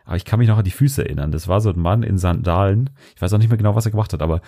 Aber 0.06 0.16
ich 0.16 0.26
kann 0.26 0.40
mich 0.40 0.48
noch 0.48 0.58
an 0.58 0.64
die 0.64 0.72
Füße 0.72 1.04
erinnern. 1.04 1.32
Das 1.32 1.48
war 1.48 1.62
so 1.62 1.70
ein 1.70 1.80
Mann 1.80 2.04
in 2.04 2.18
Sandalen. 2.18 2.90
Ich 3.16 3.22
weiß 3.22 3.34
auch 3.34 3.38
nicht 3.38 3.50
mehr 3.50 3.58
genau, 3.58 3.76
was 3.76 3.86
er 3.86 3.92
gemacht 3.92 4.14
hat, 4.14 4.22
aber 4.22 4.42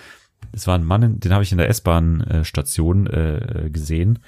es 0.52 0.68
war 0.68 0.76
ein 0.76 0.84
Mann, 0.84 1.20
den 1.20 1.34
habe 1.34 1.44
ich 1.44 1.52
in 1.52 1.58
der 1.58 1.70
S-Bahn-Station 1.70 3.08
äh, 3.08 3.70
gesehen. 3.72 4.20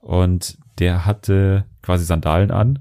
Und 0.00 0.58
der 0.78 1.06
hatte 1.06 1.64
quasi 1.82 2.04
Sandalen 2.04 2.50
an 2.50 2.80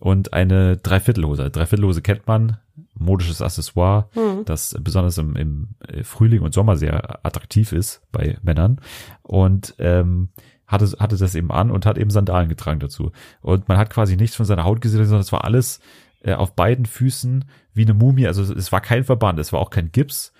und 0.00 0.32
eine 0.32 0.76
Dreiviertelhose. 0.76 1.50
Dreiviertelhose 1.50 2.02
kennt 2.02 2.26
man, 2.26 2.58
modisches 2.94 3.42
Accessoire, 3.42 4.08
das 4.44 4.76
besonders 4.80 5.18
im, 5.18 5.36
im 5.36 5.68
äh, 5.86 6.02
Frühling 6.02 6.42
und 6.42 6.54
Sommer 6.54 6.76
sehr 6.76 7.24
attraktiv 7.24 7.72
ist 7.72 8.02
bei 8.12 8.38
Männern. 8.42 8.80
Und 9.22 9.74
ähm, 9.78 10.30
hatte, 10.66 10.96
hatte 10.98 11.16
das 11.16 11.34
eben 11.34 11.52
an 11.52 11.70
und 11.70 11.86
hat 11.86 11.98
eben 11.98 12.10
Sandalen 12.10 12.48
getragen 12.48 12.80
dazu. 12.80 13.12
Und 13.40 13.68
man 13.68 13.78
hat 13.78 13.90
quasi 13.90 14.16
nichts 14.16 14.36
von 14.36 14.46
seiner 14.46 14.64
Haut 14.64 14.80
gesehen, 14.80 15.04
sondern 15.04 15.20
es 15.20 15.32
war 15.32 15.44
alles 15.44 15.80
äh, 16.26 16.34
auf 16.34 16.54
beiden 16.54 16.84
Füßen 16.84 17.44
wie 17.72 17.82
eine 17.82 17.94
Mumie. 17.94 18.26
Also 18.26 18.42
es 18.52 18.72
war 18.72 18.80
kein 18.80 19.04
Verband, 19.04 19.38
es 19.38 19.52
war 19.52 19.60
auch 19.60 19.70
kein 19.70 19.92
Gips. 19.92 20.32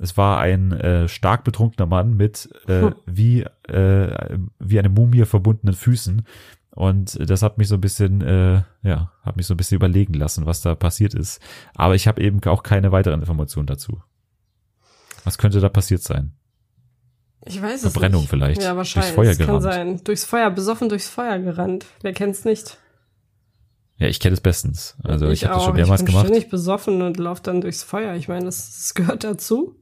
Es 0.00 0.16
war 0.16 0.38
ein 0.38 0.72
äh, 0.72 1.08
stark 1.08 1.42
betrunkener 1.44 1.86
Mann 1.86 2.14
mit 2.16 2.48
äh, 2.68 2.82
Hm. 2.82 2.94
wie, 3.06 3.42
äh, 3.68 4.38
wie 4.58 4.78
eine 4.78 4.88
Mumie 4.90 5.24
verbundenen 5.24 5.74
Füßen. 5.74 6.22
Und 6.70 7.18
das 7.28 7.42
hat 7.42 7.58
mich 7.58 7.66
so 7.66 7.74
ein 7.74 7.80
bisschen, 7.80 8.20
äh, 8.20 8.62
ja, 8.82 9.12
hat 9.22 9.36
mich 9.36 9.46
so 9.48 9.54
ein 9.54 9.56
bisschen 9.56 9.74
überlegen 9.76 10.14
lassen, 10.14 10.46
was 10.46 10.60
da 10.60 10.76
passiert 10.76 11.14
ist. 11.14 11.40
Aber 11.74 11.96
ich 11.96 12.06
habe 12.06 12.22
eben 12.22 12.40
auch 12.44 12.62
keine 12.62 12.92
weiteren 12.92 13.20
Informationen 13.20 13.66
dazu. 13.66 14.00
Was 15.24 15.38
könnte 15.38 15.58
da 15.60 15.68
passiert 15.68 16.02
sein? 16.02 16.32
Ich 17.44 17.60
weiß 17.60 17.82
es 17.82 17.92
Verbrennung 17.92 18.22
nicht. 18.22 18.30
vielleicht. 18.30 18.62
Ja, 18.62 18.76
wahrscheinlich. 18.76 19.14
Durchs 19.14 19.16
Feuer 19.16 19.28
das 19.34 19.38
kann 19.38 19.46
gerannt. 19.46 19.62
sein. 19.98 20.04
Durchs 20.04 20.24
Feuer, 20.24 20.50
besoffen 20.50 20.88
durchs 20.88 21.08
Feuer 21.08 21.38
gerannt. 21.40 21.86
Wer 22.02 22.12
kennt's 22.12 22.44
nicht? 22.44 22.78
Ja, 23.98 24.06
ich 24.06 24.20
kenne 24.20 24.34
es 24.34 24.40
bestens. 24.40 24.96
Also 25.02 25.28
ich, 25.28 25.44
habe 25.44 25.54
das 25.54 25.64
schon 25.64 25.74
mehrmals 25.74 26.00
ich 26.00 26.06
bin 26.06 26.14
gemacht. 26.14 26.28
ständig 26.28 26.50
besoffen 26.50 27.02
und 27.02 27.16
laufe 27.16 27.42
dann 27.42 27.60
durchs 27.60 27.82
Feuer. 27.82 28.14
Ich 28.14 28.28
meine, 28.28 28.44
das, 28.44 28.76
das 28.76 28.94
gehört 28.94 29.24
dazu. 29.24 29.74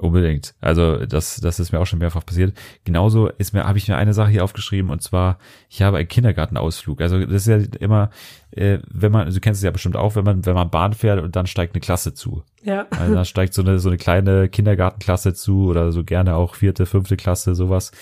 Unbedingt. 0.00 0.54
Also 0.62 1.04
das, 1.04 1.40
das 1.42 1.60
ist 1.60 1.72
mir 1.72 1.78
auch 1.78 1.86
schon 1.86 1.98
mehrfach 1.98 2.24
passiert. 2.24 2.56
Genauso 2.84 3.28
ist 3.28 3.52
mir, 3.52 3.64
habe 3.64 3.76
ich 3.76 3.86
mir 3.86 3.96
eine 3.96 4.14
Sache 4.14 4.30
hier 4.30 4.42
aufgeschrieben 4.44 4.90
und 4.90 5.02
zwar, 5.02 5.38
ich 5.68 5.82
habe 5.82 5.98
einen 5.98 6.08
Kindergartenausflug. 6.08 7.02
Also 7.02 7.22
das 7.26 7.46
ist 7.46 7.48
ja 7.48 7.58
immer, 7.80 8.08
äh, 8.50 8.78
wenn 8.90 9.12
man, 9.12 9.30
du 9.30 9.40
kennst 9.40 9.60
es 9.60 9.64
ja 9.64 9.70
bestimmt 9.70 9.96
auch, 9.96 10.16
wenn 10.16 10.24
man, 10.24 10.46
wenn 10.46 10.54
man 10.54 10.70
Bahn 10.70 10.94
fährt 10.94 11.22
und 11.22 11.36
dann 11.36 11.46
steigt 11.46 11.74
eine 11.74 11.82
Klasse 11.82 12.14
zu. 12.14 12.44
Ja. 12.62 12.86
Also 12.90 13.14
dann 13.14 13.26
steigt 13.26 13.52
so 13.52 13.60
eine, 13.60 13.78
so 13.78 13.90
eine 13.90 13.98
kleine 13.98 14.48
Kindergartenklasse 14.48 15.34
zu 15.34 15.66
oder 15.66 15.92
so 15.92 16.02
gerne 16.02 16.34
auch 16.34 16.54
vierte, 16.54 16.86
fünfte 16.86 17.18
Klasse, 17.18 17.54
sowas. 17.54 17.92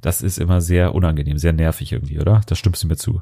Das 0.00 0.22
ist 0.22 0.38
immer 0.38 0.60
sehr 0.60 0.94
unangenehm, 0.94 1.38
sehr 1.38 1.52
nervig 1.52 1.90
irgendwie, 1.92 2.20
oder? 2.20 2.40
Das 2.46 2.58
stimmst 2.58 2.84
du 2.84 2.86
mir 2.86 2.96
zu. 2.96 3.20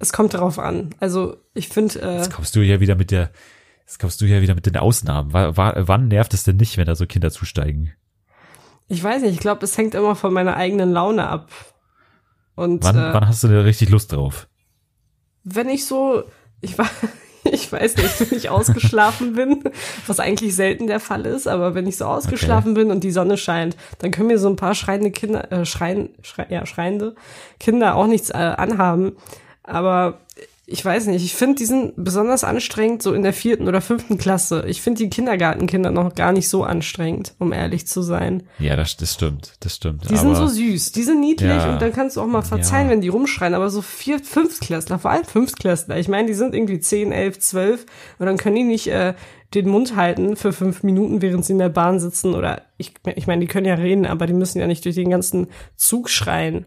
Es 0.00 0.12
kommt 0.12 0.34
darauf 0.34 0.58
an. 0.58 0.94
Also 0.98 1.36
ich 1.54 1.68
finde. 1.68 2.00
Äh, 2.00 2.16
Jetzt 2.16 2.32
kommst 2.32 2.56
du 2.56 2.60
ja 2.60 2.80
wieder 2.80 2.96
mit 2.96 3.10
der, 3.10 3.30
jetzt 3.80 4.00
kommst 4.00 4.20
du 4.20 4.24
ja 4.24 4.40
wieder 4.40 4.54
mit 4.54 4.66
den 4.66 4.78
Ausnahmen. 4.78 5.32
W 5.32 5.52
wann 5.54 6.08
nervt 6.08 6.34
es 6.34 6.42
denn 6.42 6.56
nicht, 6.56 6.78
wenn 6.78 6.86
da 6.86 6.94
so 6.96 7.06
Kinder 7.06 7.30
zusteigen? 7.30 7.92
Ich 8.88 9.04
weiß 9.04 9.22
nicht, 9.22 9.34
ich 9.34 9.40
glaube, 9.40 9.64
es 9.64 9.78
hängt 9.78 9.94
immer 9.94 10.16
von 10.16 10.32
meiner 10.32 10.56
eigenen 10.56 10.90
Laune 10.90 11.28
ab. 11.28 11.50
Und 12.56 12.82
wann, 12.82 12.96
äh, 12.96 13.14
wann 13.14 13.28
hast 13.28 13.44
du 13.44 13.48
da 13.48 13.60
richtig 13.60 13.90
Lust 13.90 14.12
drauf? 14.12 14.48
Wenn 15.44 15.68
ich 15.68 15.86
so, 15.86 16.24
ich 16.62 16.78
war, 16.78 16.88
ich 17.44 17.70
weiß 17.70 17.98
nicht, 17.98 18.20
wenn 18.20 18.38
ich 18.38 18.48
ausgeschlafen 18.48 19.32
bin, 19.36 19.62
was 20.06 20.18
eigentlich 20.18 20.56
selten 20.56 20.86
der 20.86 20.98
Fall 20.98 21.26
ist, 21.26 21.46
aber 21.46 21.74
wenn 21.74 21.86
ich 21.86 21.98
so 21.98 22.06
ausgeschlafen 22.06 22.72
okay. 22.72 22.82
bin 22.82 22.90
und 22.90 23.04
die 23.04 23.12
Sonne 23.12 23.36
scheint, 23.36 23.76
dann 23.98 24.10
können 24.10 24.28
mir 24.28 24.38
so 24.38 24.48
ein 24.48 24.56
paar 24.56 24.74
schreiende 24.74 25.10
Kinder, 25.10 25.52
äh, 25.52 25.66
schreien, 25.66 26.10
schrei, 26.22 26.46
ja, 26.48 26.64
schreiende 26.64 27.14
Kinder 27.58 27.96
auch 27.96 28.06
nichts 28.06 28.30
äh, 28.30 28.54
anhaben. 28.56 29.12
Aber 29.62 30.20
ich 30.72 30.84
weiß 30.84 31.06
nicht, 31.06 31.24
ich 31.24 31.34
finde 31.34 31.56
diesen 31.56 31.92
besonders 31.96 32.44
anstrengend 32.44 33.02
so 33.02 33.12
in 33.12 33.24
der 33.24 33.32
vierten 33.32 33.66
oder 33.66 33.80
fünften 33.80 34.18
Klasse. 34.18 34.64
Ich 34.68 34.80
finde 34.80 35.02
die 35.02 35.10
Kindergartenkinder 35.10 35.90
noch 35.90 36.14
gar 36.14 36.30
nicht 36.30 36.48
so 36.48 36.62
anstrengend, 36.62 37.34
um 37.40 37.52
ehrlich 37.52 37.88
zu 37.88 38.02
sein. 38.02 38.44
Ja, 38.60 38.76
das, 38.76 38.96
das 38.96 39.14
stimmt, 39.14 39.54
das 39.60 39.74
stimmt. 39.74 40.08
Die 40.08 40.16
sind 40.16 40.36
so 40.36 40.46
süß, 40.46 40.92
die 40.92 41.02
sind 41.02 41.20
niedlich 41.20 41.50
ja, 41.50 41.72
und 41.72 41.82
dann 41.82 41.92
kannst 41.92 42.16
du 42.16 42.20
auch 42.20 42.26
mal 42.26 42.42
verzeihen, 42.42 42.86
ja. 42.86 42.92
wenn 42.92 43.00
die 43.00 43.08
rumschreien, 43.08 43.54
aber 43.54 43.68
so 43.68 43.82
vier, 43.82 44.20
Fünftklässler, 44.20 45.00
vor 45.00 45.10
allem 45.10 45.24
Fünftklässler, 45.24 45.98
ich 45.98 46.06
meine, 46.06 46.28
die 46.28 46.34
sind 46.34 46.54
irgendwie 46.54 46.78
zehn, 46.78 47.10
elf, 47.10 47.40
zwölf 47.40 47.84
und 48.20 48.26
dann 48.26 48.36
können 48.36 48.54
die 48.54 48.62
nicht 48.62 48.86
äh, 48.86 49.14
den 49.54 49.68
Mund 49.68 49.96
halten 49.96 50.36
für 50.36 50.52
fünf 50.52 50.84
Minuten, 50.84 51.20
während 51.20 51.44
sie 51.44 51.54
in 51.54 51.58
der 51.58 51.68
Bahn 51.68 51.98
sitzen 51.98 52.32
oder 52.32 52.62
ich, 52.78 52.94
ich 53.16 53.26
meine, 53.26 53.40
die 53.40 53.48
können 53.48 53.66
ja 53.66 53.74
reden, 53.74 54.06
aber 54.06 54.28
die 54.28 54.34
müssen 54.34 54.60
ja 54.60 54.68
nicht 54.68 54.84
durch 54.84 54.94
den 54.94 55.10
ganzen 55.10 55.48
Zug 55.74 56.10
schreien. 56.10 56.66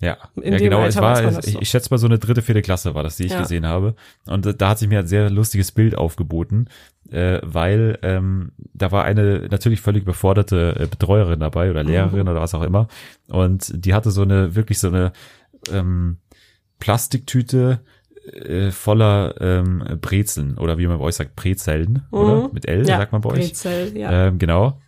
Ja, 0.00 0.16
ja 0.36 0.58
genau. 0.58 0.78
Alter 0.78 0.88
es 0.88 0.96
war, 0.96 1.44
ich, 1.44 1.60
ich 1.60 1.68
schätze 1.68 1.88
mal 1.90 1.98
so 1.98 2.06
eine 2.06 2.18
dritte, 2.18 2.42
vierte 2.42 2.62
Klasse 2.62 2.94
war 2.94 3.02
das, 3.02 3.16
die 3.16 3.24
ich 3.24 3.32
ja. 3.32 3.40
gesehen 3.40 3.66
habe. 3.66 3.94
Und 4.26 4.60
da 4.60 4.68
hat 4.68 4.78
sich 4.78 4.88
mir 4.88 5.00
ein 5.00 5.06
sehr 5.06 5.28
lustiges 5.30 5.72
Bild 5.72 5.96
aufgeboten, 5.96 6.68
äh, 7.10 7.40
weil 7.42 7.98
ähm, 8.02 8.52
da 8.74 8.92
war 8.92 9.04
eine 9.04 9.48
natürlich 9.50 9.80
völlig 9.80 10.04
beforderte 10.04 10.76
äh, 10.78 10.86
Betreuerin 10.86 11.40
dabei 11.40 11.70
oder 11.70 11.82
Lehrerin 11.82 12.22
mhm. 12.22 12.28
oder 12.28 12.40
was 12.40 12.54
auch 12.54 12.62
immer. 12.62 12.88
Und 13.28 13.72
die 13.74 13.94
hatte 13.94 14.10
so 14.10 14.22
eine, 14.22 14.54
wirklich 14.54 14.78
so 14.78 14.88
eine 14.88 15.12
ähm, 15.72 16.18
Plastiktüte 16.78 17.80
äh, 18.32 18.70
voller 18.70 19.34
ähm, 19.40 19.82
Brezeln 20.00 20.58
oder 20.58 20.78
wie 20.78 20.86
man 20.86 20.98
bei 20.98 21.04
euch 21.04 21.16
sagt, 21.16 21.34
Brezellen, 21.34 22.06
mhm. 22.10 22.18
oder? 22.18 22.50
Mit 22.52 22.68
L, 22.68 22.86
ja, 22.86 22.98
sagt 22.98 23.12
man 23.12 23.20
bei 23.20 23.30
euch. 23.30 23.48
Brezel, 23.48 23.96
ja. 23.96 24.28
Ähm, 24.28 24.38
genau. 24.38 24.80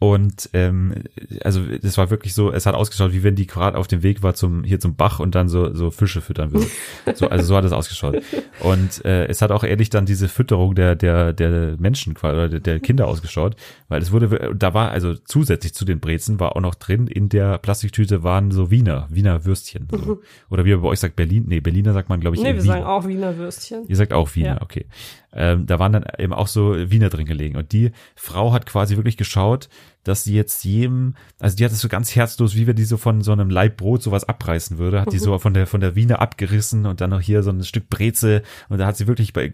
Und 0.00 0.50
ähm, 0.52 0.94
also 1.42 1.60
das 1.64 1.98
war 1.98 2.10
wirklich 2.10 2.32
so, 2.32 2.52
es 2.52 2.66
hat 2.66 2.74
ausgeschaut, 2.74 3.12
wie 3.12 3.24
wenn 3.24 3.34
die 3.34 3.46
gerade 3.46 3.76
auf 3.76 3.88
dem 3.88 4.02
Weg 4.02 4.22
war 4.22 4.34
zum 4.34 4.62
hier 4.62 4.78
zum 4.78 4.94
Bach 4.94 5.18
und 5.18 5.34
dann 5.34 5.48
so 5.48 5.74
so 5.74 5.90
Fische 5.90 6.20
füttern 6.20 6.52
würde. 6.52 6.66
So, 7.14 7.28
also 7.28 7.44
so 7.44 7.56
hat 7.56 7.64
es 7.64 7.72
ausgeschaut. 7.72 8.22
Und 8.60 9.04
äh, 9.04 9.26
es 9.26 9.42
hat 9.42 9.50
auch 9.50 9.64
ehrlich 9.64 9.90
dann 9.90 10.06
diese 10.06 10.28
Fütterung 10.28 10.74
der 10.74 10.94
der 10.94 11.32
der 11.32 11.76
Menschen 11.78 12.16
oder 12.16 12.48
der, 12.48 12.60
der 12.60 12.80
Kinder 12.80 13.08
ausgeschaut, 13.08 13.56
weil 13.88 14.00
es 14.00 14.12
wurde 14.12 14.54
da 14.56 14.74
war 14.74 14.90
also 14.90 15.14
zusätzlich 15.14 15.74
zu 15.74 15.84
den 15.84 16.00
Brezen 16.00 16.38
war 16.38 16.54
auch 16.56 16.60
noch 16.60 16.74
drin 16.74 17.06
in 17.06 17.28
der 17.28 17.58
Plastiktüte 17.58 18.22
waren 18.22 18.50
so 18.50 18.70
Wiener 18.70 19.06
Wiener 19.10 19.44
Würstchen 19.44 19.88
so. 19.90 19.96
Mhm. 19.96 20.18
oder 20.50 20.64
wie 20.64 20.70
ihr 20.70 20.78
bei 20.78 20.88
euch 20.88 21.00
sagt 21.00 21.16
Berlin 21.16 21.44
nee 21.48 21.60
Berliner 21.60 21.92
sagt 21.92 22.08
man 22.08 22.20
glaube 22.20 22.36
ich 22.36 22.42
nee 22.42 22.54
wir 22.54 22.62
Wien. 22.62 22.66
sagen 22.66 22.84
auch 22.84 23.06
Wiener 23.06 23.36
Würstchen 23.36 23.84
ihr 23.88 23.96
sagt 23.96 24.12
auch 24.12 24.34
Wiener 24.34 24.56
ja. 24.56 24.62
okay 24.62 24.86
ähm, 25.32 25.66
da 25.66 25.78
waren 25.78 25.92
dann 25.92 26.06
eben 26.18 26.32
auch 26.32 26.46
so 26.46 26.74
Wiener 26.90 27.10
drin 27.10 27.26
gelegen. 27.26 27.56
Und 27.56 27.72
die 27.72 27.92
Frau 28.14 28.52
hat 28.52 28.66
quasi 28.66 28.96
wirklich 28.96 29.16
geschaut 29.16 29.68
dass 30.04 30.24
sie 30.24 30.34
jetzt 30.34 30.64
jedem, 30.64 31.14
also 31.38 31.56
die 31.56 31.64
hat 31.64 31.72
es 31.72 31.80
so 31.80 31.88
ganz 31.88 32.14
herzlos, 32.14 32.54
wie 32.54 32.66
wenn 32.66 32.76
die 32.76 32.84
so 32.84 32.96
von 32.96 33.22
so 33.22 33.32
einem 33.32 33.50
Leib 33.50 33.76
Brot 33.76 34.02
sowas 34.02 34.24
abreißen 34.24 34.78
würde, 34.78 35.00
hat 35.00 35.08
mhm. 35.08 35.12
die 35.12 35.18
so 35.18 35.38
von 35.38 35.54
der 35.54 35.66
von 35.66 35.80
der 35.80 35.94
Wiener 35.94 36.20
abgerissen 36.20 36.86
und 36.86 37.00
dann 37.00 37.10
noch 37.10 37.20
hier 37.20 37.42
so 37.42 37.50
ein 37.50 37.62
Stück 37.64 37.88
Breze 37.90 38.42
und 38.68 38.78
da 38.78 38.86
hat 38.86 38.96
sie 38.96 39.06
wirklich 39.06 39.32
bei, 39.32 39.50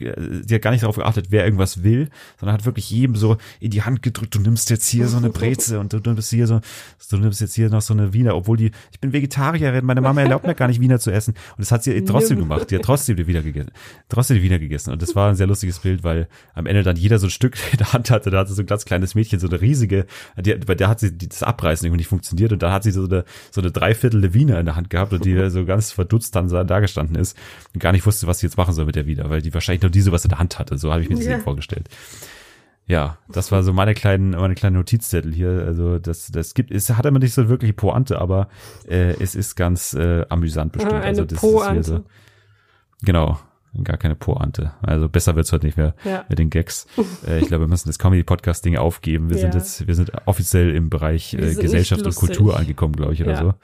sie 0.46 0.54
hat 0.54 0.62
gar 0.62 0.70
nicht 0.70 0.82
darauf 0.82 0.96
geachtet, 0.96 1.26
wer 1.30 1.44
irgendwas 1.44 1.82
will, 1.82 2.08
sondern 2.38 2.54
hat 2.54 2.64
wirklich 2.64 2.90
jedem 2.90 3.16
so 3.16 3.36
in 3.60 3.70
die 3.70 3.82
Hand 3.82 4.02
gedrückt, 4.02 4.34
du 4.34 4.40
nimmst 4.40 4.70
jetzt 4.70 4.86
hier 4.88 5.08
so 5.08 5.16
eine 5.16 5.30
Breze 5.30 5.80
und 5.80 5.92
du 5.92 5.98
nimmst 5.98 6.30
hier 6.30 6.46
so, 6.46 6.60
du 7.10 7.16
nimmst 7.16 7.40
jetzt 7.40 7.54
hier 7.54 7.68
noch 7.70 7.82
so 7.82 7.94
eine 7.94 8.12
Wiener, 8.12 8.36
obwohl 8.36 8.56
die, 8.56 8.70
ich 8.92 9.00
bin 9.00 9.12
Vegetarierin, 9.12 9.84
meine 9.84 10.00
Mama 10.00 10.20
erlaubt 10.20 10.46
mir 10.46 10.54
gar 10.54 10.68
nicht 10.68 10.80
Wiener 10.80 10.98
zu 10.98 11.10
essen. 11.10 11.34
Und 11.56 11.60
das 11.60 11.72
hat 11.72 11.82
sie 11.82 12.04
trotzdem 12.04 12.38
gemacht, 12.38 12.70
die 12.70 12.76
hat 12.76 12.82
trotzdem 12.82 13.16
die 13.16 13.26
Wiener 13.26 13.42
gegessen, 13.42 13.70
trotzdem 14.08 14.36
die 14.36 14.42
Wiener 14.42 14.58
gegessen. 14.58 14.92
Und 14.92 15.02
das 15.02 15.14
war 15.14 15.30
ein 15.30 15.36
sehr 15.36 15.46
lustiges 15.46 15.80
Bild, 15.80 16.04
weil 16.04 16.28
am 16.54 16.66
Ende 16.66 16.82
dann 16.82 16.96
jeder 16.96 17.18
so 17.18 17.26
ein 17.26 17.30
Stück 17.30 17.56
in 17.72 17.78
der 17.78 17.92
Hand 17.92 18.10
hatte, 18.10 18.30
da 18.30 18.38
hatte 18.38 18.52
so 18.52 18.62
ein 18.62 18.66
ganz 18.66 18.84
kleines 18.84 19.14
Mädchen 19.14 19.40
so 19.40 19.48
eine 19.48 19.60
riesige, 19.60 20.06
die, 20.42 20.54
bei 20.54 20.74
der 20.74 20.88
hat 20.88 21.00
sie 21.00 21.16
das 21.16 21.42
Abreißen 21.42 21.86
irgendwie 21.86 21.98
nicht 21.98 22.08
funktioniert 22.08 22.52
und 22.52 22.62
da 22.62 22.72
hat 22.72 22.82
sie 22.82 22.90
so 22.90 23.04
eine, 23.04 23.24
so 23.50 23.60
eine 23.60 23.70
Dreiviertel 23.70 24.20
Levine 24.20 24.58
in 24.58 24.66
der 24.66 24.76
Hand 24.76 24.90
gehabt 24.90 25.12
und 25.12 25.24
die 25.24 25.50
so 25.50 25.64
ganz 25.64 25.92
verdutzt 25.92 26.34
dann 26.34 26.48
da 26.48 26.80
gestanden 26.80 27.16
ist 27.16 27.36
und 27.72 27.80
gar 27.80 27.92
nicht 27.92 28.06
wusste, 28.06 28.26
was 28.26 28.40
sie 28.40 28.46
jetzt 28.46 28.56
machen 28.56 28.74
soll 28.74 28.86
mit 28.86 28.96
der 28.96 29.06
wieder, 29.06 29.30
weil 29.30 29.42
die 29.42 29.54
wahrscheinlich 29.54 29.82
nur 29.82 29.90
diese 29.90 30.12
was 30.12 30.24
in 30.24 30.30
der 30.30 30.38
Hand 30.38 30.58
hatte. 30.58 30.78
So 30.78 30.92
habe 30.92 31.02
ich 31.02 31.08
mir 31.08 31.16
das 31.16 31.26
ja. 31.26 31.38
vorgestellt. 31.38 31.88
Ja, 32.86 33.16
das 33.28 33.50
war 33.50 33.62
so 33.62 33.72
meine 33.72 33.94
kleinen, 33.94 34.32
meine 34.32 34.54
kleine 34.54 34.76
Notizzettel 34.76 35.32
hier. 35.32 35.64
Also 35.66 35.98
das, 35.98 36.30
das 36.30 36.52
gibt, 36.52 36.70
es 36.70 36.90
hat 36.90 37.06
immer 37.06 37.18
nicht 37.18 37.32
so 37.32 37.48
wirklich 37.48 37.74
Pointe, 37.76 38.20
aber 38.20 38.48
äh, 38.86 39.14
es 39.22 39.34
ist 39.34 39.54
ganz 39.56 39.94
äh, 39.94 40.26
amüsant 40.28 40.72
bestimmt. 40.72 40.94
Eine 40.94 41.04
also 41.04 41.24
das 41.24 41.40
Pointe. 41.40 41.80
ist 41.80 41.86
hier 41.86 41.96
so. 41.96 42.04
Genau 43.02 43.38
gar 43.82 43.96
keine 43.96 44.14
Pointe. 44.14 44.72
Also 44.82 45.08
besser 45.08 45.34
wird's 45.36 45.52
heute 45.52 45.66
nicht 45.66 45.76
mehr 45.76 45.94
ja. 46.04 46.24
mit 46.28 46.38
den 46.38 46.50
Gags. 46.50 46.86
Äh, 47.26 47.38
ich 47.40 47.48
glaube, 47.48 47.64
wir 47.64 47.68
müssen 47.68 47.88
das 47.88 47.98
Comedy-Podcast-Ding 47.98 48.76
aufgeben. 48.76 49.30
Wir 49.30 49.36
ja. 49.36 49.42
sind 49.42 49.54
jetzt, 49.54 49.86
wir 49.86 49.94
sind 49.94 50.12
offiziell 50.26 50.74
im 50.74 50.90
Bereich 50.90 51.32
äh, 51.34 51.54
Gesellschaft 51.54 52.04
und 52.04 52.14
Kultur 52.14 52.58
angekommen, 52.58 52.94
glaube 52.94 53.14
ich, 53.14 53.22
oder 53.22 53.32
ja. 53.32 53.40
so. 53.40 53.54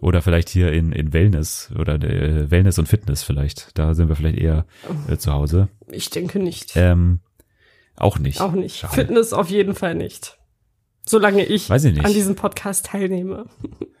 Oder 0.00 0.22
vielleicht 0.22 0.48
hier 0.48 0.72
in, 0.72 0.92
in 0.92 1.12
Wellness 1.12 1.70
oder 1.78 1.94
äh, 1.96 2.50
Wellness 2.50 2.78
und 2.78 2.88
Fitness 2.88 3.22
vielleicht. 3.22 3.76
Da 3.78 3.94
sind 3.94 4.08
wir 4.08 4.16
vielleicht 4.16 4.38
eher 4.38 4.66
äh, 5.08 5.16
zu 5.18 5.32
Hause. 5.32 5.68
Ich 5.90 6.08
denke 6.08 6.38
nicht. 6.38 6.72
Ähm, 6.74 7.20
auch 7.96 8.18
nicht. 8.18 8.40
Auch 8.40 8.52
nicht. 8.52 8.76
Schade. 8.76 8.94
Fitness 8.94 9.34
auf 9.34 9.50
jeden 9.50 9.74
Fall 9.74 9.94
nicht. 9.94 10.38
Solange 11.04 11.44
ich, 11.44 11.70
ich 11.70 12.04
an 12.04 12.12
diesem 12.12 12.34
Podcast 12.34 12.86
teilnehme. 12.86 13.46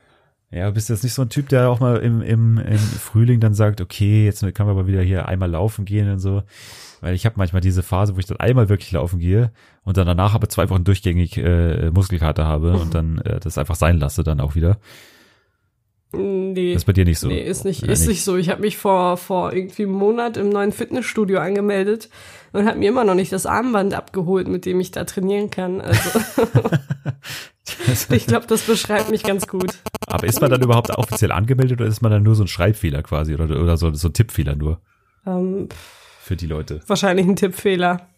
Ja, 0.52 0.68
bist 0.70 0.88
jetzt 0.88 1.04
nicht 1.04 1.14
so 1.14 1.22
ein 1.22 1.28
Typ, 1.28 1.48
der 1.48 1.70
auch 1.70 1.78
mal 1.78 1.98
im, 1.98 2.22
im, 2.22 2.58
im 2.58 2.78
Frühling 2.78 3.38
dann 3.38 3.54
sagt, 3.54 3.80
okay, 3.80 4.24
jetzt 4.24 4.40
kann 4.54 4.66
man 4.66 4.76
aber 4.76 4.88
wieder 4.88 5.00
hier 5.00 5.28
einmal 5.28 5.48
laufen 5.48 5.84
gehen 5.84 6.10
und 6.10 6.18
so. 6.18 6.42
Weil 7.00 7.14
ich 7.14 7.24
habe 7.24 7.36
manchmal 7.38 7.62
diese 7.62 7.84
Phase, 7.84 8.16
wo 8.16 8.18
ich 8.18 8.26
dann 8.26 8.40
einmal 8.40 8.68
wirklich 8.68 8.90
laufen 8.90 9.20
gehe 9.20 9.52
und 9.84 9.96
dann 9.96 10.06
danach 10.06 10.34
aber 10.34 10.48
zwei 10.48 10.68
Wochen 10.68 10.82
durchgängig 10.82 11.38
äh, 11.38 11.90
Muskelkater 11.92 12.46
habe 12.46 12.72
und 12.72 12.94
dann 12.94 13.18
äh, 13.18 13.38
das 13.38 13.58
einfach 13.58 13.76
sein 13.76 13.98
lasse 13.98 14.24
dann 14.24 14.40
auch 14.40 14.56
wieder. 14.56 14.78
Nee. 16.12 16.72
Das 16.72 16.82
ist 16.82 16.86
bei 16.86 16.92
dir 16.92 17.04
nicht 17.04 17.20
so. 17.20 17.28
Nee, 17.28 17.40
ist 17.40 17.64
nicht, 17.64 17.82
ist 17.82 18.00
nicht? 18.00 18.08
nicht 18.08 18.24
so. 18.24 18.36
Ich 18.36 18.48
habe 18.48 18.62
mich 18.62 18.76
vor, 18.76 19.16
vor 19.16 19.52
irgendwie 19.52 19.84
einem 19.84 19.92
Monat 19.92 20.36
im 20.36 20.48
neuen 20.48 20.72
Fitnessstudio 20.72 21.38
angemeldet 21.38 22.08
und 22.52 22.66
habe 22.66 22.78
mir 22.78 22.88
immer 22.88 23.04
noch 23.04 23.14
nicht 23.14 23.32
das 23.32 23.46
Armband 23.46 23.94
abgeholt, 23.94 24.48
mit 24.48 24.66
dem 24.66 24.80
ich 24.80 24.90
da 24.90 25.04
trainieren 25.04 25.50
kann. 25.50 25.80
Also 25.80 26.20
ich 28.10 28.26
glaube, 28.26 28.46
das 28.46 28.62
beschreibt 28.62 29.10
mich 29.10 29.22
ganz 29.22 29.46
gut. 29.46 29.72
Aber 30.06 30.26
ist 30.26 30.40
man 30.40 30.50
dann 30.50 30.62
überhaupt 30.62 30.90
offiziell 30.90 31.30
angemeldet 31.30 31.80
oder 31.80 31.88
ist 31.88 32.02
man 32.02 32.10
dann 32.10 32.24
nur 32.24 32.34
so 32.34 32.42
ein 32.44 32.48
Schreibfehler 32.48 33.02
quasi 33.02 33.34
oder, 33.34 33.44
oder 33.44 33.76
so, 33.76 33.92
so 33.92 34.08
ein 34.08 34.12
Tippfehler 34.12 34.56
nur? 34.56 34.80
Ähm, 35.26 35.68
Für 36.20 36.34
die 36.34 36.46
Leute. 36.46 36.80
Wahrscheinlich 36.88 37.26
ein 37.26 37.36
Tippfehler. 37.36 38.09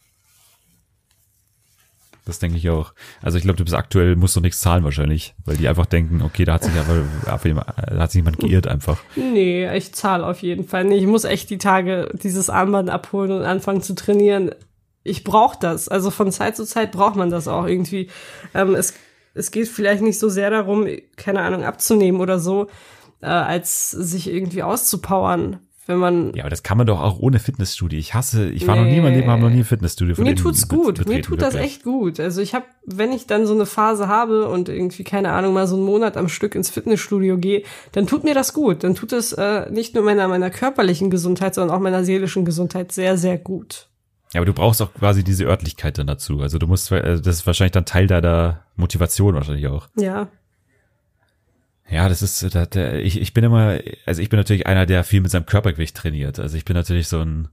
Das 2.24 2.38
denke 2.38 2.56
ich 2.56 2.70
auch. 2.70 2.94
Also 3.20 3.36
ich 3.36 3.44
glaube, 3.44 3.56
du 3.56 3.64
bist 3.64 3.74
aktuell, 3.74 4.14
musst 4.14 4.36
du 4.36 4.40
nichts 4.40 4.60
zahlen 4.60 4.84
wahrscheinlich, 4.84 5.34
weil 5.44 5.56
die 5.56 5.66
einfach 5.66 5.86
denken, 5.86 6.22
okay, 6.22 6.44
da 6.44 6.54
hat 6.54 6.64
sich 6.64 6.72
aber 6.74 7.04
da 7.86 7.98
hat 7.98 8.12
sich 8.12 8.20
jemand 8.20 8.38
geirrt 8.38 8.68
einfach. 8.68 9.02
Nee, 9.16 9.74
ich 9.76 9.92
zahle 9.92 10.26
auf 10.26 10.40
jeden 10.40 10.64
Fall 10.64 10.84
nicht. 10.84 11.02
Ich 11.02 11.08
muss 11.08 11.24
echt 11.24 11.50
die 11.50 11.58
Tage 11.58 12.10
dieses 12.22 12.48
Armband 12.48 12.90
abholen 12.90 13.32
und 13.32 13.42
anfangen 13.42 13.82
zu 13.82 13.94
trainieren. 13.94 14.52
Ich 15.02 15.24
brauche 15.24 15.58
das. 15.58 15.88
Also 15.88 16.10
von 16.10 16.30
Zeit 16.30 16.56
zu 16.56 16.64
Zeit 16.64 16.92
braucht 16.92 17.16
man 17.16 17.30
das 17.30 17.48
auch 17.48 17.66
irgendwie. 17.66 18.08
Ähm, 18.54 18.76
es, 18.76 18.94
es 19.34 19.50
geht 19.50 19.66
vielleicht 19.66 20.02
nicht 20.02 20.20
so 20.20 20.28
sehr 20.28 20.50
darum, 20.50 20.86
keine 21.16 21.40
Ahnung, 21.40 21.64
abzunehmen 21.64 22.20
oder 22.20 22.38
so, 22.38 22.68
äh, 23.20 23.26
als 23.26 23.90
sich 23.90 24.28
irgendwie 24.28 24.62
auszupowern 24.62 25.58
wenn 25.86 25.98
man. 25.98 26.32
Ja, 26.34 26.44
aber 26.44 26.50
das 26.50 26.62
kann 26.62 26.78
man 26.78 26.86
doch 26.86 27.00
auch 27.00 27.18
ohne 27.18 27.38
Fitnessstudio. 27.38 27.98
Ich 27.98 28.14
hasse, 28.14 28.48
ich 28.48 28.66
war 28.66 28.76
nee. 28.76 28.82
noch 28.82 28.88
nie 28.88 28.96
in 28.98 29.02
meinem 29.02 29.14
Leben, 29.14 29.30
habe 29.30 29.42
noch 29.42 29.50
nie 29.50 29.58
ein 29.58 29.64
Fitnessstudio 29.64 30.14
von 30.14 30.24
Mir 30.24 30.36
tut's 30.36 30.68
gut. 30.68 31.06
Mir 31.06 31.22
tut 31.22 31.42
das 31.42 31.54
echt 31.54 31.82
gut. 31.82 32.20
Also 32.20 32.40
ich 32.40 32.54
habe, 32.54 32.66
wenn 32.84 33.12
ich 33.12 33.26
dann 33.26 33.46
so 33.46 33.54
eine 33.54 33.66
Phase 33.66 34.08
habe 34.08 34.48
und 34.48 34.68
irgendwie, 34.68 35.04
keine 35.04 35.32
Ahnung, 35.32 35.54
mal 35.54 35.66
so 35.66 35.76
einen 35.76 35.84
Monat 35.84 36.16
am 36.16 36.28
Stück 36.28 36.54
ins 36.54 36.70
Fitnessstudio 36.70 37.38
gehe, 37.38 37.62
dann 37.92 38.06
tut 38.06 38.24
mir 38.24 38.34
das 38.34 38.54
gut. 38.54 38.84
Dann 38.84 38.94
tut 38.94 39.12
es 39.12 39.32
äh, 39.32 39.70
nicht 39.70 39.94
nur 39.94 40.04
meiner, 40.04 40.28
meiner 40.28 40.50
körperlichen 40.50 41.10
Gesundheit, 41.10 41.54
sondern 41.54 41.76
auch 41.76 41.80
meiner 41.80 42.04
seelischen 42.04 42.44
Gesundheit 42.44 42.92
sehr, 42.92 43.18
sehr 43.18 43.38
gut. 43.38 43.88
Ja, 44.32 44.40
aber 44.40 44.46
du 44.46 44.54
brauchst 44.54 44.80
auch 44.80 44.94
quasi 44.94 45.24
diese 45.24 45.44
Örtlichkeit 45.44 45.98
dann 45.98 46.06
dazu. 46.06 46.40
Also 46.40 46.58
du 46.58 46.66
musst, 46.66 46.90
also 46.90 47.22
das 47.22 47.36
ist 47.36 47.46
wahrscheinlich 47.46 47.72
dann 47.72 47.84
Teil 47.84 48.06
deiner 48.06 48.64
Motivation 48.76 49.34
wahrscheinlich 49.34 49.66
auch. 49.66 49.88
Ja. 49.96 50.28
Ja, 51.88 52.08
das 52.08 52.22
ist, 52.22 52.54
das, 52.54 52.68
ich, 52.74 53.20
ich 53.20 53.34
bin 53.34 53.44
immer, 53.44 53.78
also 54.06 54.22
ich 54.22 54.28
bin 54.30 54.38
natürlich 54.38 54.66
einer, 54.66 54.86
der 54.86 55.04
viel 55.04 55.20
mit 55.20 55.30
seinem 55.30 55.46
Körpergewicht 55.46 55.96
trainiert. 55.96 56.38
Also 56.38 56.56
ich 56.56 56.64
bin 56.64 56.74
natürlich 56.74 57.08
so 57.08 57.20
ein, 57.20 57.48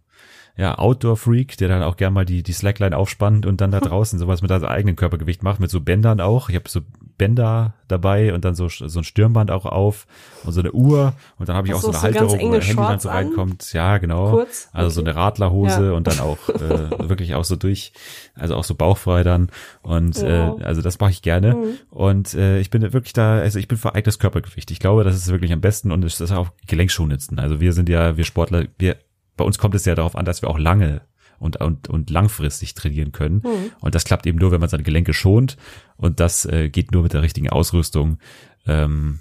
ja, 0.56 0.78
Outdoor-Freak, 0.78 1.58
der 1.58 1.70
dann 1.70 1.84
auch 1.84 1.96
gern 1.96 2.14
mal 2.14 2.26
die, 2.26 2.44
die 2.44 2.52
Slackline 2.52 2.96
aufspannt 2.96 3.46
und 3.46 3.62
dann 3.62 3.72
da 3.72 3.80
draußen 3.80 4.20
sowas 4.20 4.42
mit 4.42 4.50
seinem 4.50 4.66
eigenen 4.66 4.96
Körpergewicht 4.96 5.42
macht, 5.42 5.60
mit 5.60 5.70
so 5.70 5.80
Bändern 5.80 6.20
auch. 6.20 6.50
Ich 6.50 6.56
habe 6.56 6.68
so 6.68 6.82
Bänder 7.20 7.76
dabei 7.88 8.34
und 8.34 8.46
dann 8.46 8.56
so, 8.56 8.68
so 8.70 9.00
ein 9.00 9.04
Stirnband 9.04 9.52
auch 9.52 9.66
auf 9.68 10.08
und 10.46 10.54
so 10.54 10.62
eine 10.62 10.72
Uhr 10.72 11.14
und 11.38 11.50
dann 11.50 11.56
habe 11.56 11.68
ich 11.68 11.74
auch 11.76 11.82
so, 11.82 11.92
so 11.92 11.98
eine 11.98 12.02
Halterung, 12.02 12.40
wo 12.40 12.50
mein 12.50 12.62
Handy 12.62 12.76
dann 12.76 13.00
so 13.00 13.10
reinkommt. 13.10 13.72
Ja, 13.74 14.00
genau. 14.00 14.32
Kurz? 14.32 14.70
Also 14.74 14.88
okay. 14.88 14.94
so 14.96 15.02
eine 15.02 15.16
Radlerhose 15.16 15.88
ja. 15.88 15.92
und 15.92 16.08
dann 16.08 16.20
auch 16.20 16.38
äh, 16.50 16.90
wirklich 17.10 17.36
auch 17.36 17.44
so 17.44 17.56
durch, 17.56 17.92
also 18.34 18.56
auch 18.56 18.64
so 18.64 18.74
bauchfrei 18.74 19.22
dann 19.22 19.50
und 19.84 20.16
wow. 20.22 20.60
äh, 20.60 20.64
also 20.64 20.82
das 20.82 21.00
mache 21.00 21.12
ich 21.12 21.22
gerne 21.22 21.56
mhm. 21.56 21.78
und 21.92 22.34
äh, 22.34 22.60
ich 22.60 22.72
bin 22.72 22.82
wirklich 22.82 23.14
da, 23.14 23.38
also 23.40 23.60
ich 23.60 23.68
bin 23.68 23.78
für 23.78 23.94
eigenes 23.94 24.18
Körpergewicht. 24.18 24.72
Ich 24.72 24.80
glaube, 24.80 25.04
das 25.04 25.16
ist 25.16 25.28
wirklich 25.28 25.54
am 25.54 25.62
besten 25.62 25.92
und 25.92 26.04
es 26.04 26.20
ist 26.20 26.32
auch 26.32 26.50
Gelenkschonendsten. 26.66 27.38
Also 27.38 27.60
wir 27.60 27.74
sind 27.74 27.90
ja, 27.90 28.18
wir 28.18 28.24
Sportler, 28.24 28.66
wir 28.80 28.96
bei 29.36 29.46
uns 29.46 29.58
kommt 29.58 29.76
es 29.76 29.86
ja 29.86 29.96
darauf 29.96 30.18
an, 30.18 30.26
dass 30.26 30.42
wir 30.42 30.50
auch 30.50 30.60
lange 30.60 31.02
und, 31.40 31.58
und, 31.58 31.88
und 31.88 32.10
langfristig 32.10 32.74
trainieren 32.74 33.12
können. 33.12 33.42
Mhm. 33.44 33.72
Und 33.80 33.96
das 33.96 34.04
klappt 34.04 34.28
eben 34.28 34.38
nur, 34.38 34.52
wenn 34.52 34.60
man 34.60 34.70
seine 34.70 34.84
Gelenke 34.84 35.14
schont. 35.14 35.58
Und 35.98 36.20
das 36.20 36.46
äh, 36.46 36.70
geht 36.70 36.92
nur 36.92 37.04
mit 37.04 37.14
der 37.14 37.22
richtigen 37.22 37.50
Ausrüstung. 37.50 38.20
Ähm, 38.68 39.20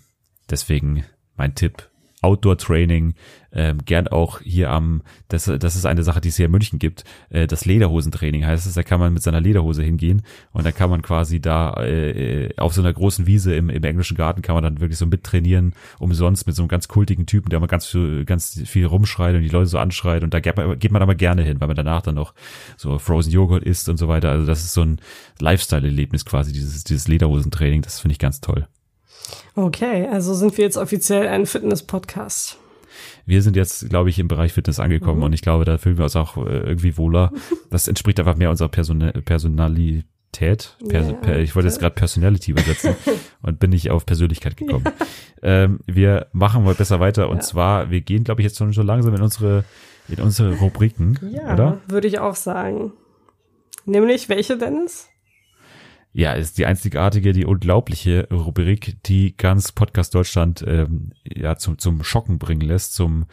deswegen 0.51 1.05
mein 1.37 1.55
Tipp, 1.55 1.89
Outdoor-Training, 2.23 3.15
ähm, 3.53 3.79
gern 3.85 4.09
auch 4.09 4.41
hier 4.41 4.71
am, 4.71 5.03
das, 5.29 5.45
das 5.45 5.77
ist 5.77 5.87
eine 5.87 6.03
Sache, 6.03 6.21
die 6.21 6.29
es 6.29 6.37
hier 6.37 6.47
in 6.47 6.53
München 6.53 6.79
gibt, 6.79 7.05
äh, 7.31 7.47
das 7.47 7.65
Lederhosentraining 7.65 8.45
heißt 8.47 8.67
es, 8.67 8.75
da 8.75 8.83
kann 8.83 9.01
man 9.01 9.13
mit 9.13 9.23
seiner 9.23 9.41
Lederhose 9.41 9.83
hingehen 9.83 10.23
und 10.53 10.67
dann 10.67 10.75
kann 10.75 10.91
man 10.91 11.03
quasi 11.03 11.41
da 11.41 11.75
äh, 11.83 12.51
auf 12.57 12.75
so 12.75 12.83
einer 12.83 12.93
großen 12.93 13.27
Wiese 13.27 13.55
im, 13.55 13.71
im 13.71 13.85
englischen 13.85 14.17
Garten 14.17 14.43
kann 14.43 14.55
man 14.55 14.65
dann 14.65 14.81
wirklich 14.81 14.99
so 14.99 15.07
mittrainieren, 15.07 15.75
umsonst 15.99 16.47
mit 16.47 16.57
so 16.57 16.63
einem 16.63 16.69
ganz 16.69 16.89
kultigen 16.89 17.27
Typen, 17.27 17.49
der 17.51 17.61
mal 17.61 17.67
ganz 17.67 17.87
viel, 17.87 18.25
ganz 18.25 18.61
viel 18.67 18.87
rumschreit 18.87 19.35
und 19.35 19.43
die 19.43 19.49
Leute 19.49 19.67
so 19.67 19.79
anschreit 19.79 20.23
und 20.23 20.35
da 20.35 20.41
geht 20.41 20.57
man, 20.57 20.79
geht 20.79 20.93
man 20.93 21.03
aber 21.03 21.15
gerne 21.15 21.43
hin, 21.43 21.61
weil 21.61 21.69
man 21.69 21.77
danach 21.77 22.03
dann 22.03 22.17
noch 22.17 22.35
so 22.77 22.99
Frozen 22.99 23.33
Joghurt 23.33 23.65
isst 23.65 23.89
und 23.89 23.97
so 23.97 24.09
weiter. 24.09 24.31
Also 24.31 24.47
das 24.47 24.65
ist 24.65 24.75
so 24.75 24.83
ein 24.83 25.01
Lifestyle-Erlebnis 25.41 26.25
quasi, 26.25 26.53
dieses, 26.53 26.85
dieses 26.85 27.09
Lederhosentraining, 27.09 27.83
das 27.83 28.01
finde 28.01 28.13
ich 28.13 28.19
ganz 28.19 28.41
toll. 28.41 28.67
Okay, 29.55 30.07
also 30.07 30.35
sind 30.35 30.57
wir 30.57 30.65
jetzt 30.65 30.77
offiziell 30.77 31.27
ein 31.27 31.47
Fitness-Podcast. 31.47 32.59
Wir 33.27 33.43
sind 33.43 33.57
jetzt, 33.57 33.89
glaube 33.91 34.09
ich, 34.09 34.19
im 34.19 34.29
Bereich 34.29 34.53
Fitness 34.53 34.81
angekommen 34.81 35.19
mhm. 35.19 35.25
und 35.25 35.33
ich 35.35 35.43
glaube, 35.43 35.65
da 35.65 35.79
fühlen 35.79 35.99
wir 35.99 36.05
uns 36.05 36.17
auch 36.17 36.37
äh, 36.39 36.61
irgendwie 36.61 36.97
wohler. 36.97 37.33
Das 37.71 37.87
entspricht 37.87 38.19
einfach 38.19 38.37
mehr 38.37 38.49
unserer 38.49 38.71
Person 38.71 39.13
Personalität. 39.27 40.77
Per 40.89 41.03
yeah, 41.03 41.13
per, 41.13 41.39
ich 41.39 41.55
wollte 41.55 41.69
jetzt 41.69 41.81
gerade 41.81 41.95
Personality 41.95 42.53
übersetzen 42.53 42.97
und 43.43 43.61
bin 43.61 43.71
nicht 43.71 43.91
auf 43.91 44.07
Persönlichkeit 44.07 44.57
gekommen. 44.57 44.85
Ja. 44.87 45.65
Ähm, 45.65 45.81
wir 45.87 46.29
machen 46.33 46.65
mal 46.65 46.75
besser 46.75 46.99
weiter 46.99 47.29
und 47.29 47.37
ja. 47.37 47.43
zwar, 47.43 47.91
wir 47.91 48.01
gehen, 48.01 48.25
glaube 48.25 48.41
ich, 48.41 48.47
jetzt 48.47 48.57
schon 48.57 48.73
so 48.73 48.83
langsam 48.83 49.15
in 49.15 49.21
unsere, 49.21 49.65
in 50.09 50.23
unsere 50.23 50.55
Rubriken, 50.55 51.19
ja, 51.31 51.53
oder? 51.53 51.81
würde 51.89 52.09
ich 52.09 52.19
auch 52.19 52.37
sagen. 52.37 52.93
Nämlich 53.85 54.31
welche, 54.31 54.57
Dennis? 54.57 55.09
Ja, 56.19 56.33
ist 56.33 56.59
die 56.59 56.67
einzigartige, 56.67 57.33
die 57.33 57.45
unglaubliche 57.45 58.27
Rubrik, 58.33 58.97
die 59.05 59.37
ganz 59.37 59.71
Podcast 59.71 60.17
Deutschland 60.17 60.65
ähm, 60.67 61.13
ja 61.25 61.55
zum 61.55 61.79
zum 61.79 62.03
Schocken 62.03 62.41
bringen 62.41 62.63
lässt, 62.63 62.95
zum 62.95 63.27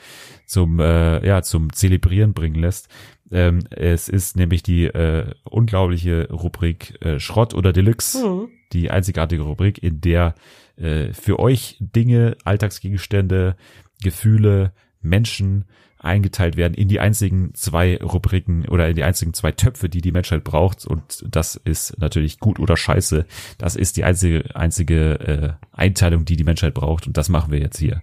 zum 0.45 0.79
äh, 0.79 1.25
ja 1.25 1.41
zum 1.41 1.73
Zelebrieren 1.73 2.36
bringen 2.36 2.61
lässt. 2.61 2.88
Ähm, 3.31 3.61
es 3.71 4.07
ist 4.07 4.38
nämlich 4.38 4.61
die 4.61 4.86
äh, 4.86 5.33
unglaubliche 5.45 6.29
Rubrik 6.31 7.03
äh, 7.03 7.19
Schrott 7.19 7.55
oder 7.55 7.73
Deluxe, 7.73 8.23
mhm. 8.23 8.49
die 8.71 8.91
einzigartige 8.91 9.41
Rubrik, 9.41 9.81
in 9.81 9.99
der 9.99 10.36
äh, 10.75 11.11
für 11.11 11.39
euch 11.39 11.77
Dinge, 11.79 12.38
Alltagsgegenstände, 12.43 13.55
Gefühle, 14.03 14.73
Menschen 15.01 15.65
eingeteilt 16.06 16.58
werden 16.58 16.74
in 16.74 16.88
die 16.88 16.99
einzigen 16.99 17.53
zwei 17.53 17.97
Rubriken 17.97 18.68
oder 18.68 18.88
in 18.88 18.95
die 18.95 19.03
einzigen 19.03 19.34
zwei 19.34 19.51
Töpfe, 19.51 19.89
die 19.89 20.01
die 20.01 20.12
Menschheit 20.12 20.43
braucht. 20.43 20.86
Und 20.86 21.26
das 21.28 21.56
ist 21.56 21.99
natürlich 21.99 22.39
gut 22.39 22.60
oder 22.60 22.78
scheiße. 22.78 23.26
Das 23.58 23.76
ist 23.76 23.97
die 23.97 24.03
einzige, 24.03 24.56
einzige 24.56 25.20
äh, 25.20 25.53
Einteilung, 25.72 26.26
die 26.26 26.38
die 26.38 26.43
Menschheit 26.43 26.74
braucht. 26.74 27.08
Und 27.08 27.18
das 27.18 27.30
machen 27.30 27.51
wir 27.51 27.60
jetzt 27.60 27.78
hier. 27.78 28.01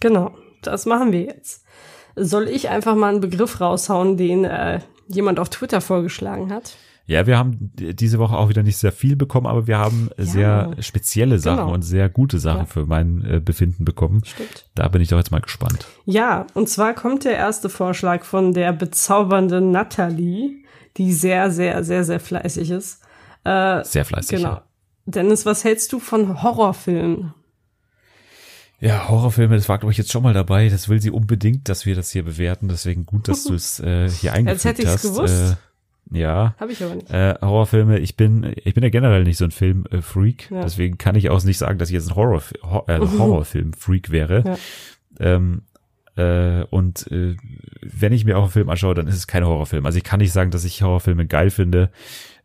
Genau, 0.00 0.34
das 0.62 0.86
machen 0.86 1.12
wir 1.12 1.22
jetzt. 1.22 1.64
Soll 2.16 2.48
ich 2.48 2.68
einfach 2.68 2.94
mal 2.94 3.10
einen 3.10 3.20
Begriff 3.20 3.60
raushauen, 3.60 4.16
den 4.16 4.44
äh, 4.44 4.80
jemand 5.08 5.40
auf 5.40 5.50
Twitter 5.50 5.80
vorgeschlagen 5.80 6.52
hat? 6.52 6.76
Ja, 7.06 7.26
wir 7.26 7.36
haben 7.36 7.72
diese 7.74 8.18
Woche 8.18 8.36
auch 8.36 8.48
wieder 8.48 8.62
nicht 8.62 8.76
sehr 8.76 8.92
viel 8.92 9.16
bekommen, 9.16 9.46
aber 9.46 9.66
wir 9.66 9.78
haben 9.78 10.10
ja. 10.16 10.24
sehr 10.24 10.70
spezielle 10.80 11.38
Sachen 11.38 11.64
genau. 11.64 11.74
und 11.74 11.82
sehr 11.82 12.08
gute 12.08 12.38
Sachen 12.38 12.60
ja. 12.60 12.66
für 12.66 12.86
mein 12.86 13.24
äh, 13.24 13.40
Befinden 13.40 13.84
bekommen. 13.84 14.22
Stimmt. 14.24 14.66
Da 14.74 14.88
bin 14.88 15.02
ich 15.02 15.08
doch 15.08 15.18
jetzt 15.18 15.32
mal 15.32 15.40
gespannt. 15.40 15.86
Ja, 16.04 16.46
und 16.54 16.68
zwar 16.68 16.94
kommt 16.94 17.24
der 17.24 17.36
erste 17.36 17.68
Vorschlag 17.68 18.24
von 18.24 18.52
der 18.52 18.72
bezaubernden 18.72 19.72
Natalie, 19.72 20.62
die 20.96 21.12
sehr, 21.12 21.50
sehr, 21.50 21.82
sehr, 21.82 22.04
sehr 22.04 22.20
fleißig 22.20 22.70
ist. 22.70 23.02
Äh, 23.44 23.84
sehr 23.84 24.04
fleißig. 24.04 24.38
Genau. 24.38 24.50
Ja. 24.50 24.62
Dennis, 25.06 25.44
was 25.44 25.64
hältst 25.64 25.92
du 25.92 25.98
von 25.98 26.42
Horrorfilmen? 26.42 27.34
Ja, 28.78 29.08
Horrorfilme, 29.08 29.56
das 29.56 29.68
war, 29.68 29.78
glaube 29.78 29.92
ich, 29.92 29.98
jetzt 29.98 30.10
schon 30.10 30.22
mal 30.22 30.34
dabei. 30.34 30.68
Das 30.68 30.88
will 30.88 31.00
sie 31.00 31.10
unbedingt, 31.10 31.68
dass 31.68 31.86
wir 31.86 31.94
das 31.94 32.10
hier 32.10 32.24
bewerten. 32.24 32.68
Deswegen 32.68 33.06
gut, 33.06 33.28
dass 33.28 33.44
du 33.44 33.54
es 33.54 33.80
äh, 33.80 34.08
hier 34.08 34.32
eingefügt 34.32 34.64
hast. 34.64 34.66
Als 34.66 34.78
hätte 34.78 34.82
ich 34.82 34.88
es 34.88 35.02
gewusst. 35.02 35.52
Äh, 35.52 35.56
ja. 36.12 36.54
Habe 36.58 36.72
ich 36.72 36.82
aber 36.82 36.94
nicht. 36.94 37.10
Äh, 37.10 37.34
Horrorfilme, 37.40 37.98
ich 37.98 38.16
bin, 38.16 38.52
ich 38.64 38.74
bin 38.74 38.82
ja 38.82 38.90
generell 38.90 39.24
nicht 39.24 39.38
so 39.38 39.44
ein 39.44 39.50
Filmfreak, 39.50 40.50
äh, 40.50 40.54
ja. 40.54 40.62
deswegen 40.62 40.98
kann 40.98 41.14
ich 41.14 41.30
auch 41.30 41.42
nicht 41.44 41.58
sagen, 41.58 41.78
dass 41.78 41.88
ich 41.88 41.94
jetzt 41.94 42.10
ein 42.10 42.16
Horror, 42.16 42.42
Hor 42.62 42.88
äh, 42.88 42.98
Horrorfilm-Freak 43.18 44.10
wäre. 44.10 44.44
Ja. 44.46 45.34
Ähm, 45.34 45.62
äh, 46.16 46.64
und 46.64 47.10
äh, 47.10 47.36
wenn 47.80 48.12
ich 48.12 48.24
mir 48.24 48.36
auch 48.36 48.42
einen 48.42 48.50
Film 48.50 48.68
anschaue, 48.68 48.94
dann 48.94 49.06
ist 49.06 49.16
es 49.16 49.26
kein 49.26 49.46
Horrorfilm. 49.46 49.86
Also 49.86 49.98
ich 49.98 50.04
kann 50.04 50.20
nicht 50.20 50.32
sagen, 50.32 50.50
dass 50.50 50.64
ich 50.64 50.82
Horrorfilme 50.82 51.26
geil 51.26 51.50
finde. 51.50 51.90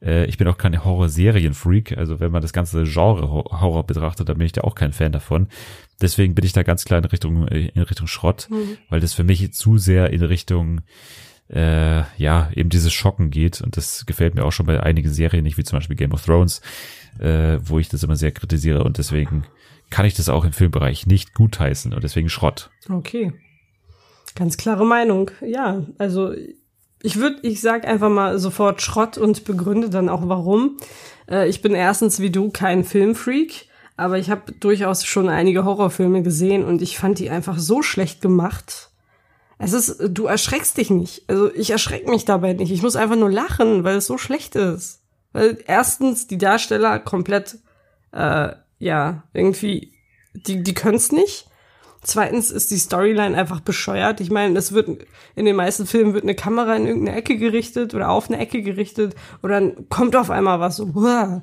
Äh, 0.01 0.25
ich 0.25 0.37
bin 0.37 0.47
auch 0.47 0.57
kein 0.57 0.83
Horrorserien-Freak. 0.83 1.97
Also 1.97 2.19
wenn 2.19 2.31
man 2.31 2.41
das 2.41 2.53
ganze 2.53 2.83
Genre 2.83 3.27
Horror 3.29 3.85
betrachtet, 3.85 4.29
dann 4.29 4.37
bin 4.37 4.45
ich 4.45 4.53
da 4.53 4.61
auch 4.61 4.75
kein 4.75 4.93
Fan 4.93 5.11
davon. 5.11 5.47
Deswegen 6.01 6.35
bin 6.35 6.45
ich 6.45 6.53
da 6.53 6.63
ganz 6.63 6.85
klar 6.85 6.99
in 6.99 7.05
Richtung, 7.05 7.47
äh, 7.47 7.67
in 7.67 7.81
Richtung 7.81 8.07
Schrott, 8.07 8.47
mhm. 8.49 8.77
weil 8.89 8.99
das 8.99 9.13
für 9.13 9.23
mich 9.23 9.53
zu 9.53 9.77
sehr 9.77 10.11
in 10.11 10.23
Richtung 10.23 10.81
äh, 11.49 12.03
ja, 12.17 12.49
eben 12.55 12.69
dieses 12.69 12.93
Schocken 12.93 13.31
geht. 13.31 13.61
Und 13.61 13.77
das 13.77 14.05
gefällt 14.05 14.35
mir 14.35 14.45
auch 14.45 14.51
schon 14.51 14.65
bei 14.65 14.81
einigen 14.81 15.11
Serien 15.11 15.43
nicht, 15.43 15.57
wie 15.57 15.63
zum 15.63 15.77
Beispiel 15.77 15.95
Game 15.95 16.13
of 16.13 16.25
Thrones, 16.25 16.61
äh, 17.19 17.59
wo 17.63 17.79
ich 17.79 17.89
das 17.89 18.03
immer 18.03 18.15
sehr 18.15 18.31
kritisiere. 18.31 18.83
Und 18.83 18.97
deswegen 18.97 19.45
kann 19.89 20.05
ich 20.05 20.15
das 20.15 20.29
auch 20.29 20.43
im 20.43 20.53
Filmbereich 20.53 21.07
nicht 21.07 21.33
gutheißen 21.33 21.93
und 21.93 22.03
deswegen 22.03 22.29
Schrott. 22.29 22.69
Okay. 22.89 23.33
Ganz 24.35 24.57
klare 24.57 24.85
Meinung. 24.85 25.31
Ja, 25.41 25.83
also 25.97 26.33
ich 27.01 27.15
würde, 27.17 27.37
ich 27.43 27.61
sag 27.61 27.85
einfach 27.85 28.09
mal 28.09 28.37
sofort 28.39 28.81
Schrott 28.81 29.17
und 29.17 29.45
begründe 29.45 29.89
dann 29.89 30.09
auch 30.09 30.27
warum. 30.27 30.77
Äh, 31.29 31.47
ich 31.47 31.61
bin 31.61 31.73
erstens 31.73 32.19
wie 32.19 32.29
du 32.29 32.49
kein 32.51 32.83
Filmfreak, 32.83 33.67
aber 33.95 34.17
ich 34.17 34.29
habe 34.29 34.51
durchaus 34.51 35.05
schon 35.05 35.29
einige 35.29 35.63
Horrorfilme 35.63 36.21
gesehen 36.21 36.65
und 36.65 36.81
ich 36.81 36.97
fand 36.97 37.19
die 37.19 37.29
einfach 37.29 37.57
so 37.57 37.81
schlecht 37.81 38.21
gemacht 38.21 38.89
es 39.59 39.73
ist, 39.73 39.97
du 40.09 40.25
erschreckst 40.25 40.77
dich 40.77 40.89
nicht. 40.89 41.23
Also 41.27 41.51
ich 41.53 41.71
erschreck 41.71 42.07
mich 42.07 42.25
dabei 42.25 42.53
nicht. 42.53 42.71
Ich 42.71 42.83
muss 42.83 42.95
einfach 42.95 43.15
nur 43.15 43.31
lachen, 43.31 43.83
weil 43.83 43.97
es 43.97 44.05
so 44.05 44.17
schlecht 44.17 44.55
ist. 44.55 45.01
Weil 45.33 45.57
erstens 45.65 46.27
die 46.27 46.37
Darsteller 46.37 46.99
komplett, 46.99 47.57
äh, 48.11 48.49
ja, 48.79 49.23
irgendwie, 49.33 49.93
die, 50.33 50.61
die 50.61 50.73
können's 50.73 51.11
nicht. 51.11 51.47
Zweitens 52.03 52.51
ist 52.51 52.69
die 52.69 52.77
Storyline 52.77 53.35
einfach 53.35 53.59
bescheuert. 53.59 54.21
Ich 54.21 54.29
meine, 54.29 54.57
es 54.57 54.71
wird 54.71 55.05
in 55.35 55.45
den 55.45 55.55
meisten 55.55 55.87
Filmen 55.87 56.13
wird 56.13 56.23
eine 56.23 56.35
Kamera 56.35 56.75
in 56.75 56.85
irgendeine 56.85 57.17
Ecke 57.17 57.37
gerichtet 57.37 57.95
oder 57.95 58.09
auf 58.09 58.29
eine 58.29 58.39
Ecke 58.39 58.61
gerichtet 58.61 59.15
und 59.41 59.49
dann 59.49 59.89
kommt 59.89 60.15
auf 60.15 60.29
einmal 60.29 60.59
was 60.59 60.77
so. 60.77 60.93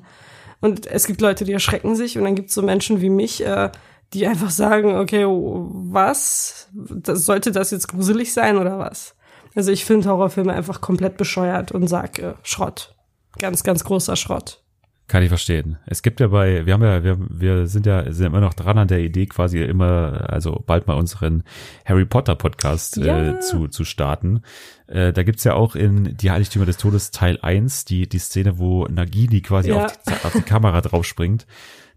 Und 0.61 0.87
es 0.87 1.05
gibt 1.05 1.21
Leute, 1.21 1.43
die 1.43 1.51
erschrecken 1.51 1.95
sich 1.95 2.17
und 2.17 2.23
dann 2.23 2.33
gibt's 2.33 2.55
so 2.55 2.63
Menschen 2.63 2.99
wie 2.99 3.09
mich, 3.09 3.45
äh, 3.45 3.69
die 4.15 4.25
einfach 4.25 4.49
sagen, 4.49 4.95
okay, 4.95 5.25
was? 5.25 6.69
Das, 6.73 7.25
sollte 7.25 7.51
das 7.51 7.71
jetzt 7.71 7.89
gruselig 7.89 8.33
sein 8.33 8.57
oder 8.57 8.79
was? 8.79 9.15
Also 9.55 9.71
ich 9.71 9.85
finde 9.85 10.09
Horrorfilme 10.09 10.53
einfach 10.53 10.81
komplett 10.81 11.17
bescheuert 11.17 11.71
und 11.71 11.87
sag 11.87 12.19
äh, 12.19 12.33
Schrott. 12.43 12.95
Ganz, 13.37 13.63
ganz 13.63 13.83
großer 13.83 14.15
Schrott. 14.15 14.61
Kann 15.07 15.21
ich 15.21 15.29
verstehen. 15.29 15.77
Es 15.85 16.01
gibt 16.01 16.19
ja 16.19 16.27
bei, 16.29 16.65
wir 16.65 16.73
haben 16.73 16.81
ja, 16.81 17.03
wir, 17.03 17.17
wir 17.29 17.67
sind 17.67 17.85
ja 17.85 18.11
sind 18.11 18.25
immer 18.25 18.39
noch 18.39 18.55
dran 18.55 18.79
an 18.79 18.87
der 18.87 19.01
Idee, 19.01 19.27
quasi 19.27 19.61
immer, 19.61 20.25
also 20.29 20.63
bald 20.65 20.87
mal 20.87 20.95
unseren 20.95 21.43
Harry 21.85 22.05
Potter 22.05 22.35
Podcast 22.35 22.97
äh, 22.97 23.05
ja. 23.05 23.31
äh, 23.33 23.39
zu, 23.39 23.67
zu 23.67 23.83
starten. 23.83 24.41
Äh, 24.87 25.13
da 25.13 25.21
gibt's 25.21 25.43
ja 25.43 25.53
auch 25.53 25.75
in 25.75 26.17
Die 26.17 26.31
Heiligtümer 26.31 26.65
des 26.65 26.77
Todes 26.77 27.11
Teil 27.11 27.37
1 27.39 27.85
die, 27.85 28.09
die 28.09 28.17
Szene, 28.17 28.57
wo 28.57 28.87
Nagini 28.87 29.41
quasi 29.41 29.69
ja. 29.69 29.85
auf, 29.85 29.97
die, 30.03 30.25
auf 30.25 30.33
die 30.33 30.41
Kamera 30.41 30.81
draufspringt. 30.81 31.45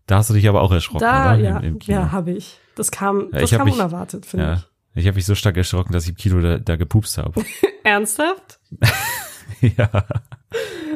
Da 0.08 0.16
hast 0.16 0.30
du 0.30 0.34
dich 0.34 0.48
aber 0.48 0.62
auch 0.62 0.72
erschrocken, 0.72 1.00
da, 1.00 1.34
oder? 1.34 1.42
Ja, 1.42 1.58
Im, 1.58 1.74
im 1.76 1.78
ja 1.82 2.10
habe 2.10 2.30
ich. 2.32 2.58
Das 2.74 2.90
kam, 2.90 3.30
das 3.30 3.50
kam 3.50 3.66
mich, 3.66 3.74
unerwartet, 3.74 4.24
finde 4.24 4.46
ja, 4.46 4.54
ich. 4.54 4.62
Ich 4.94 5.06
habe 5.06 5.16
mich 5.16 5.26
so 5.26 5.34
stark 5.34 5.56
erschrocken, 5.58 5.92
dass 5.92 6.04
ich 6.04 6.10
im 6.10 6.16
Kino 6.16 6.40
da, 6.40 6.58
da 6.58 6.76
gepupst 6.76 7.18
habe. 7.18 7.44
Ernsthaft? 7.84 8.58
ja. 9.60 9.90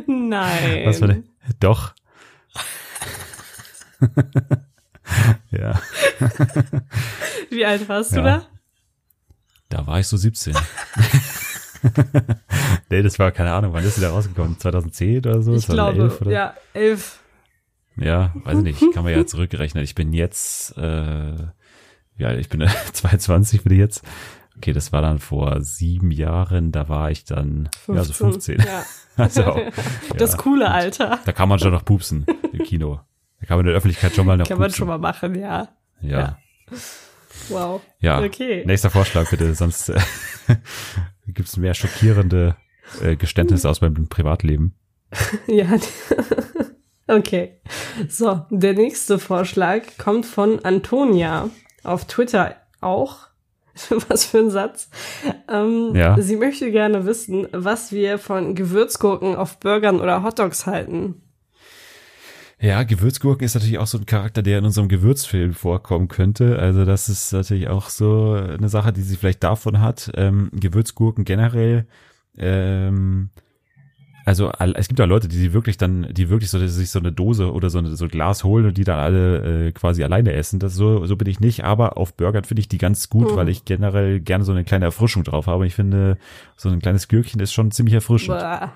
Nein. 0.06 0.86
Was 0.86 0.98
für 0.98 1.04
eine, 1.04 1.24
doch. 1.60 1.92
ja. 5.50 5.78
Wie 7.50 7.66
alt 7.66 7.86
warst 7.90 8.12
Ja. 8.12 8.16
du 8.16 8.24
da? 8.24 8.46
Da 9.68 9.86
war 9.86 10.00
ich 10.00 10.06
so 10.06 10.16
17. 10.16 10.56
nee, 12.88 13.02
das 13.02 13.18
war 13.18 13.30
keine 13.30 13.52
Ahnung, 13.52 13.74
wann 13.74 13.84
ist 13.84 13.96
sie 13.96 14.00
da 14.00 14.10
rausgekommen? 14.10 14.58
2010 14.58 15.18
oder 15.18 15.42
so? 15.42 15.54
Ich 15.54 15.66
2011 15.66 16.16
glaube, 16.16 16.24
oder? 16.24 16.30
ja, 16.30 16.54
elf. 16.72 17.21
Ja, 17.96 18.32
weiß 18.44 18.58
ich 18.58 18.64
nicht, 18.64 18.94
kann 18.94 19.04
man 19.04 19.12
ja 19.12 19.26
zurückrechnen. 19.26 19.84
Ich 19.84 19.94
bin 19.94 20.12
jetzt, 20.12 20.76
äh, 20.78 21.34
ja, 22.16 22.32
ich 22.34 22.48
bin 22.48 22.66
22 22.92 23.64
bin 23.64 23.72
ich 23.72 23.78
jetzt. 23.78 24.02
Okay, 24.56 24.72
das 24.72 24.92
war 24.92 25.02
dann 25.02 25.18
vor 25.18 25.60
sieben 25.62 26.10
Jahren, 26.10 26.72
da 26.72 26.88
war 26.88 27.10
ich 27.10 27.24
dann, 27.24 27.68
ja, 27.88 28.04
so 28.04 28.12
15. 28.12 28.60
Ja. 28.60 28.84
Also, 29.14 29.42
Das 30.16 30.32
ja, 30.32 30.38
coole 30.38 30.70
Alter. 30.70 31.18
Da 31.26 31.32
kann 31.32 31.46
man 31.46 31.58
schon 31.58 31.72
noch 31.72 31.84
pupsen 31.84 32.24
im 32.50 32.60
Kino. 32.64 32.98
Da 33.40 33.46
kann 33.46 33.58
man 33.58 33.66
in 33.66 33.68
der 33.68 33.76
Öffentlichkeit 33.76 34.14
schon 34.14 34.24
mal 34.24 34.38
noch 34.38 34.46
Kann 34.48 34.56
man 34.58 34.68
pupsen. 34.68 34.78
schon 34.78 34.88
mal 34.88 34.96
machen, 34.96 35.34
ja. 35.34 35.68
ja. 36.00 36.18
ja. 36.18 36.38
Wow. 37.50 37.82
Ja, 38.00 38.20
Okay. 38.22 38.64
nächster 38.64 38.88
Vorschlag 38.88 39.28
bitte, 39.28 39.54
sonst 39.54 39.90
äh, 39.90 40.00
gibt's 41.26 41.58
mehr 41.58 41.74
schockierende 41.74 42.56
äh, 43.02 43.16
Geständnisse 43.16 43.68
aus 43.68 43.82
meinem 43.82 44.08
Privatleben. 44.08 44.76
Ja. 45.46 45.66
Okay. 47.06 47.60
So, 48.08 48.42
der 48.50 48.74
nächste 48.74 49.18
Vorschlag 49.18 49.82
kommt 49.98 50.26
von 50.26 50.64
Antonia 50.64 51.50
auf 51.82 52.06
Twitter 52.06 52.56
auch. 52.80 53.28
Was 54.08 54.26
für 54.26 54.38
ein 54.38 54.50
Satz. 54.50 54.90
Ähm, 55.48 55.92
Ja. 55.94 56.20
Sie 56.20 56.36
möchte 56.36 56.70
gerne 56.70 57.06
wissen, 57.06 57.48
was 57.52 57.90
wir 57.90 58.18
von 58.18 58.54
Gewürzgurken 58.54 59.34
auf 59.34 59.58
Burgern 59.60 60.00
oder 60.00 60.22
Hotdogs 60.22 60.66
halten. 60.66 61.22
Ja, 62.60 62.84
Gewürzgurken 62.84 63.44
ist 63.44 63.54
natürlich 63.54 63.78
auch 63.78 63.86
so 63.88 63.98
ein 63.98 64.06
Charakter, 64.06 64.42
der 64.42 64.58
in 64.58 64.64
unserem 64.64 64.88
Gewürzfilm 64.88 65.52
vorkommen 65.52 66.06
könnte. 66.08 66.58
Also 66.58 66.84
das 66.84 67.08
ist 67.08 67.32
natürlich 67.32 67.68
auch 67.68 67.88
so 67.88 68.34
eine 68.34 68.68
Sache, 68.68 68.92
die 68.92 69.02
sie 69.02 69.16
vielleicht 69.16 69.42
davon 69.42 69.80
hat. 69.80 70.12
Ähm, 70.14 70.50
Gewürzgurken 70.52 71.24
generell. 71.24 71.86
Ähm, 72.38 73.30
also 74.24 74.52
es 74.74 74.88
gibt 74.88 74.98
ja 75.00 75.04
Leute, 75.04 75.28
die 75.28 75.52
wirklich 75.52 75.76
dann, 75.78 76.06
die 76.12 76.28
wirklich 76.28 76.50
so 76.50 76.64
sich 76.66 76.90
so 76.90 76.98
eine 76.98 77.12
Dose 77.12 77.52
oder 77.52 77.70
so, 77.70 77.78
eine, 77.78 77.94
so 77.96 78.04
ein 78.04 78.10
Glas 78.10 78.44
holen 78.44 78.66
und 78.66 78.78
die 78.78 78.84
dann 78.84 78.98
alle 78.98 79.66
äh, 79.68 79.72
quasi 79.72 80.04
alleine 80.04 80.32
essen. 80.32 80.60
Das 80.60 80.74
so, 80.74 81.06
so 81.06 81.16
bin 81.16 81.28
ich 81.28 81.40
nicht. 81.40 81.64
Aber 81.64 81.96
auf 81.96 82.14
Burgern 82.14 82.44
finde 82.44 82.60
ich 82.60 82.68
die 82.68 82.78
ganz 82.78 83.08
gut, 83.08 83.30
Hm. 83.30 83.36
weil 83.36 83.48
ich 83.48 83.64
generell 83.64 84.20
gerne 84.20 84.44
so 84.44 84.52
eine 84.52 84.64
kleine 84.64 84.84
Erfrischung 84.84 85.24
drauf 85.24 85.46
habe. 85.46 85.66
Ich 85.66 85.74
finde, 85.74 86.18
so 86.56 86.68
ein 86.68 86.80
kleines 86.80 87.08
Gürkchen 87.08 87.40
ist 87.40 87.52
schon 87.52 87.70
ziemlich 87.72 87.94
erfrischend. 87.94 88.38
Boah, 88.38 88.72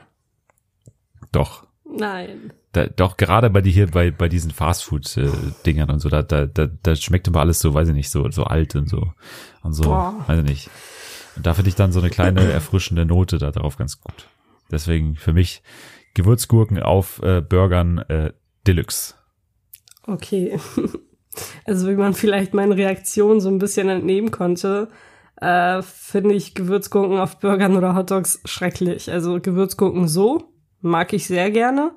Doch. 1.32 1.66
nein. 1.84 2.52
Da, 2.72 2.86
doch 2.88 3.16
gerade 3.16 3.48
bei 3.48 3.62
die 3.62 3.70
hier 3.70 3.86
bei 3.86 4.10
bei 4.10 4.28
diesen 4.28 4.50
Fastfood-Dingern 4.50 5.88
und 5.90 6.00
so, 6.00 6.08
da, 6.10 6.22
da, 6.22 6.44
da, 6.46 6.66
da 6.82 6.94
schmeckt 6.96 7.26
immer 7.26 7.40
alles 7.40 7.60
so, 7.60 7.72
weiß 7.72 7.88
ich 7.88 7.94
nicht, 7.94 8.10
so 8.10 8.30
so 8.30 8.44
alt 8.44 8.76
und 8.76 8.88
so 8.88 9.12
und 9.62 9.72
so, 9.72 9.84
Boah. 9.84 10.14
weiß 10.26 10.40
ich 10.40 10.44
nicht. 10.44 10.70
Und 11.36 11.46
da 11.46 11.54
finde 11.54 11.70
ich 11.70 11.74
dann 11.74 11.92
so 11.92 12.00
eine 12.00 12.10
kleine 12.10 12.42
erfrischende 12.52 13.06
Note 13.06 13.38
da 13.38 13.50
drauf 13.50 13.76
ganz 13.78 14.00
gut. 14.00 14.26
Deswegen 14.70 15.16
für 15.16 15.32
mich 15.32 15.62
Gewürzgurken 16.14 16.82
auf 16.82 17.20
äh, 17.22 17.40
Burgern 17.40 17.98
äh, 18.08 18.32
Deluxe. 18.66 19.14
Okay. 20.06 20.58
Also 21.66 21.86
wie 21.88 21.96
man 21.96 22.14
vielleicht 22.14 22.54
meine 22.54 22.78
Reaktion 22.78 23.40
so 23.40 23.50
ein 23.50 23.58
bisschen 23.58 23.90
entnehmen 23.90 24.30
konnte, 24.30 24.88
äh, 25.40 25.82
finde 25.82 26.34
ich 26.34 26.54
Gewürzgurken 26.54 27.18
auf 27.18 27.38
Burgern 27.40 27.76
oder 27.76 27.94
Hotdogs 27.94 28.40
schrecklich. 28.46 29.10
Also 29.10 29.40
Gewürzgurken 29.40 30.08
so 30.08 30.44
mag 30.80 31.12
ich 31.12 31.26
sehr 31.26 31.50
gerne, 31.50 31.92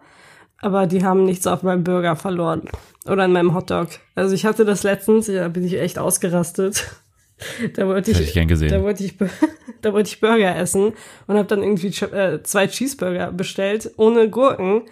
aber 0.57 0.88
die 0.88 1.05
haben 1.05 1.24
nichts 1.24 1.47
auf 1.47 1.63
meinem 1.63 1.84
Burger 1.84 2.15
verloren 2.15 2.63
oder 3.05 3.26
in 3.26 3.32
meinem 3.32 3.53
Hotdog. 3.53 3.88
Also 4.15 4.36
ich 4.36 4.45
hatte 4.45 4.65
das 4.65 4.84
letztens, 4.84 5.28
ja, 5.28 5.47
bin 5.47 5.63
ich 5.63 5.80
echt 5.80 5.99
ausgerastet. 5.99 6.91
Da 7.74 7.88
wollte 7.88 8.12
Hätte 8.12 8.24
ich 8.24 8.34
gern 8.34 8.48
gesehen. 8.48 8.70
Da 8.70 8.82
wollte 8.82 9.04
ich, 9.04 9.16
da 9.82 9.94
wollte 9.94 10.10
ich 10.10 10.20
Burger 10.20 10.56
essen 10.56 10.94
und 11.28 11.38
habe 11.38 11.48
dann 11.48 11.64
irgendwie 11.64 11.88
äh, 11.88 12.44
zwei 12.44 12.68
Cheeseburger 12.68 13.32
bestellt 13.32 13.92
ohne 13.98 14.30
Gurken. 14.30 14.84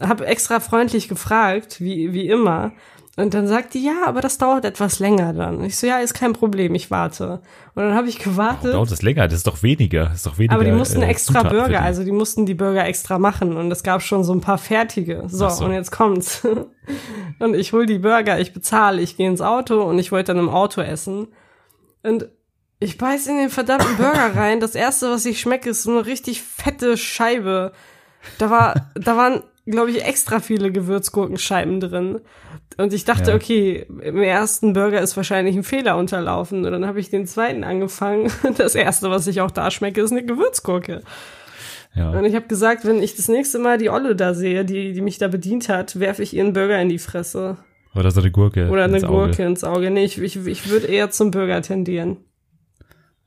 Habe 0.00 0.26
extra 0.26 0.60
freundlich 0.60 1.08
gefragt, 1.08 1.80
wie 1.80 2.12
wie 2.12 2.28
immer. 2.28 2.72
Und 3.18 3.34
dann 3.34 3.48
sagt 3.48 3.74
die, 3.74 3.84
ja, 3.84 4.04
aber 4.06 4.20
das 4.20 4.38
dauert 4.38 4.64
etwas 4.64 5.00
länger 5.00 5.32
dann. 5.32 5.64
Ich 5.64 5.76
so, 5.76 5.88
ja, 5.88 5.98
ist 5.98 6.14
kein 6.14 6.34
Problem, 6.34 6.76
ich 6.76 6.88
warte. 6.92 7.40
Und 7.74 7.82
dann 7.82 7.94
habe 7.94 8.08
ich 8.08 8.20
gewartet. 8.20 8.74
Dauert 8.74 8.92
das 8.92 9.02
länger? 9.02 9.26
Das 9.26 9.38
ist 9.38 9.46
doch 9.48 9.64
weniger. 9.64 10.04
Das 10.04 10.18
ist 10.18 10.26
doch 10.26 10.38
weniger. 10.38 10.54
Aber 10.54 10.62
die 10.62 10.70
mussten 10.70 11.02
äh, 11.02 11.08
extra 11.08 11.40
Zutaten 11.40 11.58
Burger, 11.58 11.82
also 11.82 12.04
die 12.04 12.12
mussten 12.12 12.46
die 12.46 12.54
Burger 12.54 12.86
extra 12.86 13.18
machen 13.18 13.56
und 13.56 13.72
es 13.72 13.82
gab 13.82 14.02
schon 14.02 14.22
so 14.22 14.32
ein 14.32 14.40
paar 14.40 14.56
fertige. 14.56 15.24
So, 15.26 15.48
so. 15.48 15.64
und 15.64 15.72
jetzt 15.72 15.90
kommt's. 15.90 16.46
und 17.40 17.54
ich 17.56 17.72
hol 17.72 17.86
die 17.86 17.98
Burger, 17.98 18.38
ich 18.38 18.52
bezahle, 18.52 19.02
ich 19.02 19.16
gehe 19.16 19.28
ins 19.28 19.40
Auto 19.40 19.82
und 19.82 19.98
ich 19.98 20.12
wollte 20.12 20.32
dann 20.32 20.38
im 20.38 20.48
Auto 20.48 20.80
essen. 20.80 21.26
Und 22.02 22.28
ich 22.80 22.96
beiß 22.98 23.26
in 23.26 23.38
den 23.38 23.50
verdammten 23.50 23.96
Burger 23.96 24.36
rein. 24.36 24.60
Das 24.60 24.74
erste, 24.74 25.10
was 25.10 25.26
ich 25.26 25.40
schmecke, 25.40 25.70
ist 25.70 25.82
so 25.82 25.90
eine 25.90 26.06
richtig 26.06 26.42
fette 26.42 26.96
Scheibe. 26.96 27.72
Da 28.38 28.50
war, 28.50 28.90
da 28.94 29.16
waren, 29.16 29.42
glaube 29.66 29.90
ich, 29.90 30.04
extra 30.04 30.38
viele 30.40 30.70
Gewürzgurkenscheiben 30.70 31.80
drin. 31.80 32.20
Und 32.76 32.92
ich 32.92 33.04
dachte, 33.04 33.30
Ja. 33.30 33.36
okay, 33.36 33.86
im 34.02 34.22
ersten 34.22 34.72
Burger 34.74 35.00
ist 35.00 35.16
wahrscheinlich 35.16 35.56
ein 35.56 35.64
Fehler 35.64 35.96
unterlaufen. 35.96 36.64
Und 36.64 36.70
dann 36.70 36.86
habe 36.86 37.00
ich 37.00 37.10
den 37.10 37.26
zweiten 37.26 37.64
angefangen. 37.64 38.30
Das 38.58 38.74
erste, 38.76 39.10
was 39.10 39.26
ich 39.26 39.40
auch 39.40 39.50
da 39.50 39.70
schmecke, 39.72 40.00
ist 40.00 40.12
eine 40.12 40.24
Gewürzgurke. 40.24 41.02
ja. 41.94 42.10
Und 42.10 42.24
ich 42.24 42.36
habe 42.36 42.46
gesagt, 42.46 42.84
wenn 42.84 43.02
ich 43.02 43.16
das 43.16 43.26
nächste 43.26 43.58
Mal 43.58 43.78
die 43.78 43.90
Olle 43.90 44.14
da 44.14 44.34
sehe, 44.34 44.64
die, 44.64 44.92
die 44.92 45.00
mich 45.00 45.18
da 45.18 45.26
bedient 45.26 45.68
hat, 45.68 45.98
werfe 45.98 46.22
ich 46.22 46.34
ihren 46.34 46.52
Burger 46.52 46.80
in 46.80 46.88
die 46.88 46.98
Fresse. 47.00 47.56
Oder 47.94 48.10
so 48.10 48.20
eine 48.20 48.30
Gurke. 48.30 48.68
Oder 48.68 48.84
eine 48.84 48.96
ins 48.96 49.04
Auge. 49.04 49.26
Gurke 49.26 49.44
ins 49.44 49.64
Auge. 49.64 49.90
Nee, 49.90 50.04
ich, 50.04 50.20
ich, 50.20 50.36
ich 50.36 50.68
würde 50.68 50.86
eher 50.86 51.10
zum 51.10 51.30
Burger 51.30 51.62
tendieren. 51.62 52.18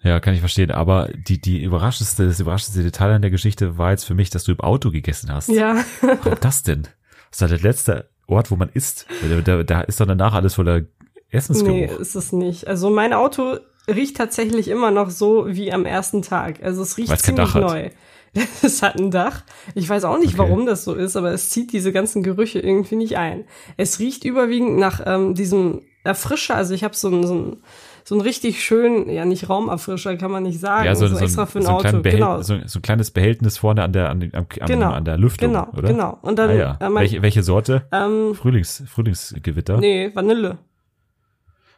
Ja, 0.04 0.20
kann 0.20 0.34
ich 0.34 0.40
verstehen. 0.40 0.72
Aber 0.72 1.10
die, 1.14 1.40
die 1.40 1.62
überraschendste, 1.64 2.26
das 2.26 2.40
überraschendste 2.40 2.84
Detail 2.84 3.12
an 3.12 3.22
der 3.22 3.32
Geschichte 3.32 3.78
war 3.78 3.92
jetzt 3.92 4.04
für 4.04 4.16
mich, 4.16 4.30
dass 4.30 4.44
du 4.44 4.52
im 4.52 4.60
Auto 4.60 4.92
gegessen 4.92 5.32
hast. 5.32 5.50
Ja. 5.50 5.84
Warum 6.02 6.38
das 6.42 6.64
denn? 6.64 6.84
Das 6.84 6.92
ist 7.34 7.42
doch 7.42 7.48
der 7.50 7.60
letzte 7.60 8.10
Ort, 8.28 8.52
wo 8.52 8.56
man 8.56 8.70
isst. 8.70 9.06
Da, 9.46 9.64
da, 9.64 9.82
ist 9.82 10.00
doch 10.00 10.08
danach 10.08 10.34
alles 10.34 10.56
voller 10.56 10.84
Essensgeruch. 11.30 11.74
Nee, 11.74 11.86
ist 11.86 12.16
es 12.16 12.32
nicht. 12.32 12.68
Also 12.68 12.90
mein 12.90 13.14
Auto 13.14 13.58
riecht 13.88 14.18
tatsächlich 14.18 14.68
immer 14.68 14.92
noch 14.92 15.10
so 15.10 15.46
wie 15.48 15.72
am 15.72 15.86
ersten 15.86 16.22
Tag. 16.22 16.64
Also 16.64 16.82
es 16.82 16.98
riecht 16.98 17.10
Weil's 17.10 17.24
ziemlich 17.24 17.52
Dach 17.52 17.56
hat. 17.56 17.92
Es 18.64 18.82
hat 18.82 18.98
ein 19.00 19.12
Dach. 19.12 19.44
Ich 19.76 19.88
weiß 19.90 20.04
auch 20.06 20.18
nicht, 20.18 20.38
Okay. 20.40 20.50
warum 20.50 20.66
das 20.66 20.84
so 20.84 20.94
ist, 20.94 21.16
aber 21.16 21.32
es 21.32 21.50
zieht 21.50 21.74
diese 21.74 21.92
ganzen 21.92 22.24
Gerüche 22.24 22.60
irgendwie 22.60 22.96
nicht 22.96 23.18
ein. 23.18 23.46
Es 23.78 24.00
riecht 24.00 24.24
überwiegend 24.24 24.78
nach 24.78 25.02
ähm, 25.06 25.36
diesem 25.36 25.82
Erfrischer. 26.04 26.56
Also 26.56 26.74
ich 26.74 26.84
habe 26.84 26.96
so 26.96 27.10
ein, 27.10 27.26
so 27.28 27.36
ein 27.36 27.58
so 28.04 28.16
ein 28.16 28.22
richtig 28.22 28.64
schön, 28.64 29.10
ja 29.10 29.26
nicht 29.26 29.48
Raumerfrischer, 29.48 30.18
kann 30.18 30.32
man 30.32 30.44
nicht 30.44 30.60
sagen, 30.60 30.86
ja, 30.86 30.96
so, 30.96 31.08
so, 31.08 31.16
so, 31.16 31.24
extra 31.24 31.46
für 31.46 31.60
ein 31.60 31.66
so, 31.66 31.70
ein 31.70 31.76
Auto. 31.76 32.02
Genau. 32.02 32.42
so, 32.42 32.58
so 32.66 32.80
ein 32.80 32.82
kleines 32.82 33.12
Behältnis 33.12 33.58
vorne 33.60 33.84
an 33.84 33.94
der, 33.94 34.10
an, 34.10 34.28
am, 34.34 34.48
Genau. 34.66 34.92
an 34.92 35.06
der 35.06 35.18
Lüftung, 35.18 35.50
Genau, 35.50 35.68
oder? 35.78 35.90
genau. 35.90 36.18
Und 36.24 36.40
dann 36.40 36.50
ah, 36.50 36.54
ja. 36.54 36.78
äh, 36.80 36.90
mein, 36.90 37.04
welche, 37.04 37.22
welche 37.22 37.44
Sorte? 37.44 37.84
ähm, 37.92 38.34
Frühlings, 38.34 38.84
Frühlingsgewitter. 38.88 39.78
nee, 39.78 40.10
Vanille. 40.14 40.58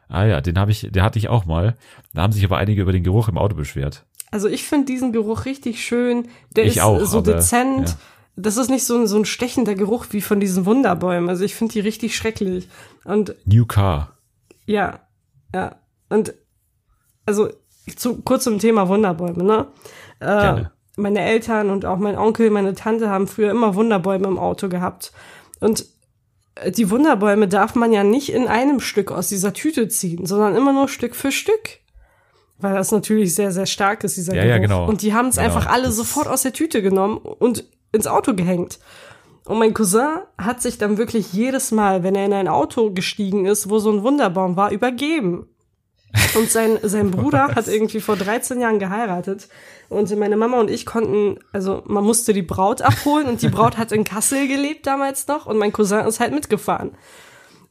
Ah 0.07 0.25
ja, 0.25 0.41
den 0.41 0.59
habe 0.59 0.71
ich, 0.71 0.87
den 0.91 1.01
hatte 1.01 1.17
ich 1.17 1.27
auch 1.27 1.45
mal. 1.45 1.75
Da 2.13 2.21
haben 2.21 2.33
sich 2.33 2.43
aber 2.45 2.57
einige 2.57 2.81
über 2.81 2.91
den 2.91 3.03
Geruch 3.03 3.29
im 3.29 3.37
Auto 3.37 3.55
beschwert. 3.55 4.05
Also 4.33 4.47
ich 4.47 4.63
finde 4.63 4.87
diesen 4.87 5.11
Geruch 5.11 5.45
richtig 5.45 5.85
schön. 5.85 6.27
Der 6.55 6.65
Ich 6.65 6.77
ist 6.77 6.81
auch, 6.81 6.99
so 7.05 7.19
aber, 7.19 7.33
dezent. 7.33 7.89
ja. 7.89 7.95
Das 8.35 8.57
ist 8.57 8.71
nicht 8.71 8.83
so 8.83 8.97
ein, 8.97 9.05
so 9.05 9.15
ein 9.15 9.25
stechender 9.25 9.75
Geruch 9.75 10.07
wie 10.09 10.21
von 10.21 10.39
diesen 10.39 10.65
Wunderbäumen. 10.65 11.29
Also 11.29 11.43
ich 11.43 11.53
finde 11.53 11.73
die 11.73 11.81
richtig 11.81 12.15
schrecklich. 12.15 12.67
Und 13.03 13.35
New 13.45 13.67
Car. 13.67 14.17
ja, 14.65 15.01
ja. 15.53 15.75
Und 16.09 16.33
also 17.27 17.49
zu, 17.95 18.23
kurz 18.23 18.45
zum 18.45 18.57
Thema 18.57 18.87
Wunderbäume, 18.87 19.43
ne? 19.43 19.67
Äh, 20.19 20.25
Gerne. 20.25 20.71
meine 20.97 21.21
Eltern 21.21 21.69
und 21.69 21.85
auch 21.85 21.99
mein 21.99 22.17
Onkel, 22.17 22.49
meine 22.49 22.73
Tante 22.73 23.11
haben 23.11 23.27
früher 23.27 23.51
immer 23.51 23.75
Wunderbäume 23.75 24.27
im 24.27 24.39
Auto 24.39 24.67
gehabt. 24.67 25.11
Und 25.59 25.85
äh, 26.55 26.71
die 26.71 26.89
Wunderbäume 26.89 27.47
darf 27.47 27.75
man 27.75 27.93
ja 27.93 28.03
nicht 28.03 28.33
in 28.33 28.47
einem 28.47 28.79
Stück 28.79 29.11
aus 29.11 29.29
dieser 29.29 29.53
Tüte 29.53 29.89
ziehen, 29.89 30.25
sondern 30.25 30.55
immer 30.55 30.73
nur 30.73 30.87
Stück 30.87 31.15
für 31.15 31.31
Stück. 31.31 31.82
Weil 32.63 32.73
das 32.75 32.91
natürlich 32.91 33.35
sehr, 33.35 33.51
sehr 33.51 33.65
stark 33.65 34.03
ist, 34.05 34.15
dieser 34.17 34.33
Ja, 34.33 34.41
Geruch. 34.43 34.49
ja, 34.51 34.57
genau. 34.59 34.85
Und 34.87 35.01
die 35.01 35.13
haben 35.13 35.27
es 35.27 35.35
Genau. 35.35 35.47
einfach 35.47 35.67
alle 35.67 35.83
Das 35.87 35.95
sofort 35.97 36.27
aus 36.27 36.41
der 36.43 36.53
Tüte 36.53 36.81
genommen 36.81 37.17
und 37.17 37.65
ins 37.91 38.07
Auto 38.07 38.33
gehängt. 38.33 38.79
Und 39.45 39.59
mein 39.59 39.73
Cousin 39.73 40.19
hat 40.37 40.61
sich 40.61 40.77
dann 40.77 40.97
wirklich 40.97 41.33
jedes 41.33 41.71
Mal, 41.71 42.03
wenn 42.03 42.15
er 42.15 42.25
in 42.25 42.31
ein 42.33 42.47
Auto 42.47 42.91
gestiegen 42.91 43.45
ist, 43.45 43.69
wo 43.69 43.77
so 43.79 43.91
ein 43.91 44.01
Wunderbaum 44.01 44.55
war, 44.55 44.71
übergeben. 44.71 45.47
Und 46.35 46.49
sein, 46.49 46.77
sein 46.83 47.11
Bruder 47.11 47.49
hat 47.55 47.67
irgendwie 47.67 47.99
vor 47.99 48.15
13 48.15 48.61
Jahren 48.61 48.79
geheiratet. 48.79 49.49
Und 49.89 50.15
meine 50.17 50.37
Mama 50.37 50.59
und 50.59 50.69
ich 50.69 50.85
konnten, 50.85 51.39
also 51.51 51.81
man 51.85 52.03
musste 52.05 52.31
die 52.33 52.43
Braut 52.43 52.81
abholen 52.81 53.27
und 53.27 53.41
die 53.41 53.49
Braut 53.49 53.77
hat 53.77 53.91
in 53.91 54.03
Kassel 54.05 54.47
gelebt 54.47 54.87
damals 54.87 55.27
noch 55.27 55.47
und 55.47 55.57
mein 55.57 55.73
Cousin 55.73 56.05
ist 56.05 56.19
halt 56.21 56.33
mitgefahren. 56.33 56.91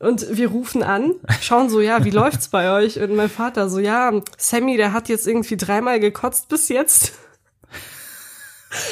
Und 0.02 0.36
wir 0.36 0.48
rufen 0.48 0.82
an, 0.82 1.14
schauen 1.40 1.70
so, 1.70 1.80
ja, 1.80 2.04
wie 2.04 2.10
läuft's 2.10 2.48
bei 2.48 2.72
euch? 2.72 3.00
Und 3.00 3.14
mein 3.14 3.30
Vater 3.30 3.68
so, 3.68 3.78
ja, 3.78 4.12
Sammy, 4.36 4.76
der 4.76 4.92
hat 4.92 5.08
jetzt 5.08 5.28
irgendwie 5.28 5.56
dreimal 5.56 6.00
gekotzt 6.00 6.48
bis 6.48 6.68
jetzt. 6.68 7.12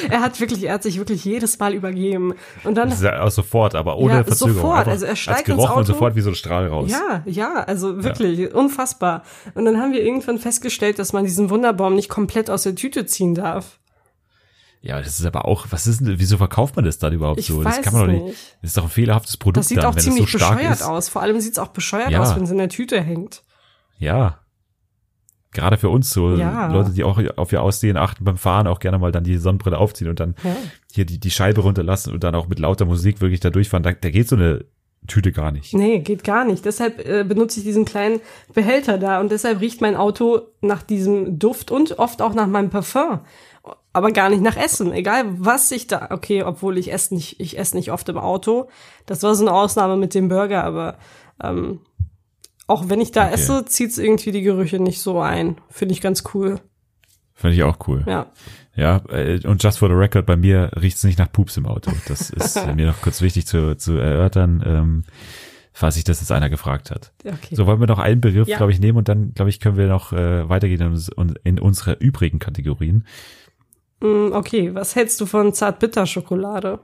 er 0.09 0.21
hat 0.21 0.39
wirklich, 0.39 0.63
er 0.63 0.75
hat 0.75 0.85
sich 0.85 0.99
wirklich 0.99 1.25
jedes 1.25 1.59
Mal 1.59 1.75
übergeben. 1.75 2.35
Und 2.63 2.77
dann. 2.77 2.91
Das 2.91 2.99
ist 2.99 3.05
ja 3.05 3.23
auch 3.23 3.31
sofort, 3.31 3.75
aber 3.75 3.97
ohne 3.99 4.15
Ja, 4.19 4.25
Verzögerung. 4.25 4.61
sofort. 4.63 4.87
Also 4.87 5.05
er 5.05 5.17
steigt 5.17 5.47
gerochen 5.47 5.63
ins 5.63 5.71
Auto. 5.71 5.79
und 5.81 5.87
sofort 5.87 6.15
wie 6.15 6.21
so 6.21 6.31
ein 6.31 6.37
Strahl 6.37 6.69
raus. 6.69 6.93
Ja, 6.93 7.23
ja, 7.27 7.55
also 7.55 8.05
wirklich 8.05 8.55
unfassbar. 8.55 9.25
Und 9.55 9.65
dann 9.65 9.79
haben 9.81 9.93
wir 9.93 10.05
irgendwann 10.05 10.39
festgestellt, 10.39 11.01
dass 11.01 11.13
man 11.13 11.25
diesen 11.25 11.51
Wunderbaum 11.51 11.97
nicht 11.97 12.09
komplett 12.09 12.51
aus 12.51 12.63
der 12.63 12.77
Tüte 12.77 13.05
ziehen 13.07 13.35
darf. 13.35 13.80
Ja, 14.83 14.99
das 14.99 15.21
ist 15.21 15.27
aber 15.27 15.45
auch, 15.47 15.67
was 15.71 15.87
ist 15.87 16.01
denn, 16.01 16.19
wieso 16.19 16.39
verkauft 16.39 16.77
man 16.77 16.87
das 16.87 16.99
dann 16.99 17.13
überhaupt 17.13 17.39
Ich 17.41 17.49
so? 17.49 17.63
weiß 17.63 17.77
das 17.77 17.85
kann 17.85 17.93
man 17.93 18.07
doch 18.07 18.13
nicht. 18.13 18.25
nicht. 18.29 18.57
Das 18.63 18.71
ist 18.71 18.77
doch 18.79 18.85
ein 18.85 18.89
fehlerhaftes 18.91 19.37
Produkt 19.37 19.59
Das 19.59 19.69
sieht 19.69 19.79
dann, 19.79 19.87
auch 19.87 19.95
wenn 19.95 20.03
ziemlich 20.03 20.25
es 20.25 20.33
so 20.33 20.39
stark 20.39 20.57
bescheuert 20.57 20.75
ist. 20.77 20.83
aus. 20.83 21.09
Vor 21.11 21.21
allem 21.23 21.39
sieht's 21.41 21.59
auch 21.59 21.69
bescheuert 21.69 22.11
Ja. 22.11 22.21
aus, 22.23 22.35
wenn 22.35 22.45
es 22.45 22.51
in 22.51 22.57
der 22.59 22.71
Tüte 22.71 23.01
hängt. 23.03 23.43
Ja. 23.99 24.39
Gerade 25.53 25.77
für 25.77 25.89
uns 25.91 26.11
so 26.13 26.35
Ja. 26.37 26.69
Leute, 26.73 26.93
die 26.93 27.03
auch 27.05 27.21
auf 27.37 27.53
ihr 27.53 27.61
Aussehen 27.63 27.97
achten 27.97 28.25
beim 28.25 28.39
Fahren, 28.39 28.67
auch 28.69 28.79
gerne 28.79 28.99
mal 28.99 29.11
dann 29.13 29.25
die 29.25 29.37
Sonnenbrille 29.37 29.77
aufziehen 29.77 30.09
und 30.09 30.21
dann 30.21 30.35
Ja. 30.45 30.57
hier 30.93 31.05
die, 31.05 31.19
die 31.19 31.31
Scheibe 31.31 31.61
runterlassen 31.61 32.13
und 32.15 32.23
dann 32.25 32.35
auch 32.35 32.47
mit 32.49 32.59
lauter 32.61 32.85
Musik 32.87 33.21
wirklich 33.21 33.41
da 33.41 33.51
durchfahren. 33.51 33.83
Da, 33.83 33.93
da 33.93 34.11
geht 34.11 34.29
so 34.29 34.37
eine 34.37 34.65
Tüte 35.09 35.33
gar 35.33 35.51
nicht. 35.51 35.75
Nee, 35.75 35.99
geht 36.01 36.25
gar 36.25 36.45
nicht. 36.45 36.65
Deshalb 36.65 37.05
äh, 37.07 37.25
benutze 37.25 37.59
ich 37.59 37.65
diesen 37.67 37.85
kleinen 37.85 38.21
Behälter 38.55 38.97
da 38.97 39.19
und 39.21 39.33
deshalb 39.33 39.61
riecht 39.61 39.81
mein 39.81 39.97
Auto 39.97 40.43
nach 40.61 40.83
diesem 40.83 41.39
Duft 41.39 41.71
und 41.71 41.99
oft 41.99 42.23
auch 42.23 42.35
nach 42.35 42.47
meinem 42.47 42.71
Parfum. 42.71 43.21
Aber 43.93 44.13
gar 44.13 44.29
nicht 44.31 44.43
nach 44.43 44.57
Essen. 44.57 44.93
Egal 44.93 45.25
was 45.39 45.71
ich 45.73 45.87
da, 45.89 46.09
okay, 46.11 46.43
obwohl 46.45 46.79
ich 46.79 46.93
esse 46.93 47.13
nicht, 47.15 47.41
ich 47.41 47.59
esse 47.59 47.77
nicht 47.77 47.91
oft 47.91 48.09
im 48.09 48.19
Auto. 48.19 48.69
Das 49.07 49.23
war 49.25 49.35
so 49.35 49.45
eine 49.45 49.53
Ausnahme 49.53 49.97
mit 49.97 50.15
dem 50.15 50.29
Burger, 50.29 50.63
aber 50.63 50.97
ähm, 51.43 51.81
auch 52.69 52.89
wenn 52.89 53.01
ich 53.01 53.11
da 53.11 53.25
Okay. 53.25 53.35
esse, 53.35 53.65
zieht's 53.65 53.99
irgendwie 53.99 54.31
die 54.31 54.43
Gerüche 54.43 54.79
nicht 54.81 55.01
so 55.01 55.19
ein. 55.21 55.57
Finde 55.71 55.93
ich 55.95 56.01
ganz 56.01 56.23
cool. 56.35 56.61
Finde 57.35 57.57
ich 57.57 57.63
auch 57.65 57.79
cool. 57.89 58.05
Ja. 58.07 58.27
Ja, 58.77 59.03
äh, 59.09 59.41
und 59.47 59.63
just 59.63 59.79
for 59.79 59.89
the 59.89 59.95
record, 59.95 60.25
bei 60.25 60.37
mir 60.37 60.71
riecht's 60.81 61.03
nicht 61.03 61.19
nach 61.19 61.33
Pups 61.33 61.57
im 61.57 61.67
Auto. 61.67 61.91
Das 62.07 62.31
ist 62.31 62.57
äh, 62.57 62.73
mir 62.75 62.87
noch 62.87 63.01
kurz 63.03 63.21
wichtig 63.23 63.47
zu, 63.47 63.77
zu 63.77 63.95
erörtern, 63.99 64.63
ähm, 64.65 65.05
falls 65.73 65.97
sich 65.97 66.05
das 66.05 66.21
jetzt 66.21 66.31
einer 66.31 66.49
gefragt 66.49 66.93
hat. 66.93 67.13
Okay. 67.25 67.57
So, 67.57 67.67
wollen 67.67 67.81
wir 67.81 67.89
noch 67.89 67.99
einen 67.99 68.21
Begriff, 68.21 68.47
Ja. 68.47 68.59
glaube 68.59 68.71
ich, 68.71 68.79
nehmen 68.79 68.99
und 68.99 69.09
dann, 69.09 69.35
glaube 69.35 69.49
ich, 69.51 69.59
können 69.59 69.77
wir 69.77 69.89
noch 69.89 70.13
äh, 70.13 70.49
weitergehen 70.49 70.81
in, 71.17 71.35
in 71.43 71.59
unsere 71.59 71.95
übrigen 71.95 72.39
Kategorien. 72.39 73.05
Mm, 74.01 74.33
okay, 74.33 74.75
was 74.75 74.97
hältst 74.97 75.21
du 75.21 75.27
von 75.27 75.53
Zartbitterschokolade? 75.53 76.81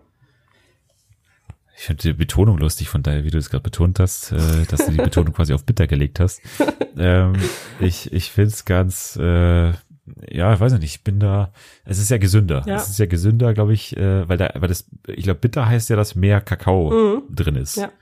Ich 1.78 1.84
finde 1.84 2.02
die 2.02 2.12
Betonung 2.14 2.56
lustig 2.58 2.88
von 2.88 3.02
daher, 3.02 3.24
wie 3.24 3.30
du 3.30 3.36
es 3.36 3.50
gerade 3.50 3.62
betont 3.62 4.00
hast, 4.00 4.32
äh, 4.32 4.64
dass 4.68 4.86
du 4.86 4.92
die 4.92 4.96
Betonung 5.02 5.34
quasi 5.34 5.52
auf 5.52 5.64
bitter 5.64 5.86
gelegt 5.86 6.20
hast. 6.20 6.40
Ähm, 6.98 7.34
ich 7.78 8.10
ich 8.10 8.30
finde 8.30 8.48
es 8.48 8.64
ganz, 8.64 9.18
äh, 9.20 9.66
ja, 9.66 10.54
ich 10.54 10.60
weiß 10.60 10.72
nicht, 10.72 10.84
ich 10.84 11.04
bin 11.04 11.20
da, 11.20 11.52
es 11.84 11.98
ist 11.98 12.08
ja 12.08 12.16
gesünder. 12.16 12.62
Ja. 12.64 12.76
Es 12.76 12.88
ist 12.88 12.98
ja 12.98 13.04
gesünder, 13.04 13.52
glaube 13.52 13.74
ich, 13.74 13.94
äh, 13.98 14.26
weil 14.26 14.38
da, 14.38 14.50
weil 14.54 14.70
das, 14.70 14.86
ich 15.06 15.24
glaube, 15.24 15.40
bitter 15.40 15.66
heißt 15.66 15.90
ja, 15.90 15.96
dass 15.96 16.14
mehr 16.14 16.40
Kakao 16.40 17.20
drin 17.28 17.56
ist. 17.56 17.76
Mhm. 17.76 17.82
Ja. 17.82 17.92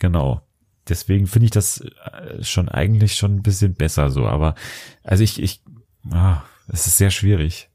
Genau. 0.00 0.42
Deswegen 0.86 1.26
finde 1.28 1.46
ich 1.46 1.50
das 1.50 1.80
äh, 1.80 2.44
schon 2.44 2.68
eigentlich 2.68 3.14
schon 3.14 3.36
ein 3.36 3.42
bisschen 3.42 3.72
besser 3.72 4.10
so, 4.10 4.26
aber 4.26 4.54
also 5.02 5.24
ich, 5.24 5.40
ich, 5.40 5.62
ah, 6.10 6.42
es 6.68 6.86
ist 6.86 6.98
sehr 6.98 7.10
schwierig. 7.10 7.69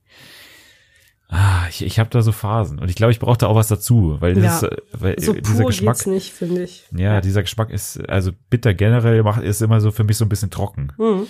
Ah, 1.28 1.66
ich, 1.70 1.84
ich 1.84 1.98
habe 2.00 2.10
da 2.12 2.22
so 2.22 2.32
Phasen 2.32 2.78
und 2.80 2.88
ich 2.90 2.96
glaube, 2.96 3.12
ich 3.12 3.20
brauche 3.20 3.38
da 3.38 3.48
auch 3.48 3.56
was 3.56 3.68
dazu, 3.68 4.18
weil, 4.20 4.36
das, 4.36 4.62
Ja. 4.62 4.68
äh, 4.68 4.78
weil 4.94 5.20
So 5.20 5.34
dieser 5.34 5.66
Geschmack, 5.66 6.06
nicht, 6.06 6.32
finde 6.32 6.64
ich. 6.64 6.84
ja, 6.96 7.20
dieser 7.20 7.42
Geschmack 7.42 7.72
ist, 7.72 7.98
also 8.08 8.32
bitter 8.52 8.74
generell 8.76 9.24
macht, 9.24 9.42
ist 9.42 9.62
immer 9.62 9.82
so 9.82 9.92
für 9.92 10.04
mich 10.04 10.18
so 10.18 10.26
ein 10.26 10.30
bisschen 10.30 10.52
trocken. 10.52 10.94
Mhm. 10.98 11.26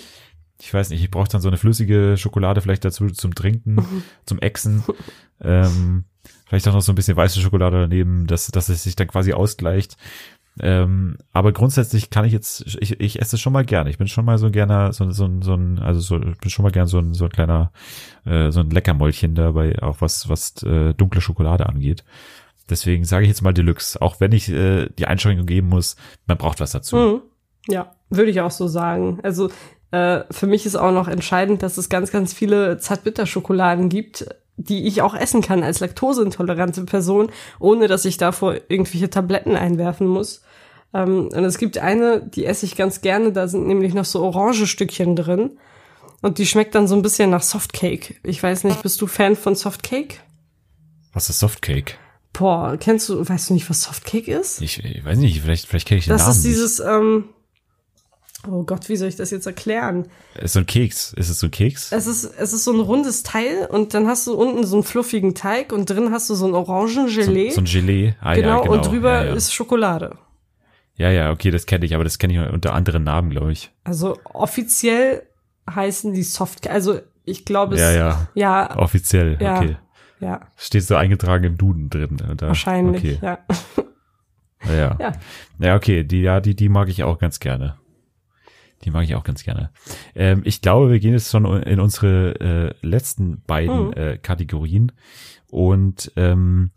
Ich 0.60 0.72
weiß 0.72 0.90
nicht, 0.90 1.02
ich 1.02 1.10
brauche 1.10 1.28
dann 1.28 1.40
so 1.40 1.48
eine 1.48 1.56
flüssige 1.56 2.16
Schokolade 2.18 2.60
vielleicht 2.60 2.84
dazu 2.84 3.08
zum 3.08 3.34
Trinken, 3.34 3.76
zum 4.26 4.38
Exen. 4.40 4.82
ähm, 5.40 6.04
vielleicht 6.46 6.68
auch 6.68 6.72
noch 6.74 6.82
so 6.82 6.92
ein 6.92 6.94
bisschen 6.94 7.16
weiße 7.16 7.40
Schokolade 7.40 7.80
daneben, 7.80 8.26
dass, 8.26 8.46
dass 8.48 8.68
es 8.68 8.82
sich 8.82 8.96
dann 8.96 9.06
quasi 9.08 9.32
ausgleicht. 9.32 9.96
Ähm, 10.60 11.18
aber 11.32 11.52
grundsätzlich 11.52 12.08
kann 12.08 12.24
ich 12.24 12.32
jetzt, 12.32 12.78
ich, 12.80 12.98
ich 13.00 13.20
esse 13.20 13.36
es 13.36 13.42
schon 13.42 13.52
mal 13.52 13.64
gerne. 13.64 13.90
Ich 13.90 13.98
bin 13.98 14.08
schon 14.08 14.24
mal 14.24 14.38
so 14.38 14.50
gerne, 14.50 14.92
so, 14.92 15.10
so, 15.10 15.28
so 15.40 15.54
ein, 15.54 15.78
also 15.78 16.00
so, 16.00 16.16
ich 16.16 16.38
bin 16.38 16.50
schon 16.50 16.62
mal 16.62 16.72
gern 16.72 16.86
so 16.86 16.98
ein, 16.98 17.12
so 17.12 17.24
ein 17.24 17.30
kleiner, 17.30 17.72
äh, 18.24 18.50
so 18.50 18.60
ein 18.60 18.70
Leckermäulchen 18.70 19.34
dabei, 19.34 19.82
auch 19.82 20.00
was, 20.00 20.28
was 20.28 20.62
äh, 20.62 20.94
dunkle 20.94 21.20
Schokolade 21.20 21.66
angeht. 21.66 22.04
Deswegen 22.68 23.04
sage 23.04 23.24
ich 23.24 23.28
jetzt 23.28 23.42
mal 23.42 23.52
Deluxe, 23.52 24.00
auch 24.00 24.18
wenn 24.18 24.32
ich 24.32 24.48
äh, 24.48 24.88
die 24.98 25.06
Einschränkung 25.06 25.46
geben 25.46 25.68
muss, 25.68 25.96
man 26.26 26.38
braucht 26.38 26.60
was 26.60 26.72
dazu. 26.72 26.96
Mhm. 26.96 27.22
Ja, 27.68 27.92
würde 28.10 28.30
ich 28.30 28.40
auch 28.40 28.50
so 28.50 28.66
sagen. 28.66 29.18
Also 29.22 29.50
äh, 29.90 30.24
für 30.30 30.46
mich 30.46 30.66
ist 30.66 30.76
auch 30.76 30.92
noch 30.92 31.08
entscheidend, 31.08 31.62
dass 31.62 31.78
es 31.78 31.88
ganz, 31.88 32.10
ganz 32.10 32.32
viele 32.32 32.78
Zartbitterschokoladen 32.78 33.88
gibt, 33.88 34.26
die 34.56 34.86
ich 34.86 35.02
auch 35.02 35.14
essen 35.14 35.42
kann 35.42 35.62
als 35.62 35.80
laktoseintolerante 35.80 36.84
Person, 36.84 37.30
ohne 37.58 37.88
dass 37.88 38.04
ich 38.04 38.16
davor 38.16 38.56
irgendwelche 38.68 39.10
Tabletten 39.10 39.54
einwerfen 39.54 40.06
muss. 40.06 40.42
Ähm, 40.96 41.28
und 41.28 41.44
es 41.44 41.58
gibt 41.58 41.78
eine, 41.78 42.22
die 42.22 42.46
esse 42.46 42.64
ich 42.64 42.74
ganz 42.74 43.02
gerne, 43.02 43.32
da 43.32 43.48
sind 43.48 43.66
nämlich 43.66 43.92
noch 43.92 44.06
so 44.06 44.22
orange 44.22 44.66
Stückchen 44.66 45.14
drin. 45.14 45.58
Und 46.22 46.38
die 46.38 46.46
schmeckt 46.46 46.74
dann 46.74 46.88
so 46.88 46.96
ein 46.96 47.02
bisschen 47.02 47.30
nach 47.30 47.42
Softcake. 47.42 48.16
Ich 48.22 48.42
weiß 48.42 48.64
nicht, 48.64 48.82
bist 48.82 49.00
du 49.02 49.06
Fan 49.06 49.36
von 49.36 49.54
Softcake? 49.54 50.20
Was 51.12 51.28
ist 51.28 51.38
Softcake? 51.38 51.98
Boah, 52.32 52.76
kennst 52.78 53.08
du, 53.08 53.28
weißt 53.28 53.50
du 53.50 53.54
nicht, 53.54 53.68
was 53.68 53.82
Softcake 53.82 54.28
ist? 54.28 54.62
Ich, 54.62 54.82
ich 54.82 55.04
weiß 55.04 55.18
nicht, 55.18 55.42
vielleicht, 55.42 55.66
vielleicht 55.66 55.86
kenne 55.86 55.98
ich 55.98 56.06
den 56.06 56.12
Das 56.12 56.22
Namen 56.22 56.36
ist 56.36 56.44
dieses, 56.44 56.80
ähm, 56.80 57.24
oh 58.50 58.62
Gott, 58.62 58.88
wie 58.88 58.96
soll 58.96 59.08
ich 59.08 59.16
das 59.16 59.30
jetzt 59.30 59.46
erklären? 59.46 60.00
nicht. 60.34 60.44
Ist 60.44 60.54
so 60.54 60.60
ein 60.60 60.66
Keks. 60.66 61.12
Ist 61.12 61.28
es 61.28 61.38
so 61.38 61.48
ein 61.48 61.50
Keks? 61.50 61.92
Es 61.92 62.06
ist, 62.06 62.24
es 62.24 62.52
ist 62.54 62.64
so 62.64 62.72
ein 62.72 62.80
rundes 62.80 63.22
Teil 63.22 63.66
und 63.70 63.92
dann 63.92 64.06
hast 64.06 64.26
du 64.26 64.34
unten 64.34 64.66
so 64.66 64.76
einen 64.76 64.84
fluffigen 64.84 65.34
Teig 65.34 65.72
und 65.72 65.88
drin 65.90 66.10
hast 66.10 66.30
du 66.30 66.34
so 66.34 66.46
ein 66.46 66.54
Orangengelee. 66.54 67.50
So, 67.50 67.56
so 67.56 67.60
ein 67.60 67.64
Gelee. 67.66 68.14
Ah, 68.20 68.34
genau, 68.34 68.48
ja, 68.48 68.60
genau. 68.62 68.72
und 68.72 68.86
drüber 68.86 69.12
ja, 69.12 69.24
ja. 69.26 69.34
ist 69.34 69.52
Schokolade. 69.52 70.16
Ja, 70.96 71.10
ja, 71.10 71.30
okay, 71.30 71.50
das 71.50 71.66
kenne 71.66 71.84
ich, 71.84 71.94
aber 71.94 72.04
das 72.04 72.18
kenne 72.18 72.32
ich 72.32 72.52
unter 72.52 72.72
anderen 72.72 73.04
Namen, 73.04 73.30
glaube 73.30 73.52
ich. 73.52 73.70
Also 73.84 74.18
offiziell 74.24 75.22
heißen 75.68 76.14
die 76.14 76.22
Soft, 76.22 76.68
also 76.68 77.00
ich 77.24 77.44
glaube 77.44 77.74
es, 77.74 77.80
Ja, 77.80 77.90
ja. 77.92 78.28
ja, 78.34 78.76
Offiziell, 78.76 79.36
Ja. 79.40 79.58
okay. 79.58 79.76
ja, 80.20 80.40
Steht 80.56 80.84
so 80.84 80.96
eingetragen 80.96 81.44
im 81.44 81.58
Duden 81.58 81.90
drin. 81.90 82.16
Oder? 82.30 82.48
wahrscheinlich, 82.48 83.02
Okay. 83.02 83.18
ja. 83.22 83.38
Ja, 84.66 84.74
ja. 84.74 84.96
Ja. 84.98 85.12
Ja, 85.58 85.76
okay, 85.76 86.02
die, 86.04 86.22
ja, 86.22 86.40
die, 86.40 86.56
die 86.56 86.68
mag 86.68 86.88
ich 86.88 87.02
auch 87.04 87.18
ganz 87.18 87.40
gerne. 87.40 87.76
Die 88.84 88.90
mag 88.90 89.04
ich 89.04 89.14
auch 89.14 89.24
ganz 89.24 89.42
gerne. 89.44 89.70
Ähm, 90.14 90.42
ich 90.44 90.60
glaube, 90.60 90.90
wir 90.90 90.98
gehen 90.98 91.12
jetzt 91.12 91.30
schon 91.30 91.44
in 91.62 91.80
unsere 91.80 92.40
äh, 92.40 92.86
letzten 92.86 93.42
beiden 93.46 93.88
Mhm. 93.88 93.92
äh, 93.94 94.18
Kategorien 94.18 94.92
und 95.50 96.12
ähm, 96.16 96.70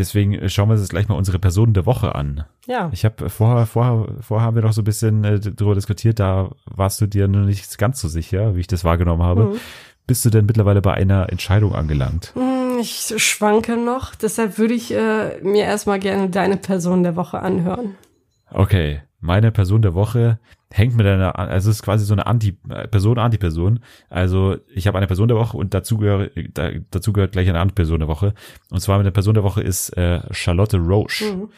deswegen 0.00 0.48
schauen 0.48 0.68
wir 0.68 0.72
uns 0.72 0.80
jetzt 0.80 0.90
gleich 0.90 1.08
mal 1.08 1.14
unsere 1.14 1.38
Personen 1.38 1.74
der 1.74 1.86
Woche 1.86 2.14
an. 2.14 2.44
Ja, 2.66 2.90
Ich 2.92 3.04
habe 3.04 3.30
vorher, 3.30 3.66
vorher, 3.66 4.06
vorher 4.20 4.46
haben 4.46 4.56
wir 4.56 4.62
noch 4.62 4.72
so 4.72 4.80
ein 4.80 4.84
bisschen 4.84 5.22
äh, 5.24 5.38
darüber 5.38 5.74
diskutiert, 5.74 6.18
da 6.18 6.50
warst 6.64 7.00
du 7.00 7.06
dir 7.06 7.28
noch 7.28 7.44
nicht 7.44 7.78
ganz 7.78 8.00
so 8.00 8.08
sicher, 8.08 8.56
wie 8.56 8.60
ich 8.60 8.66
das 8.66 8.84
wahrgenommen 8.84 9.22
habe. 9.22 9.44
Mhm. 9.44 9.60
Bist 10.06 10.24
du 10.24 10.30
denn 10.30 10.46
mittlerweile 10.46 10.82
bei 10.82 10.94
einer 10.94 11.30
Entscheidung 11.30 11.74
angelangt? 11.74 12.32
Hm, 12.34 12.78
ich 12.80 13.14
schwanke 13.18 13.76
noch, 13.76 14.14
deshalb 14.16 14.58
würde 14.58 14.74
ich 14.74 14.92
äh, 14.92 15.40
mir 15.42 15.64
erstmal 15.64 16.00
gerne 16.00 16.28
deine 16.30 16.56
Person 16.56 17.04
der 17.04 17.14
Woche 17.14 17.38
anhören. 17.40 17.94
Okay, 18.50 19.02
meine 19.20 19.52
Person 19.52 19.82
der 19.82 19.94
Woche 19.94 20.38
hängt 20.72 20.96
mit 20.96 21.06
einer, 21.06 21.38
also 21.38 21.70
es 21.70 21.76
ist 21.76 21.82
quasi 21.82 22.04
so 22.04 22.14
eine 22.14 22.26
Anti 22.26 22.56
äh, 22.68 22.86
Person 22.88 23.18
Anti-Person. 23.18 23.80
Also 24.08 24.56
ich 24.74 24.86
habe 24.86 24.98
eine 24.98 25.06
Person 25.06 25.28
der 25.28 25.36
Woche 25.36 25.56
und 25.56 25.74
dazu 25.74 25.98
gehört, 25.98 26.32
da, 26.54 26.70
dazu 26.90 27.12
gehört 27.12 27.32
gleich 27.32 27.48
eine 27.48 27.60
Anti-Person 27.60 27.98
der 27.98 28.08
Woche. 28.08 28.34
Und 28.70 28.80
zwar 28.80 28.98
meine 28.98 29.10
Person 29.10 29.34
der 29.34 29.42
Woche 29.42 29.62
ist 29.62 29.90
äh, 29.96 30.20
Charlotte 30.30 30.78
Roche. 30.78 31.24
Mhm. 31.24 31.48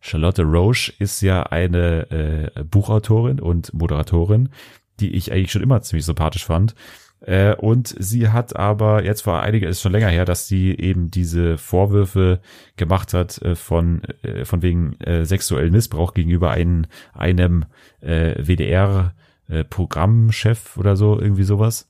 Charlotte 0.00 0.42
Roche 0.42 0.92
ist 0.98 1.20
ja 1.22 1.44
eine 1.44 2.10
äh, 2.10 2.64
Buchautorin 2.64 3.40
und 3.40 3.72
Moderatorin, 3.72 4.50
die 5.00 5.14
ich 5.14 5.32
eigentlich 5.32 5.52
schon 5.52 5.62
immer 5.62 5.80
ziemlich 5.80 6.04
sympathisch 6.04 6.44
fand. 6.44 6.74
Äh, 7.22 7.54
und 7.54 7.94
sie 7.98 8.28
hat 8.28 8.56
aber 8.56 9.04
jetzt 9.04 9.22
vor 9.22 9.40
einiger, 9.40 9.68
ist 9.68 9.80
schon 9.80 9.92
länger 9.92 10.08
her, 10.08 10.24
dass 10.24 10.48
sie 10.48 10.72
eben 10.76 11.10
diese 11.10 11.56
Vorwürfe 11.56 12.40
gemacht 12.76 13.14
hat 13.14 13.40
äh, 13.42 13.54
von 13.54 14.02
äh, 14.22 14.44
von 14.44 14.62
wegen 14.62 14.96
sexuellen 15.22 15.72
Missbrauch 15.72 16.14
gegenüber 16.14 16.50
einem 16.50 16.86
einem 17.12 17.64
äh, 18.00 18.34
WDR 18.44 19.14
äh, 19.48 19.64
Programmchef 19.64 20.76
oder 20.76 20.96
so 20.96 21.18
irgendwie 21.20 21.44
sowas. 21.44 21.88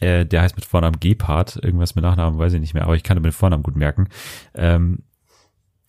Der 0.00 0.42
heißt 0.42 0.56
mit 0.56 0.64
Vornamen 0.64 0.98
Gebhardt, 0.98 1.60
irgendwas 1.62 1.94
mit 1.94 2.02
Nachnamen 2.02 2.36
weiß 2.36 2.54
ich 2.54 2.60
nicht 2.60 2.74
mehr, 2.74 2.82
aber 2.82 2.96
ich 2.96 3.04
kann 3.04 3.18
mir 3.18 3.28
den 3.28 3.32
Vornamen 3.32 3.62
gut 3.62 3.76
merken. 3.76 4.08
Ähm, 4.52 5.04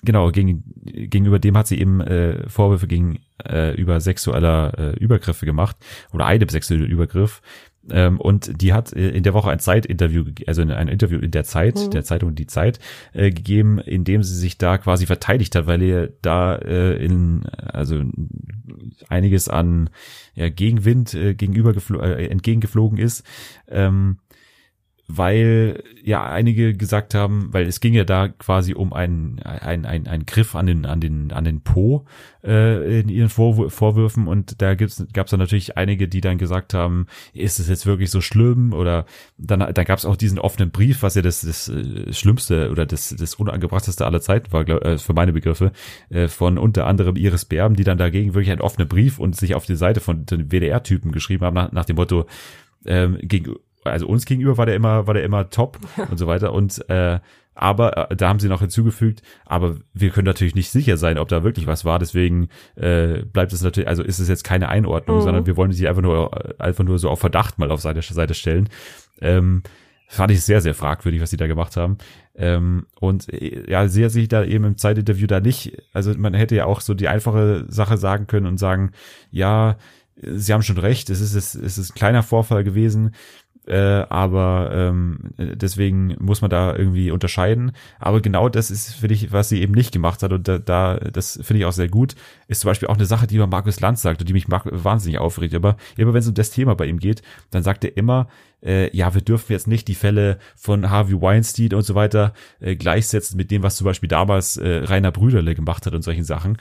genau, 0.04 0.30
gegen, 0.32 0.64
gegenüber 0.84 1.40
dem 1.40 1.58
hat 1.58 1.68
sie 1.68 1.80
eben 1.80 2.02
äh, 2.02 2.48
Vorwürfe 2.48 2.86
gegen 2.88 3.20
äh, 3.44 3.74
über 3.76 4.00
sexueller 4.00 4.78
äh, 4.78 4.92
Übergriffe 5.00 5.46
gemacht 5.48 5.78
oder 6.12 6.26
einem 6.26 6.50
sexuellen 6.50 6.86
Übergriff. 6.86 7.42
Ähm, 7.90 8.20
und 8.20 8.62
die 8.62 8.74
hat 8.74 8.94
äh, 8.94 9.10
in 9.10 9.24
der 9.24 9.34
Woche 9.34 9.52
ein 9.52 9.60
Zeitinterview, 9.60 10.26
also 10.48 10.62
ein 10.62 10.88
Interview 10.88 11.20
in 11.20 11.32
der 11.32 11.44
Zeit, 11.44 11.76
Mhm. 11.76 11.92
der 11.92 12.04
Zeitung 12.04 12.36
Die 12.36 12.48
Zeit, 12.48 12.80
äh, 13.14 13.30
gegeben, 13.32 13.80
in 13.80 14.04
dem 14.04 14.24
sie 14.24 14.36
sich 14.36 14.58
da 14.58 14.78
quasi 14.78 15.06
verteidigt 15.06 15.56
hat, 15.56 15.68
weil 15.68 15.82
ihr 15.82 16.14
da 16.22 16.56
äh, 16.56 16.96
in, 17.04 17.44
also 17.58 18.04
einiges 19.10 19.50
an 19.50 19.90
ja, 20.36 20.50
Gegenwind 20.50 21.14
äh, 21.14 21.34
gegenüber 21.34 21.74
äh, 22.02 22.28
entgegengeflogen 22.28 22.98
ist. 22.98 23.24
Ähm, 23.68 24.18
weil 25.08 25.84
ja 26.02 26.24
einige 26.24 26.74
gesagt 26.74 27.14
haben, 27.14 27.50
weil 27.52 27.68
es 27.68 27.82
ging 27.82 27.94
ja 27.94 28.06
da 28.06 28.30
quasi 28.30 28.74
um 28.74 28.94
einen 28.94 29.40
ein, 29.44 29.86
ein, 29.86 30.08
ein 30.08 30.26
Griff 30.26 30.56
an 30.56 30.66
den 30.66 30.86
an 30.86 31.02
den 31.02 31.34
an 31.34 31.44
den 31.44 31.62
Po 31.62 32.06
äh, 32.44 33.02
in 33.02 33.10
ihren 33.10 33.28
Vorwür 33.28 33.70
Vorwürfen. 33.70 34.28
Und 34.28 34.62
da 34.62 34.76
gibt's 34.76 35.06
gab's 35.12 35.32
dann 35.32 35.42
natürlich 35.42 35.76
einige, 35.76 36.08
die 36.08 36.22
dann 36.22 36.38
gesagt 36.38 36.74
haben, 36.74 37.08
ist 37.34 37.60
es 37.60 37.68
jetzt 37.68 37.86
wirklich 37.86 38.12
so 38.12 38.22
schlimm? 38.22 38.72
Oder 38.72 39.06
dann 39.38 39.60
dann 39.74 39.86
gab's 39.86 40.06
auch 40.06 40.16
diesen 40.16 40.40
offenen 40.40 40.72
Brief, 40.72 41.04
was 41.04 41.16
ja 41.16 41.22
das 41.22 41.42
das 41.42 41.68
äh, 41.68 42.14
Schlimmste 42.14 42.72
oder 42.72 42.86
das 42.86 43.14
das 43.18 43.36
unangebrachteste 43.36 44.06
aller 44.06 44.22
Zeiten 44.22 44.54
war, 44.54 44.64
glaub, 44.64 44.86
äh, 44.86 44.98
für 44.98 45.14
meine 45.14 45.34
Begriffe 45.34 45.74
äh, 46.10 46.30
von 46.30 46.58
unter 46.58 46.88
anderem 46.88 47.18
Iris 47.18 47.44
Berben, 47.44 47.76
die 47.76 47.84
dann 47.84 47.98
dagegen 47.98 48.36
wirklich 48.36 48.52
einen 48.52 48.62
offenen 48.62 48.88
Brief 48.88 49.20
und 49.20 49.36
sich 49.36 49.54
auf 49.54 49.66
die 49.66 49.76
Seite 49.76 50.00
von 50.00 50.26
den 50.26 50.50
WDR-Typen 50.50 51.12
geschrieben 51.12 51.44
haben 51.44 51.56
nach, 51.56 51.72
nach 51.74 51.86
dem 51.86 51.98
Motto 51.98 52.26
ähm, 52.86 53.18
gegen 53.22 53.56
also 53.84 54.08
uns 54.08 54.26
gegenüber 54.26 54.58
war 54.58 54.66
der 54.66 54.76
immer, 54.76 55.08
war 55.08 55.14
der 55.14 55.24
immer 55.24 55.50
top 55.50 55.78
und 56.10 56.18
so 56.18 56.28
weiter. 56.28 56.54
Und 56.54 56.90
äh, 56.90 57.20
aber 57.56 58.12
äh, 58.12 58.16
da 58.16 58.30
haben 58.30 58.40
sie 58.40 58.50
noch 58.50 58.62
hinzugefügt, 58.62 59.22
aber 59.46 59.78
wir 59.94 60.10
können 60.10 60.26
natürlich 60.26 60.56
nicht 60.56 60.72
sicher 60.72 60.98
sein, 60.98 61.18
ob 61.18 61.28
da 61.28 61.44
wirklich 61.44 61.68
was 61.68 61.86
war. 61.86 62.00
Deswegen 62.00 62.50
äh, 62.76 63.24
bleibt 63.24 63.54
es 63.54 63.62
natürlich, 63.62 63.88
also 63.88 64.04
ist 64.04 64.20
es 64.20 64.28
jetzt 64.28 64.44
keine 64.44 64.70
Einordnung, 64.70 65.18
mhm. 65.18 65.22
sondern 65.22 65.46
wir 65.46 65.58
wollen 65.58 65.72
sie 65.72 65.88
einfach 65.88 66.02
nur, 66.02 66.60
einfach 66.60 66.84
nur 66.84 67.00
so 67.00 67.10
auf 67.10 67.20
Verdacht 67.20 67.60
mal 67.60 67.72
auf 67.72 67.82
Seite, 67.82 68.02
Seite 68.02 68.34
stellen. 68.34 68.70
Ähm, 69.22 69.64
fand 70.08 70.32
ich 70.32 70.42
sehr, 70.42 70.62
sehr 70.62 70.76
fragwürdig, 70.76 71.22
was 71.22 71.30
sie 71.30 71.38
da 71.38 71.48
gemacht 71.48 71.78
haben. 71.78 71.98
Ähm, 72.36 72.88
und 73.00 73.32
äh, 73.32 73.70
ja, 73.70 73.88
sehe 73.88 74.10
sich 74.10 74.28
da 74.28 74.44
eben 74.44 74.64
im 74.64 74.78
Zeitinterview 74.78 75.28
da 75.28 75.40
nicht. 75.40 75.78
Also 75.94 76.14
man 76.18 76.34
hätte 76.34 76.56
ja 76.56 76.66
auch 76.66 76.82
so 76.82 76.94
die 76.94 77.08
einfache 77.08 77.66
Sache 77.68 77.98
sagen 77.98 78.28
können 78.28 78.48
und 78.48 78.58
sagen, 78.58 78.92
ja, 79.32 79.78
Sie 80.16 80.54
haben 80.54 80.62
schon 80.62 80.78
recht, 80.78 81.10
es 81.10 81.22
ist, 81.22 81.34
es 81.34 81.56
ist 81.56 81.92
ein 81.92 81.96
kleiner 81.96 82.22
Vorfall 82.22 82.64
gewesen 82.64 83.16
äh, 83.68 84.06
aber 84.10 84.72
ähm, 84.74 85.20
deswegen 85.38 86.16
muss 86.20 86.42
man 86.42 86.50
da 86.50 86.76
irgendwie 86.76 87.12
unterscheiden. 87.12 87.72
Aber 88.00 88.22
genau 88.22 88.50
das 88.50 88.72
ist, 88.72 88.94
finde 88.96 89.16
ich, 89.16 89.32
was 89.32 89.50
sie 89.50 89.62
eben 89.62 89.74
nicht 89.74 89.92
gemacht 89.92 90.22
hat 90.24 90.34
und 90.34 90.48
da, 90.48 90.58
da 90.58 90.96
das 90.98 91.40
finde 91.42 91.60
ich 91.60 91.66
auch 91.66 91.72
sehr 91.72 91.88
gut, 91.88 92.16
ist 92.48 92.62
zum 92.62 92.70
Beispiel 92.70 92.90
auch 92.90 92.96
eine 92.96 93.06
Sache, 93.06 93.28
die 93.28 93.36
über 93.36 93.48
Markus 93.48 93.80
Lanz 93.80 94.02
sagt 94.02 94.22
und 94.22 94.28
die 94.28 94.34
mich 94.34 94.50
wahnsinnig 94.50 95.20
aufregt. 95.20 95.56
Aber 95.56 95.78
immer 95.98 96.14
wenn 96.14 96.20
es 96.20 96.28
um 96.28 96.34
das 96.34 96.52
Thema 96.52 96.76
bei 96.76 96.86
ihm 96.86 97.00
geht, 97.00 97.22
dann 97.52 97.64
sagt 97.64 97.86
er 97.86 97.96
immer, 97.96 98.28
äh, 98.64 98.96
ja, 98.96 99.14
wir 99.14 99.22
dürfen 99.22 99.52
jetzt 99.52 99.68
nicht 99.68 99.88
die 99.88 99.96
Fälle 99.96 100.40
von 100.56 100.90
Harvey 100.90 101.22
Weinstein 101.22 101.74
und 101.74 101.84
so 101.84 101.96
weiter 101.96 102.34
äh, 102.60 102.76
gleichsetzen 102.76 103.38
mit 103.38 103.52
dem, 103.52 103.64
was 103.64 103.76
zum 103.76 103.86
Beispiel 103.86 104.10
damals 104.10 104.58
äh, 104.58 104.84
Rainer 104.86 105.12
Brüderle 105.12 105.56
gemacht 105.56 105.86
hat 105.86 105.94
und 105.94 106.02
solchen 106.02 106.24
Sachen. 106.24 106.58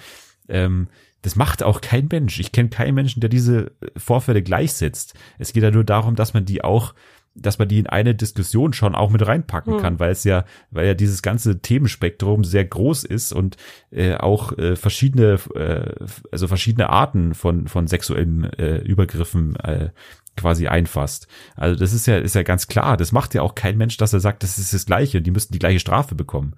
Ähm, 0.53 0.87
das 1.23 1.37
macht 1.37 1.63
auch 1.63 1.81
kein 1.81 2.09
Mensch. 2.11 2.39
Ich 2.41 2.53
kenne 2.53 2.69
keinen 2.69 2.95
Menschen, 2.95 3.21
der 3.21 3.31
diese 3.31 3.73
Vorfälle 3.97 4.43
gleichsetzt. 4.43 5.15
Es 5.39 5.53
geht 5.53 5.63
ja 5.63 5.71
nur 5.71 5.85
darum, 5.85 6.17
dass 6.17 6.35
man 6.35 6.45
die 6.45 6.63
auch 6.63 6.95
dass 7.35 7.59
man 7.59 7.69
die 7.69 7.79
in 7.79 7.87
eine 7.87 8.15
Diskussion 8.15 8.73
schon 8.73 8.95
auch 8.95 9.11
mit 9.11 9.27
reinpacken 9.27 9.75
hm. 9.75 9.81
kann, 9.81 9.99
weil 9.99 10.11
es 10.13 10.25
ja, 10.25 10.45
weil 10.71 10.87
ja 10.87 10.95
dieses 10.95 11.23
ganze 11.23 11.61
Themenspektrum 11.61 12.45
sehr 12.45 12.65
groß 12.65 13.05
ist 13.05 13.33
und 13.33 13.57
äh, 13.91 14.17
auch 14.17 14.57
äh, 14.59 14.77
verschiedene, 14.77 15.39
äh, 15.55 15.95
also 16.31 16.47
verschiedene 16.47 16.91
Arten 16.91 17.35
von 17.35 17.69
von 17.69 17.87
sexuellen 17.87 18.45
äh, 18.45 18.79
Übergriffen 18.79 19.57
äh, 19.57 19.91
quasi 20.37 20.69
einfasst. 20.69 21.27
Also 21.57 21.79
das 21.79 21.93
ist 21.93 22.07
ja 22.07 22.19
ist 22.19 22.35
ja 22.35 22.43
ganz 22.43 22.67
klar. 22.67 22.97
Das 22.97 23.13
macht 23.13 23.35
ja 23.35 23.43
auch 23.43 23.55
kein 23.55 23.79
Mensch, 23.79 23.97
dass 23.97 24.13
er 24.13 24.21
sagt, 24.21 24.43
das 24.43 24.59
ist 24.59 24.75
das 24.75 24.85
Gleiche 24.85 25.19
und 25.19 25.25
die 25.25 25.31
müssten 25.31 25.55
die 25.55 25.59
gleiche 25.59 25.81
Strafe 25.81 26.15
bekommen 26.15 26.55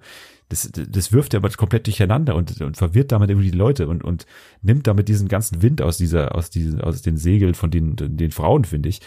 das, 0.49 0.71
das 0.71 1.11
wirft 1.11 1.33
aber 1.33 1.49
komplett 1.49 1.87
durcheinander 1.87 2.35
und, 2.35 2.61
und 2.61 2.77
verwirrt 2.77 3.11
damit 3.11 3.29
irgendwie 3.29 3.49
die 3.49 3.57
Leute 3.57 3.87
und, 3.87 4.03
und 4.03 4.25
nimmt 4.61 4.85
damit 4.87 5.07
diesen 5.07 5.27
ganzen 5.27 5.61
Wind 5.61 5.81
aus 5.81 5.97
dieser, 5.97 6.35
aus 6.35 6.49
diesen, 6.49 6.81
aus 6.81 7.01
den 7.01 7.17
Segeln 7.17 7.55
von 7.55 7.71
den, 7.71 7.95
den 7.95 8.31
Frauen, 8.31 8.65
finde 8.65 8.89
ich. 8.89 9.01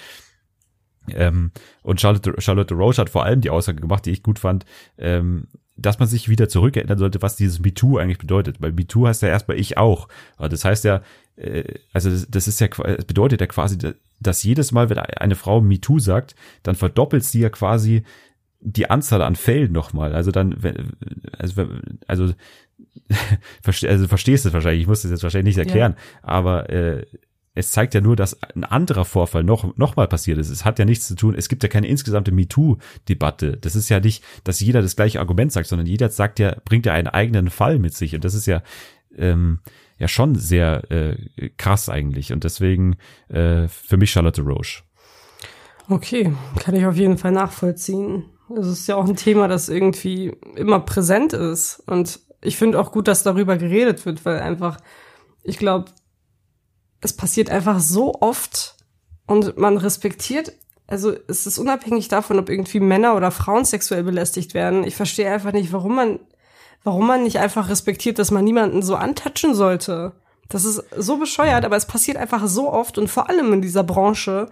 Ähm, 1.11 1.53
und 1.83 2.01
Charlotte, 2.01 2.35
Charlotte 2.39 2.75
Roche 2.75 3.01
hat 3.01 3.11
vor 3.11 3.25
allem 3.25 3.41
die 3.41 3.51
Aussage 3.51 3.81
gemacht, 3.81 4.05
die 4.07 4.11
ich 4.11 4.23
gut 4.23 4.39
fand, 4.39 4.65
ähm, 4.99 5.47
dass 5.77 5.99
man 5.99 6.09
sich 6.09 6.29
wieder 6.29 6.49
zurückerinnern 6.49 6.99
sollte, 6.99 7.23
was 7.23 7.37
dieses 7.37 7.61
MeToo 7.61 7.99
eigentlich 7.99 8.19
bedeutet. 8.19 8.61
Weil 8.61 8.73
MeToo 8.73 9.07
heißt 9.07 9.23
ja 9.23 9.29
erstmal 9.29 9.59
ich 9.59 9.79
auch. 9.79 10.09
Das 10.39 10.65
heißt 10.65 10.85
ja, 10.85 11.03
äh, 11.37 11.75
also 11.93 12.11
das 12.29 12.49
ist 12.49 12.61
ja, 12.61 12.69
das 12.69 13.05
bedeutet 13.05 13.41
ja 13.41 13.47
quasi, 13.47 13.79
dass 14.21 14.43
jedes 14.43 14.73
Mal, 14.73 14.91
wenn 14.91 14.99
eine 14.99 15.37
Frau 15.37 15.61
MeToo 15.61 16.01
sagt, 16.01 16.35
dann 16.65 16.75
verdoppelt 16.75 17.25
sie 17.25 17.41
ja 17.41 17.51
quasi 17.51 18.03
die 18.61 18.91
Anzahl 18.91 19.23
an 19.23 19.37
Fällen 19.37 19.73
nochmal. 19.73 20.15
Also 20.15 20.31
dann, 20.31 20.57
also, 21.39 21.69
also, 22.07 22.33
also 23.65 24.09
verstehst 24.09 24.45
du 24.45 24.53
wahrscheinlich, 24.53 24.83
ich 24.83 24.89
muss 24.89 25.03
das 25.03 25.11
jetzt 25.11 25.23
wahrscheinlich 25.23 25.57
nicht 25.57 25.67
erklären, 25.67 25.95
ja. 25.97 26.29
aber 26.29 26.71
äh, 26.71 27.07
es 27.59 27.73
zeigt 27.73 27.95
ja 27.95 28.01
nur, 28.01 28.15
dass 28.15 28.41
ein 28.55 28.63
anderer 28.63 29.05
Vorfall 29.05 29.43
noch, 29.43 29.77
noch 29.77 29.97
mal 29.97 30.07
passiert 30.07 30.39
ist. 30.39 30.49
Es 30.49 30.65
hat 30.65 30.79
ja 30.79 30.85
nichts 30.85 31.09
zu 31.09 31.17
tun, 31.17 31.35
es 31.37 31.49
gibt 31.49 31.65
ja 31.65 31.69
keine 31.69 31.89
insgesamte 31.89 32.31
MeToo-Debatte. 32.31 33.57
Das 33.57 33.75
ist 33.75 33.89
ja 33.89 33.99
nicht, 33.99 34.23
dass 34.45 34.61
jeder 34.61 34.81
das 34.81 34.95
gleiche 34.95 35.19
Argument 35.19 35.51
sagt, 35.51 35.67
sondern 35.67 35.87
jeder 35.89 36.09
sagt 36.11 36.39
ja, 36.39 36.57
bringt 36.65 36.87
ja 36.87 36.93
einen 36.93 37.09
eigenen 37.09 37.51
Fall 37.51 37.81
mit 37.81 37.95
sich. 37.95 38.15
Und 38.15 38.25
das 38.25 38.35
ist 38.35 38.47
ja, 38.47 38.63
ähm, 39.17 39.59
ja 39.99 40.07
schon 40.07 40.37
sehr 40.37 40.89
äh, 40.93 41.17
krass 41.57 41.89
eigentlich. 41.89 42.33
Und 42.33 42.45
deswegen 42.45 42.97
äh, 43.29 43.67
für 43.67 43.97
mich 43.97 44.13
Charlotte 44.13 44.43
Roche. 44.43 44.85
Okay, 45.89 46.33
kann 46.61 46.77
ich 46.77 46.87
auf 46.87 46.97
jeden 46.97 47.19
Fall 47.19 47.33
nachvollziehen. 47.33 48.27
Es 48.57 48.67
ist 48.67 48.87
ja 48.87 48.97
auch 48.97 49.07
ein 49.07 49.17
Thema, 49.17 49.49
das 49.49 49.69
irgendwie 49.69 50.37
immer 50.57 50.81
präsent 50.81 51.33
ist. 51.33 51.83
Und 51.87 52.21
ich 52.41 52.57
finde 52.57 52.81
auch 52.81 52.93
gut, 52.93 53.09
dass 53.09 53.23
darüber 53.23 53.57
geredet 53.57 54.07
wird, 54.07 54.25
weil 54.25 54.41
einfach, 54.41 54.79
ich 55.43 55.59
glaube, 55.59 55.87
es 57.01 57.13
passiert 57.13 57.51
einfach 57.51 57.81
so 57.81 58.15
oft 58.21 58.77
und 59.27 59.57
man 59.59 59.77
respektiert, 59.77 60.53
also 60.87 61.15
es 61.29 61.47
ist 61.47 61.59
unabhängig 61.59 62.09
davon, 62.09 62.39
ob 62.39 62.49
irgendwie 62.49 62.81
Männer 62.81 63.15
oder 63.15 63.31
Frauen 63.31 63.65
sexuell 63.65 64.03
belästigt 64.03 64.55
werden. 64.55 64.85
Ich 64.85 64.97
verstehe 64.97 65.31
einfach 65.31 65.53
nicht, 65.53 65.73
warum 65.73 65.95
man, 65.95 66.19
warum 66.83 67.07
man 67.07 67.23
nicht 67.23 67.39
einfach 67.39 67.69
respektiert, 67.69 68.19
dass 68.19 68.31
man 68.31 68.45
niemanden 68.45 68.83
so 68.83 68.97
antatschen 68.97 69.55
sollte. 69.55 70.13
Das 70.49 70.65
ist 70.65 70.83
so 70.97 71.19
bescheuert, 71.19 71.67
aber 71.67 71.77
es 71.77 71.87
passiert 71.87 72.17
einfach 72.17 72.47
so 72.47 72.73
oft 72.73 72.97
und 72.97 73.09
vor 73.09 73.29
allem 73.29 73.53
in 73.53 73.61
dieser 73.61 73.85
Branche. 73.85 74.49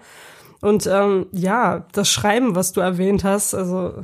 Und 0.61 0.87
ähm, 0.87 1.27
ja, 1.33 1.87
das 1.93 2.09
Schreiben, 2.09 2.55
was 2.55 2.73
du 2.73 2.81
erwähnt 2.81 3.25
hast, 3.25 3.55
also 3.55 4.03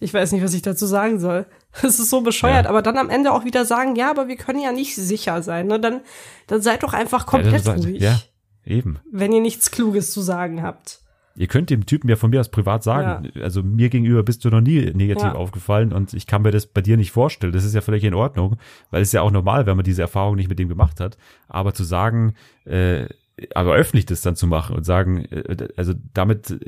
ich 0.00 0.14
weiß 0.14 0.32
nicht, 0.32 0.44
was 0.44 0.54
ich 0.54 0.62
dazu 0.62 0.86
sagen 0.86 1.18
soll. 1.18 1.46
Es 1.82 2.00
ist 2.00 2.10
so 2.10 2.22
bescheuert, 2.22 2.64
ja. 2.64 2.70
aber 2.70 2.82
dann 2.82 2.96
am 2.96 3.10
Ende 3.10 3.30
auch 3.30 3.44
wieder 3.44 3.64
sagen, 3.64 3.94
ja, 3.94 4.10
aber 4.10 4.26
wir 4.26 4.36
können 4.36 4.58
ja 4.58 4.72
nicht 4.72 4.96
sicher 4.96 5.42
sein. 5.42 5.66
Ne? 5.66 5.78
Dann, 5.78 6.00
dann 6.48 6.62
seid 6.62 6.82
doch 6.82 6.92
einfach 6.92 7.26
komplett 7.26 7.66
ja, 7.66 7.74
ruhig. 7.74 8.00
Ja, 8.00 8.20
eben. 8.64 8.98
Wenn 9.12 9.32
ihr 9.32 9.42
nichts 9.42 9.70
Kluges 9.70 10.10
zu 10.10 10.20
sagen 10.20 10.62
habt. 10.62 11.02
Ihr 11.36 11.46
könnt 11.46 11.70
dem 11.70 11.86
Typen 11.86 12.08
ja 12.08 12.16
von 12.16 12.30
mir 12.30 12.40
aus 12.40 12.48
privat 12.48 12.82
sagen, 12.82 13.30
ja. 13.32 13.42
also 13.42 13.62
mir 13.62 13.90
gegenüber 13.90 14.24
bist 14.24 14.44
du 14.44 14.48
noch 14.48 14.60
nie 14.60 14.90
negativ 14.92 15.24
ja. 15.24 15.34
aufgefallen 15.34 15.92
und 15.92 16.12
ich 16.14 16.26
kann 16.26 16.42
mir 16.42 16.50
das 16.50 16.66
bei 16.66 16.80
dir 16.80 16.96
nicht 16.96 17.12
vorstellen. 17.12 17.52
Das 17.52 17.64
ist 17.64 17.74
ja 17.74 17.80
völlig 17.80 18.02
in 18.02 18.14
Ordnung, 18.14 18.56
weil 18.90 19.02
es 19.02 19.12
ja 19.12 19.22
auch 19.22 19.30
normal, 19.30 19.66
wenn 19.66 19.76
man 19.76 19.84
diese 19.84 20.02
Erfahrung 20.02 20.34
nicht 20.34 20.48
mit 20.48 20.58
dem 20.58 20.68
gemacht 20.68 20.98
hat. 20.98 21.16
Aber 21.46 21.74
zu 21.74 21.84
sagen, 21.84 22.34
äh, 22.64 23.06
aber 23.54 23.74
öffentlich 23.74 24.06
das 24.06 24.20
dann 24.20 24.36
zu 24.36 24.46
machen 24.46 24.76
und 24.76 24.84
sagen, 24.84 25.24
äh, 25.26 25.68
also 25.76 25.94
damit, 26.14 26.58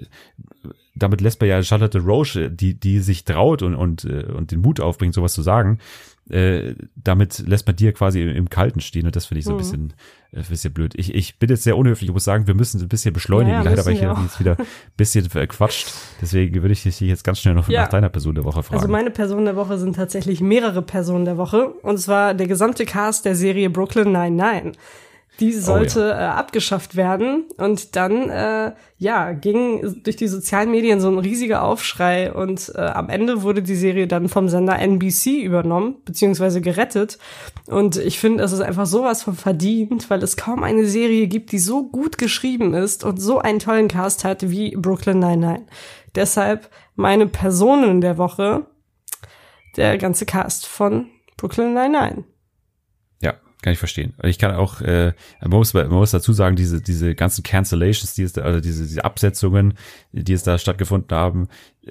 damit 0.94 1.20
lässt 1.20 1.40
man 1.40 1.48
ja 1.48 1.62
Charlotte 1.62 2.00
Roche, 2.00 2.50
die, 2.50 2.78
die 2.78 3.00
sich 3.00 3.24
traut 3.24 3.62
und, 3.62 3.74
und, 3.74 4.04
äh, 4.04 4.24
und 4.24 4.50
den 4.50 4.60
Mut 4.60 4.80
aufbringt, 4.80 5.14
sowas 5.14 5.32
zu 5.32 5.42
sagen, 5.42 5.78
äh, 6.30 6.74
damit 6.94 7.40
lässt 7.46 7.66
man 7.66 7.74
dir 7.74 7.92
quasi 7.92 8.22
im, 8.22 8.28
im 8.28 8.50
Kalten 8.50 8.80
stehen 8.80 9.06
und 9.06 9.16
das 9.16 9.26
finde 9.26 9.40
ich 9.40 9.44
so 9.44 9.52
ein 9.52 9.54
mhm. 9.54 9.58
bisschen, 9.58 9.94
äh, 10.32 10.38
ein 10.38 10.44
bisschen 10.48 10.72
blöd. 10.72 10.94
Ich, 10.96 11.14
ich 11.14 11.38
bin 11.38 11.48
jetzt 11.50 11.64
sehr 11.64 11.76
unhöflich, 11.76 12.08
ich 12.08 12.14
muss 12.14 12.24
sagen, 12.24 12.46
wir 12.46 12.54
müssen 12.54 12.80
ein 12.80 12.88
bisschen 12.88 13.12
beschleunigen, 13.12 13.54
ja, 13.54 13.62
leider, 13.62 13.84
weil 13.84 13.94
ich 13.94 14.00
jetzt 14.00 14.38
wieder 14.38 14.58
ein 14.58 14.66
bisschen 14.96 15.28
verquatscht. 15.28 15.92
Deswegen 16.22 16.62
würde 16.62 16.72
ich 16.72 16.82
dich 16.84 17.00
jetzt 17.00 17.24
ganz 17.24 17.40
schnell 17.40 17.54
noch 17.54 17.68
ja. 17.68 17.82
nach 17.82 17.88
deiner 17.88 18.08
Person 18.08 18.36
der 18.36 18.44
Woche 18.44 18.62
fragen. 18.62 18.80
Also 18.80 18.92
meine 18.92 19.10
Person 19.10 19.44
der 19.44 19.56
Woche 19.56 19.78
sind 19.78 19.96
tatsächlich 19.96 20.40
mehrere 20.40 20.82
Personen 20.82 21.24
der 21.24 21.36
Woche 21.36 21.68
und 21.82 21.98
zwar 21.98 22.34
der 22.34 22.46
gesamte 22.46 22.84
Cast 22.84 23.24
der 23.24 23.34
Serie 23.34 23.68
Brooklyn 23.70 24.12
99 24.12 24.78
die 25.40 25.52
sollte 25.52 26.00
oh, 26.00 26.08
ja. 26.08 26.20
äh, 26.20 26.38
abgeschafft 26.38 26.96
werden. 26.96 27.46
Und 27.56 27.96
dann, 27.96 28.28
äh, 28.28 28.72
ja, 28.98 29.32
ging 29.32 30.02
durch 30.02 30.16
die 30.16 30.28
sozialen 30.28 30.70
Medien 30.70 31.00
so 31.00 31.08
ein 31.08 31.18
riesiger 31.18 31.62
Aufschrei 31.62 32.32
und 32.32 32.72
äh, 32.74 32.80
am 32.80 33.08
Ende 33.08 33.42
wurde 33.42 33.62
die 33.62 33.74
Serie 33.74 34.06
dann 34.06 34.28
vom 34.28 34.48
Sender 34.48 34.78
NBC 34.78 35.42
übernommen, 35.42 35.96
beziehungsweise 36.04 36.60
gerettet. 36.60 37.18
Und 37.66 37.96
ich 37.96 38.18
finde, 38.18 38.44
es 38.44 38.52
ist 38.52 38.60
einfach 38.60 38.86
sowas 38.86 39.22
von 39.22 39.34
verdient, 39.34 40.10
weil 40.10 40.22
es 40.22 40.36
kaum 40.36 40.62
eine 40.62 40.84
Serie 40.84 41.26
gibt, 41.26 41.52
die 41.52 41.58
so 41.58 41.88
gut 41.88 42.18
geschrieben 42.18 42.74
ist 42.74 43.04
und 43.04 43.20
so 43.20 43.38
einen 43.38 43.58
tollen 43.58 43.88
Cast 43.88 44.24
hat 44.24 44.50
wie 44.50 44.76
Brooklyn 44.76 45.20
99. 45.20 45.66
Deshalb 46.14 46.68
meine 46.96 47.26
Personen 47.26 48.00
der 48.00 48.18
Woche, 48.18 48.66
der 49.76 49.96
ganze 49.96 50.26
Cast 50.26 50.66
von 50.66 51.06
Brooklyn 51.36 51.72
99 51.72 52.24
kann 53.62 53.72
ich 53.72 53.78
verstehen. 53.78 54.14
Ich 54.22 54.38
kann 54.38 54.54
auch, 54.54 54.80
äh, 54.80 55.12
man, 55.40 55.50
muss, 55.50 55.74
man 55.74 55.88
muss 55.88 56.12
dazu 56.12 56.32
sagen, 56.32 56.56
diese, 56.56 56.80
diese 56.80 57.14
ganzen 57.14 57.42
Cancellations, 57.42 58.14
die 58.14 58.22
es 58.22 58.32
da, 58.32 58.42
also 58.42 58.60
diese, 58.60 58.84
diese 58.84 59.04
Absetzungen, 59.04 59.74
die 60.12 60.32
es 60.32 60.42
da 60.42 60.58
stattgefunden 60.58 61.16
haben, 61.16 61.48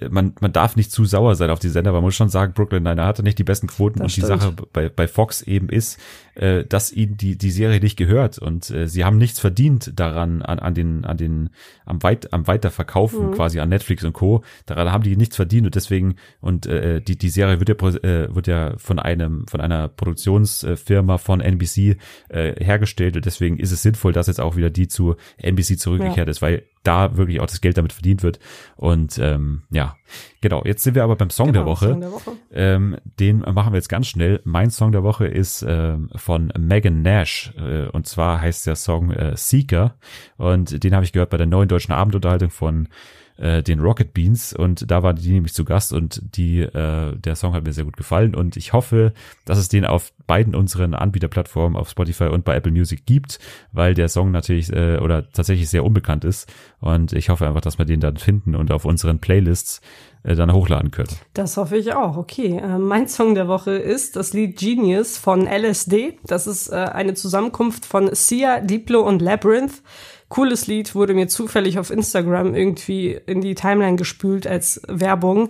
man, 0.10 0.34
man 0.40 0.54
darf 0.54 0.76
nicht 0.76 0.92
zu 0.92 1.06
sauer 1.06 1.36
sein 1.36 1.50
auf 1.50 1.60
die 1.60 1.70
Sender, 1.70 1.92
man 1.92 2.02
muss 2.02 2.16
schon 2.16 2.30
sagen, 2.30 2.54
Brooklyn 2.54 2.84
Nine 2.84 3.06
hatte 3.06 3.24
nicht 3.24 3.40
die 3.40 3.44
besten 3.44 3.68
Quoten 3.68 4.00
Das 4.00 4.06
und 4.06 4.10
stimmt. 4.12 4.26
die 4.26 4.28
Sache 4.28 4.56
bei, 4.72 4.90
bei 4.90 5.08
Fox 5.08 5.42
eben 5.42 5.70
ist, 5.70 6.00
äh, 6.36 6.64
dass 6.64 6.92
ihnen 6.92 7.18
die, 7.18 7.38
die 7.38 7.52
Serie 7.52 7.80
nicht 7.80 7.98
gehört 7.98 8.40
und 8.40 8.70
äh, 8.70 8.88
sie 8.88 9.04
haben 9.04 9.18
nichts 9.18 9.40
verdient 9.40 9.92
daran, 9.96 10.42
an, 10.42 10.60
an 10.60 10.74
den, 10.74 11.06
an 11.06 11.18
den, 11.18 11.50
am 11.86 12.02
weit, 12.04 12.32
am 12.32 12.48
Weiterverkaufen 12.48 13.32
quasi 13.32 13.60
an 13.60 13.70
Netflix 13.70 14.04
und 14.04 14.14
Co. 14.14 14.44
Daran 14.66 14.92
haben 14.92 15.04
die 15.04 15.18
nichts 15.18 15.36
verdient 15.36 15.66
und 15.66 15.76
deswegen, 15.76 16.16
und 16.40 16.66
äh, 16.66 17.02
die, 17.02 17.18
die 17.18 17.30
Serie 17.30 17.60
wird 17.60 17.70
ja, 17.70 17.76
äh, 17.76 18.34
wird 18.34 18.48
ja 18.48 18.78
von 18.78 19.00
einem, 19.00 19.48
von 19.48 19.60
einer 19.60 19.88
Produktionsfirma 19.88 21.18
von 21.18 21.42
NBC 21.42 21.98
äh, 22.30 22.64
hergestellt 22.64 23.16
und 23.16 23.26
deswegen 23.26 23.58
ist 23.58 23.72
es 23.72 23.82
sinnvoll, 23.82 24.14
dass 24.14 24.28
jetzt 24.28 24.40
auch 24.40 24.56
wieder 24.56 24.70
die 24.70 24.88
zu 24.88 25.16
NBC 25.38 25.78
zurückgekehrt 25.78 26.30
ist, 26.30 26.42
weil 26.42 26.64
da 26.84 27.18
wirklich 27.18 27.40
auch 27.42 27.46
das 27.48 27.62
Geld 27.62 27.78
damit 27.78 27.94
verdient 27.94 28.24
wird. 28.24 28.40
Und 28.76 29.18
ähm, 29.18 29.64
ja, 29.70 29.96
genau. 30.42 30.64
Jetzt 30.66 30.84
sind 30.84 30.96
wir 30.96 31.04
aber 31.04 31.16
beim 31.16 31.30
Song 31.30 31.52
der 31.52 31.64
Genau, 31.64 31.72
Woche. 31.74 31.90
Song 31.90 32.02
der 32.02 32.12
Woche. 32.12 32.32
Ähm, 32.52 32.98
den 33.20 33.40
machen 33.40 33.74
wir 33.74 33.78
jetzt 33.78 33.90
ganz 33.90 34.08
schnell. 34.08 34.42
Mein 34.46 34.70
Song 34.72 34.92
der 34.92 35.04
Woche 35.04 35.28
ist 35.28 35.66
ähm, 35.68 36.10
von 36.16 36.54
Megan 36.58 37.02
Nash 37.02 37.54
äh, 37.58 37.88
und 37.88 38.08
zwar 38.08 38.42
heißt 38.42 38.66
der 38.68 38.76
Song 38.76 39.12
äh, 39.12 39.36
Seeker 39.36 39.96
und 40.38 40.84
den 40.84 40.96
habe 40.96 41.04
ich 41.06 41.12
gehört 41.12 41.30
bei 41.30 41.38
der 41.38 41.48
neuen 41.48 41.68
deutschen 41.68 41.92
Abendunterhaltung 41.94 42.50
von 42.50 42.88
äh, 43.40 43.64
den 43.64 43.80
Rocket 43.80 44.14
Beans 44.14 44.54
und 44.54 44.90
da 44.92 45.02
war 45.02 45.14
die 45.14 45.32
nämlich 45.32 45.54
zu 45.54 45.66
Gast 45.66 45.94
und 45.94 46.22
die 46.36 46.62
äh, 46.62 47.16
der 47.18 47.36
Song 47.36 47.54
hat 47.54 47.64
mir 47.64 47.74
sehr 47.74 47.86
gut 47.86 47.98
gefallen 47.98 48.36
und 48.36 48.58
ich 48.58 48.74
hoffe, 48.74 49.14
dass 49.46 49.58
es 49.58 49.70
den 49.70 49.86
auf 49.86 50.12
beiden 50.28 50.56
unseren 50.56 50.94
Anbieterplattformen 50.94 51.78
auf 51.78 51.90
Spotify 51.90 52.26
und 52.26 52.46
bei 52.46 52.56
Apple 52.56 52.72
Music 52.72 53.06
gibt, 53.06 53.40
weil 53.72 53.94
der 53.94 54.10
Song 54.10 54.32
natürlich 54.32 54.72
äh, 54.74 54.98
oder 54.98 55.30
tatsächlich 55.32 55.70
sehr 55.70 55.86
unbekannt 55.86 56.26
ist 56.26 56.52
und 56.80 57.14
ich 57.14 57.30
hoffe 57.30 57.48
einfach, 57.48 57.62
dass 57.62 57.78
wir 57.78 57.86
den 57.86 58.00
dann 58.00 58.18
finden 58.18 58.56
und 58.56 58.72
auf 58.72 58.86
unseren 58.86 59.20
Playlists 59.20 59.82
äh, 60.24 60.36
dann 60.36 60.52
hochladen 60.52 60.92
können. 60.92 61.16
Das 61.34 61.56
hoffe 61.56 61.78
ich 61.78 61.94
auch. 61.94 62.18
Okay, 62.18 62.58
äh, 62.58 62.78
mein 62.78 63.08
Song 63.08 63.36
der 63.36 63.48
Woche 63.48 63.72
ist 63.72 64.18
das 64.18 64.34
Lied 64.34 64.60
Genius 64.60 65.18
von 65.18 65.48
LSD. 65.48 66.20
Das 66.26 66.46
ist 66.46 66.70
äh, 66.70 66.76
eine 66.76 67.14
Zusammenkunft 67.14 67.86
von 67.86 68.14
Sia, 68.14 68.60
Diplo 68.60 69.02
und 69.02 69.22
Labyrinth. 69.22 69.82
Cooles 70.30 70.68
Lied, 70.68 70.96
wurde 70.96 71.14
mir 71.14 71.28
zufällig 71.28 71.80
auf 71.80 71.90
Instagram 71.90 72.56
irgendwie 72.56 73.20
in 73.26 73.42
die 73.42 73.56
Timeline 73.56 73.98
gespült 73.98 74.48
als 74.48 74.82
Werbung. 74.88 75.50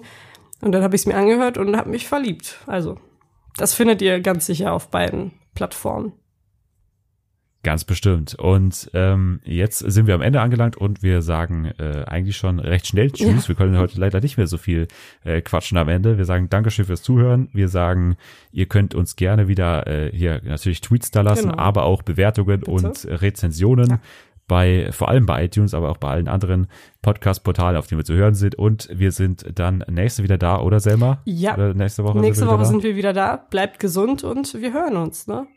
Und 0.62 0.72
dann 0.72 0.84
habe 0.84 0.96
ich 0.96 1.02
es 1.02 1.06
mir 1.06 1.16
angehört 1.16 1.58
und 1.58 1.78
habe 1.78 1.90
mich 1.90 2.08
verliebt. 2.08 2.60
Also, 2.66 2.98
das 3.58 3.74
findet 3.74 4.02
ihr 4.02 4.20
ganz 4.22 4.46
sicher 4.46 4.74
auf 4.74 4.90
beiden 4.90 5.32
Plattformen. 5.54 6.14
Ganz 7.62 7.84
bestimmt. 7.84 8.36
Und 8.36 8.90
ähm, 8.94 9.42
jetzt 9.44 9.80
sind 9.80 10.08
wir 10.08 10.16
am 10.16 10.22
Ende 10.22 10.40
angelangt 10.40 10.78
und 10.78 11.04
wir 11.04 11.22
sagen 11.22 11.66
äh, 11.78 12.06
eigentlich 12.08 12.38
schon 12.38 12.58
recht 12.60 12.88
schnell 12.88 13.12
Tschüss. 13.12 13.44
Ja. 13.44 13.48
Wir 13.50 13.56
können 13.56 13.78
heute 13.78 14.00
leider 14.00 14.22
nicht 14.22 14.38
mehr 14.38 14.48
so 14.48 14.58
viel 14.58 14.88
äh, 15.26 15.42
quatschen 15.42 15.78
am 15.78 15.90
Ende. 15.90 16.18
Wir 16.18 16.24
sagen 16.24 16.48
Dankeschön 16.50 16.86
fürs 16.86 17.04
Zuhören. 17.04 17.50
Wir 17.52 17.68
sagen, 17.68 18.16
ihr 18.54 18.68
könnt 18.68 18.96
uns 18.96 19.18
gerne 19.18 19.50
wieder 19.50 19.88
äh, 19.88 20.10
hier 20.16 20.40
natürlich 20.46 20.80
Tweets 20.80 21.12
da 21.12 21.20
lassen, 21.20 21.50
Genau. 21.50 21.62
aber 21.62 21.84
auch 21.84 22.02
Bewertungen 22.02 22.64
und 22.64 23.06
Rezensionen. 23.06 23.90
Ja. 23.90 24.00
Bei, 24.50 24.90
vor 24.92 25.08
allem 25.08 25.26
bei 25.26 25.46
iTunes, 25.46 25.74
aber 25.74 25.90
auch 25.90 25.98
bei 25.98 26.10
allen 26.10 26.28
anderen 26.28 26.68
Podcast-Portalen, 27.02 27.78
auf 27.78 27.88
denen 27.88 28.00
wir 28.00 28.06
zu 28.06 28.16
hören 28.16 28.34
sind. 28.34 28.56
Und 28.56 28.90
wir 28.92 29.14
sind 29.14 29.46
dann 29.58 29.86
nächste 29.90 30.24
wieder 30.24 30.38
da, 30.38 30.60
oder 30.60 30.82
Selma? 30.82 31.22
Ja. 31.24 31.54
Oder 31.54 31.74
nächste 31.74 32.04
Woche 32.04 32.20
Nächste 32.20 32.46
sind 32.46 32.54
Woche 32.54 32.66
sind 32.66 32.84
wir 32.84 32.98
wieder 32.98 33.14
da. 33.14 33.38
Bleibt 33.38 33.80
gesund 33.80 34.26
und 34.26 34.54
wir 34.56 34.74
hören 34.74 34.98
uns, 34.98 35.28
ne? 35.28 35.48